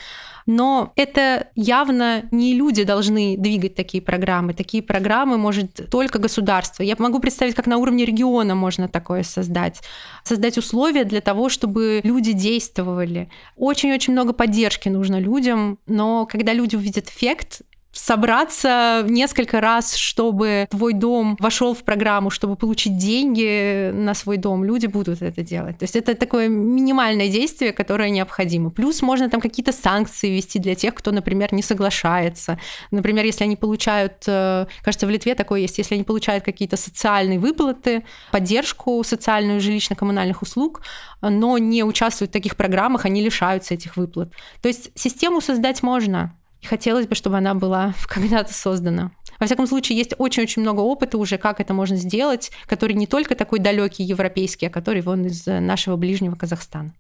Но 0.48 0.94
это 0.96 1.50
явно 1.56 2.24
не 2.32 2.54
люди 2.54 2.84
должны 2.84 3.36
двигать 3.38 3.76
такие 3.76 4.02
программы. 4.02 4.54
Такие 4.54 4.82
программы 4.82 5.38
может 5.38 5.90
только 5.92 6.20
государство. 6.20 6.84
Я 6.84 6.96
могу 6.98 7.20
представить, 7.20 7.54
как 7.54 7.68
на 7.68 7.78
уровне 7.78 8.06
региона 8.06 8.56
можно 8.56 8.88
такое 8.88 9.24
создать. 9.24 9.82
Создать 10.24 10.58
условия 10.58 11.04
для 11.04 11.20
того, 11.20 11.50
чтобы 11.50 12.00
люди 12.04 12.32
действовали. 12.32 13.30
Очень-очень 13.58 14.14
много 14.14 14.32
поддержки 14.32 14.88
нужно 14.88 15.20
людям, 15.20 15.80
но 15.86 16.26
когда 16.26 16.54
люди 16.54 16.78
увидят 16.78 17.10
эффект, 17.10 17.62
собраться 17.98 19.04
несколько 19.08 19.60
раз, 19.60 19.96
чтобы 19.96 20.68
твой 20.70 20.94
дом 20.94 21.36
вошел 21.40 21.74
в 21.74 21.84
программу, 21.84 22.30
чтобы 22.30 22.56
получить 22.56 22.98
деньги 22.98 23.92
на 23.92 24.14
свой 24.14 24.38
дом, 24.38 24.64
люди 24.64 24.86
будут 24.88 25.22
это 25.22 25.42
делать. 25.42 25.78
То 25.80 25.84
есть 25.84 25.96
это 25.96 26.16
такое 26.16 26.48
минимальное 26.48 27.28
действие, 27.28 27.74
которое 27.74 28.10
необходимо. 28.10 28.70
Плюс 28.70 29.02
можно 29.02 29.30
там 29.30 29.42
какие-то 29.42 29.72
санкции 29.72 30.30
вести 30.30 30.60
для 30.60 30.76
тех, 30.76 30.94
кто, 30.94 31.12
например, 31.12 31.54
не 31.54 31.64
соглашается. 31.64 32.60
Например, 32.92 33.26
если 33.26 33.44
они 33.44 33.56
получают, 33.56 34.24
э, 34.28 34.68
кажется, 34.84 35.08
в 35.08 35.10
Литве 35.10 35.36
такое 35.36 35.62
есть, 35.62 35.78
если 35.78 35.96
они 35.96 36.04
получают 36.04 36.44
какие-то 36.44 36.78
социальные 36.78 37.40
выплаты, 37.40 38.04
поддержку 38.32 39.04
социальную 39.04 39.60
жилищно-коммунальных 39.60 40.42
услуг, 40.42 40.82
но 41.22 41.58
не 41.58 41.84
участвуют 41.84 42.30
в 42.30 42.34
таких 42.34 42.56
программах, 42.56 43.06
они 43.06 43.24
лишаются 43.24 43.74
этих 43.74 43.98
выплат. 43.98 44.32
То 44.62 44.68
есть 44.68 44.92
систему 44.96 45.42
создать 45.42 45.84
можно, 45.84 46.36
и 46.62 46.66
хотелось 46.66 47.08
бы, 47.08 47.16
чтобы 47.16 47.38
она 47.38 47.54
была 47.54 47.94
когда-то 48.08 48.54
создана. 48.54 49.12
Во 49.40 49.46
всяком 49.46 49.68
случае, 49.68 49.98
есть 49.98 50.16
очень-очень 50.18 50.64
много 50.64 50.80
опыта 50.80 51.18
уже, 51.18 51.38
как 51.38 51.60
это 51.60 51.74
можно 51.74 51.96
сделать, 51.96 52.52
который 52.66 52.94
не 52.94 53.06
только 53.06 53.36
такой 53.36 53.60
далекий 53.60 54.04
европейский, 54.04 54.66
а 54.66 54.72
который 54.72 55.02
вон 55.02 55.26
из 55.26 55.46
нашего 55.46 55.96
ближнего 55.96 56.36
Казахстана. 56.36 56.94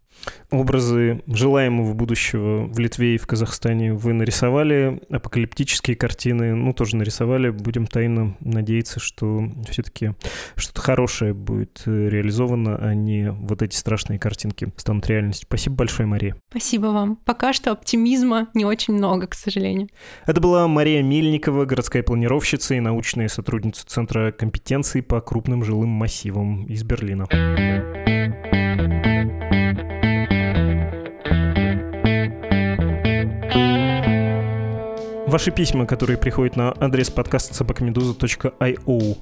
Образы 0.50 1.22
желаемого 1.28 1.94
будущего 1.94 2.68
в 2.68 2.80
Литве 2.80 3.16
и 3.16 3.18
в 3.18 3.28
Казахстане 3.28 3.94
вы 3.94 4.14
нарисовали, 4.14 5.02
апокалиптические 5.10 5.96
картины, 5.96 6.56
ну, 6.56 6.74
тоже 6.74 6.96
нарисовали. 6.96 7.50
Будем 7.50 7.86
тайно 7.86 8.36
надеяться, 8.40 9.00
что 9.00 9.44
все-таки 9.70 10.14
что-то 10.56 10.82
хорошее 10.82 11.34
будет 11.34 11.84
э, 11.86 12.10
реализовано, 12.10 12.78
а 12.78 12.94
не 12.94 13.32
вот 13.32 13.62
эти 13.62 13.76
страшные 13.76 14.20
картинки 14.20 14.72
станут 14.78 15.08
реальностью. 15.08 15.48
Спасибо 15.48 15.76
большое, 15.76 16.08
Мария. 16.08 16.36
Спасибо 16.50 16.88
вам. 16.88 17.18
Пока 17.18 17.54
что 17.54 17.72
оптимизма 17.72 18.48
не 18.54 18.66
очень 18.66 18.94
много, 18.94 19.28
к 19.28 19.36
сожалению. 19.36 19.90
Это 20.26 20.40
была 20.40 20.68
Мария 20.68 21.04
Мельникова, 21.04 21.66
городская 21.66 22.04
планировщица 22.04 22.76
и 22.76 22.80
научная 22.80 23.28
сотрудница 23.28 23.86
Центра 23.86 24.32
компетенции 24.32 25.02
по 25.02 25.20
крупным 25.22 25.64
жилым 25.64 25.90
массивам 25.90 26.66
из 26.66 26.84
Берлина. 26.84 27.28
Ваши 35.28 35.52
письма, 35.52 35.86
которые 35.86 36.18
приходят 36.18 36.56
на 36.56 36.74
адрес 36.80 37.10
подкаста 37.10 37.54
собакамедуза.io. 37.54 39.18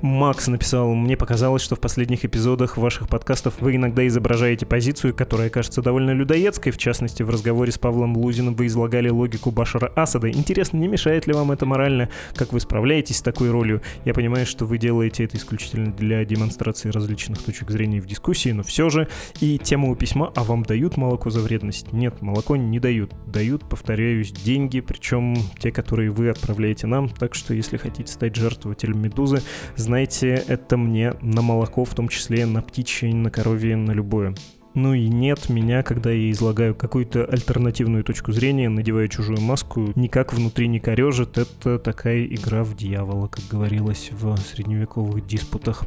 Макс 0.00 0.46
написал, 0.46 0.94
мне 0.94 1.18
показалось, 1.18 1.60
что 1.60 1.76
в 1.76 1.80
последних 1.80 2.24
эпизодах 2.24 2.78
ваших 2.78 3.10
подкастов 3.10 3.60
вы 3.60 3.76
иногда 3.76 4.06
изображаете 4.06 4.64
позицию, 4.64 5.14
которая 5.14 5.50
кажется 5.50 5.82
довольно 5.82 6.12
людоедской. 6.12 6.72
В 6.72 6.78
частности, 6.78 7.22
в 7.22 7.28
разговоре 7.28 7.72
с 7.72 7.76
Павлом 7.76 8.16
Лузиным 8.16 8.54
вы 8.54 8.68
излагали 8.68 9.10
логику 9.10 9.50
Башара 9.50 9.92
Асада. 9.94 10.30
Интересно, 10.30 10.78
не 10.78 10.88
мешает 10.88 11.26
ли 11.26 11.34
вам 11.34 11.52
это 11.52 11.66
морально? 11.66 12.08
Как 12.34 12.54
вы 12.54 12.60
справляетесь 12.60 13.18
с 13.18 13.22
такой 13.22 13.50
ролью? 13.50 13.82
Я 14.06 14.14
понимаю, 14.14 14.46
что 14.46 14.64
вы 14.64 14.78
делаете 14.78 15.24
это 15.24 15.36
исключительно 15.36 15.92
для 15.92 16.24
демонстрации 16.24 16.88
различных 16.88 17.42
точек 17.42 17.70
зрения 17.70 18.00
в 18.00 18.06
дискуссии, 18.06 18.48
но 18.48 18.62
все 18.62 18.88
же. 18.88 19.08
И 19.40 19.58
тема 19.58 19.90
у 19.90 19.94
письма 19.94 20.32
«А 20.34 20.42
вам 20.42 20.62
дают 20.62 20.96
молоко 20.96 21.28
за 21.28 21.40
вредность?» 21.40 21.92
Нет, 21.92 22.22
молоко 22.22 22.56
не 22.56 22.80
дают. 22.80 23.12
Дают, 23.26 23.68
повторяюсь, 23.68 24.32
деньги, 24.32 24.80
причем 24.80 25.36
те, 25.58 25.72
которые 25.72 26.10
вы 26.10 26.30
отправляете 26.30 26.86
нам. 26.86 27.08
Так 27.08 27.34
что, 27.34 27.54
если 27.54 27.76
хотите 27.76 28.12
стать 28.12 28.36
жертвователем 28.36 29.00
медузы, 29.00 29.42
знайте, 29.76 30.42
это 30.46 30.76
мне 30.76 31.14
на 31.20 31.42
молоко, 31.42 31.84
в 31.84 31.94
том 31.94 32.08
числе 32.08 32.46
на 32.46 32.62
птичье, 32.62 33.14
на 33.14 33.30
коровье, 33.30 33.76
на 33.76 33.92
любое. 33.92 34.34
Ну 34.74 34.94
и 34.94 35.08
нет 35.08 35.48
меня, 35.48 35.82
когда 35.82 36.12
я 36.12 36.30
излагаю 36.30 36.76
какую-то 36.76 37.24
альтернативную 37.24 38.04
точку 38.04 38.30
зрения, 38.30 38.68
надеваю 38.68 39.08
чужую 39.08 39.40
маску, 39.40 39.92
никак 39.96 40.32
внутри 40.32 40.68
не 40.68 40.78
корежит. 40.78 41.38
Это 41.38 41.80
такая 41.80 42.24
игра 42.24 42.62
в 42.62 42.76
дьявола, 42.76 43.26
как 43.26 43.44
говорилось 43.50 44.10
в 44.12 44.36
средневековых 44.36 45.26
диспутах. 45.26 45.84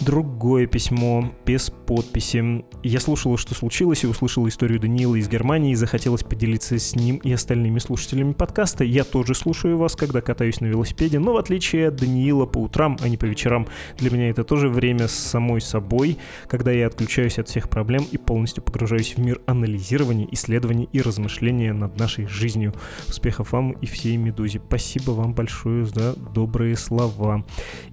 Другое 0.00 0.66
письмо 0.66 1.28
без 1.44 1.70
подписи. 1.70 2.64
Я 2.84 3.00
слушала, 3.00 3.36
что 3.36 3.56
случилось, 3.56 4.04
и 4.04 4.06
услышала 4.06 4.46
историю 4.46 4.78
Даниила 4.78 5.16
из 5.16 5.28
Германии, 5.28 5.72
и 5.72 5.76
захотелось 5.76 6.22
поделиться 6.22 6.78
с 6.78 6.94
ним 6.94 7.16
и 7.16 7.32
остальными 7.32 7.80
слушателями 7.80 8.32
подкаста. 8.32 8.84
Я 8.84 9.02
тоже 9.02 9.34
слушаю 9.34 9.76
вас, 9.76 9.96
когда 9.96 10.20
катаюсь 10.20 10.60
на 10.60 10.66
велосипеде, 10.66 11.18
но 11.18 11.32
в 11.32 11.36
отличие 11.36 11.88
от 11.88 11.96
Даниила 11.96 12.46
по 12.46 12.58
утрам, 12.58 12.96
а 13.02 13.08
не 13.08 13.16
по 13.16 13.24
вечерам, 13.24 13.66
для 13.98 14.10
меня 14.10 14.30
это 14.30 14.44
тоже 14.44 14.68
время 14.68 15.08
с 15.08 15.14
самой 15.14 15.60
собой, 15.60 16.16
когда 16.46 16.70
я 16.70 16.86
отключаюсь 16.86 17.40
от 17.40 17.48
всех 17.48 17.68
проблем 17.68 18.06
и 18.12 18.19
полностью 18.26 18.62
погружаюсь 18.62 19.14
в 19.16 19.18
мир 19.18 19.40
анализирования, 19.46 20.28
исследований 20.30 20.88
и 20.92 21.00
размышления 21.00 21.72
над 21.72 21.98
нашей 21.98 22.26
жизнью. 22.26 22.74
Успехов 23.08 23.52
вам 23.52 23.72
и 23.72 23.86
всей 23.86 24.16
«Медузе». 24.16 24.60
Спасибо 24.66 25.12
вам 25.12 25.34
большое 25.34 25.84
за 25.86 26.14
добрые 26.14 26.76
слова. 26.76 27.44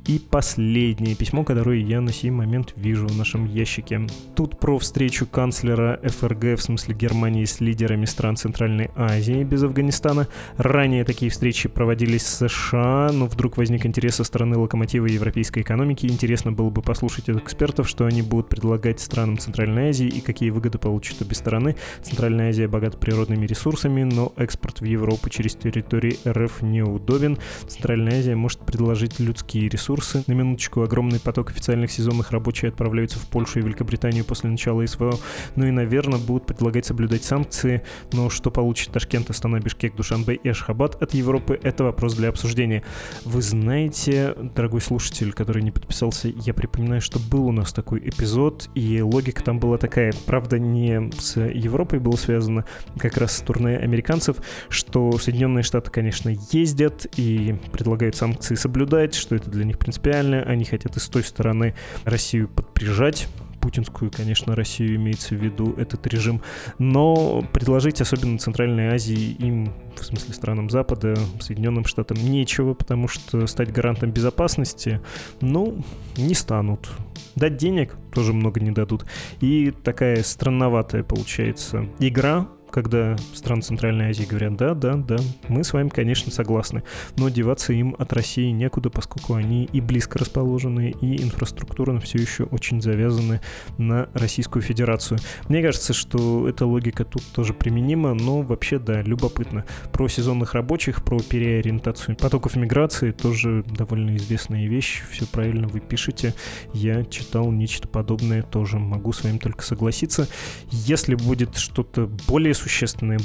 И 0.05 0.19
последнее 0.19 1.15
письмо, 1.15 1.43
которое 1.43 1.79
я 1.81 2.01
на 2.01 2.13
сей 2.13 2.29
момент 2.29 2.73
вижу 2.75 3.07
в 3.07 3.17
нашем 3.17 3.45
ящике. 3.45 4.07
Тут 4.35 4.59
про 4.59 4.77
встречу 4.77 5.25
канцлера 5.25 5.99
ФРГ, 6.03 6.57
в 6.57 6.61
смысле 6.61 6.95
Германии, 6.95 7.45
с 7.45 7.59
лидерами 7.59 8.05
стран 8.05 8.37
Центральной 8.37 8.89
Азии 8.95 9.43
без 9.43 9.63
Афганистана. 9.63 10.27
Ранее 10.57 11.03
такие 11.03 11.31
встречи 11.31 11.67
проводились 11.67 12.23
в 12.23 12.49
США, 12.49 13.09
но 13.11 13.25
вдруг 13.25 13.57
возник 13.57 13.85
интерес 13.85 14.15
со 14.15 14.23
стороны 14.23 14.57
локомотива 14.57 15.05
европейской 15.05 15.61
экономики. 15.61 16.05
Интересно 16.05 16.51
было 16.51 16.69
бы 16.69 16.81
послушать 16.81 17.29
от 17.29 17.37
экспертов, 17.37 17.89
что 17.89 18.05
они 18.05 18.21
будут 18.21 18.49
предлагать 18.49 18.99
странам 18.99 19.37
Центральной 19.37 19.89
Азии 19.89 20.07
и 20.17 20.21
какие 20.21 20.49
выгоды 20.49 20.77
получат 20.77 21.21
обе 21.21 21.35
стороны. 21.35 21.75
Центральная 22.01 22.49
Азия 22.49 22.67
богата 22.67 22.97
природными 22.97 23.45
ресурсами, 23.45 24.03
но 24.03 24.33
экспорт 24.37 24.81
в 24.81 24.85
Европу 24.85 25.29
через 25.29 25.55
территории 25.55 26.17
РФ 26.27 26.61
неудобен. 26.61 27.37
Центральная 27.67 28.19
Азия 28.19 28.35
может 28.35 28.59
предложить 28.59 29.19
людские 29.19 29.69
ресурсы. 29.69 30.23
На 30.27 30.33
минуточку 30.33 30.81
огромный 30.81 31.19
поток 31.19 31.51
официальных 31.51 31.91
сезонных 31.91 32.31
рабочих 32.31 32.69
отправляются 32.69 33.19
в 33.19 33.27
Польшу 33.27 33.59
и 33.59 33.61
Великобританию 33.61 34.25
после 34.25 34.49
начала 34.49 34.85
СВО. 34.85 35.17
Ну 35.55 35.65
и, 35.65 35.71
наверное, 35.71 36.19
будут 36.19 36.45
предлагать 36.45 36.85
соблюдать 36.85 37.23
санкции. 37.23 37.83
Но 38.13 38.29
что 38.29 38.51
получит 38.51 38.91
Ташкент, 38.91 39.29
Астана, 39.29 39.59
Бишкек, 39.59 39.95
Душанбе 39.95 40.35
и 40.35 40.49
Ашхабад 40.49 41.01
от 41.01 41.13
Европы, 41.13 41.59
это 41.61 41.83
вопрос 41.83 42.15
для 42.15 42.29
обсуждения. 42.29 42.83
Вы 43.25 43.41
знаете, 43.41 44.35
дорогой 44.55 44.81
слушатель, 44.81 45.33
который 45.33 45.61
не 45.61 45.71
подписался, 45.71 46.29
я 46.29 46.53
припоминаю, 46.53 47.01
что 47.01 47.19
был 47.19 47.47
у 47.47 47.51
нас 47.51 47.73
такой 47.73 47.99
эпизод, 47.99 48.69
и 48.75 49.01
логика 49.01 49.43
там 49.43 49.59
была 49.59 49.77
такая 49.77 50.06
правда, 50.25 50.59
не 50.59 51.11
с 51.17 51.39
Европой 51.39 51.99
было 51.99 52.15
связано, 52.15 52.65
как 52.97 53.17
раз 53.17 53.37
с 53.37 53.41
турне 53.41 53.77
американцев, 53.77 54.37
что 54.69 55.17
Соединенные 55.17 55.63
Штаты, 55.63 55.91
конечно, 55.91 56.33
ездят 56.51 57.07
и 57.17 57.55
предлагают 57.71 58.15
санкции 58.15 58.55
соблюдать, 58.55 59.15
что 59.15 59.35
это 59.35 59.49
для 59.49 59.65
них 59.65 59.77
принципиально. 59.77 60.43
Они 60.43 60.65
хотят 60.65 60.95
и 60.97 60.99
с 60.99 61.07
той 61.07 61.23
стороны 61.23 61.75
Россию 62.03 62.49
подприжать, 62.49 63.27
путинскую, 63.59 64.11
конечно, 64.11 64.55
Россию 64.55 64.95
имеется 64.95 65.35
в 65.35 65.43
виду 65.43 65.73
этот 65.77 66.05
режим, 66.07 66.41
но 66.79 67.43
предложить, 67.53 68.01
особенно 68.01 68.37
Центральной 68.37 68.89
Азии, 68.89 69.35
им, 69.39 69.73
в 69.95 70.03
смысле 70.03 70.33
странам 70.33 70.69
Запада, 70.69 71.15
Соединенным 71.39 71.85
Штатам, 71.85 72.17
нечего, 72.17 72.73
потому 72.73 73.07
что 73.07 73.45
стать 73.47 73.71
гарантом 73.71 74.11
безопасности, 74.11 75.01
ну, 75.41 75.83
не 76.17 76.33
станут. 76.33 76.89
Дать 77.35 77.57
денег 77.57 77.95
тоже 78.13 78.33
много 78.33 78.59
не 78.59 78.71
дадут. 78.71 79.05
И 79.41 79.71
такая 79.83 80.23
странноватая 80.23 81.03
получается 81.03 81.85
игра, 81.99 82.47
когда 82.77 83.15
страны 83.33 83.63
Центральной 83.63 84.09
Азии 84.11 84.25
говорят, 84.25 84.55
да, 84.55 84.75
да, 84.75 84.93
да, 84.93 85.15
мы 85.47 85.63
с 85.63 85.73
вами, 85.73 85.89
конечно, 85.89 86.31
согласны, 86.31 86.83
но 87.15 87.27
деваться 87.29 87.73
им 87.73 87.95
от 87.97 88.13
России 88.13 88.51
некуда, 88.51 88.91
поскольку 88.91 89.33
они 89.33 89.65
и 89.65 89.81
близко 89.81 90.19
расположены, 90.19 90.93
и 91.01 91.23
инфраструктурно 91.23 91.99
все 91.99 92.19
еще 92.19 92.43
очень 92.43 92.79
завязаны 92.79 93.41
на 93.79 94.09
Российскую 94.13 94.61
Федерацию. 94.61 95.17
Мне 95.49 95.63
кажется, 95.63 95.93
что 95.93 96.47
эта 96.47 96.67
логика 96.67 97.03
тут 97.03 97.23
тоже 97.33 97.55
применима, 97.55 98.13
но 98.13 98.43
вообще, 98.43 98.77
да, 98.77 99.01
любопытно. 99.01 99.65
Про 99.91 100.07
сезонных 100.07 100.53
рабочих, 100.53 101.03
про 101.03 101.17
переориентацию 101.17 102.15
потоков 102.15 102.55
миграции 102.55 103.09
тоже 103.09 103.63
довольно 103.75 104.15
известная 104.17 104.67
вещь. 104.67 105.01
Все 105.09 105.25
правильно 105.25 105.67
вы 105.67 105.79
пишете. 105.79 106.35
Я 106.75 107.03
читал 107.05 107.51
нечто 107.51 107.87
подобное 107.87 108.43
тоже. 108.43 108.77
Могу 108.77 109.13
с 109.13 109.23
вами 109.23 109.39
только 109.39 109.63
согласиться. 109.63 110.27
Если 110.69 111.15
будет 111.15 111.57
что-то 111.57 112.07
более 112.27 112.53
существенное, 112.53 112.66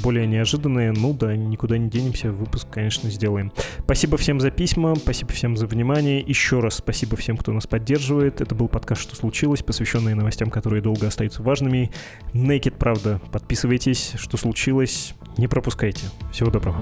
более 0.01 0.25
неожиданное, 0.27 0.91
ну 0.91 1.13
да, 1.13 1.35
никуда 1.35 1.77
не 1.77 1.89
денемся, 1.89 2.31
выпуск, 2.31 2.67
конечно, 2.69 3.09
сделаем. 3.09 3.51
Спасибо 3.79 4.17
всем 4.17 4.39
за 4.39 4.51
письма, 4.51 4.95
спасибо 4.95 5.31
всем 5.31 5.57
за 5.57 5.67
внимание. 5.67 6.19
Еще 6.19 6.59
раз 6.59 6.75
спасибо 6.75 7.17
всем, 7.17 7.37
кто 7.37 7.51
нас 7.51 7.67
поддерживает. 7.67 8.41
Это 8.41 8.55
был 8.55 8.67
подкаст 8.67 9.01
«Что 9.01 9.15
случилось?», 9.15 9.63
посвященный 9.63 10.15
новостям, 10.15 10.49
которые 10.49 10.81
долго 10.81 11.07
остаются 11.07 11.43
важными. 11.43 11.91
Naked, 12.33 12.77
правда. 12.77 13.21
Подписывайтесь, 13.31 14.13
что 14.17 14.37
случилось, 14.37 15.13
не 15.37 15.47
пропускайте. 15.47 16.05
Всего 16.31 16.49
доброго. 16.51 16.77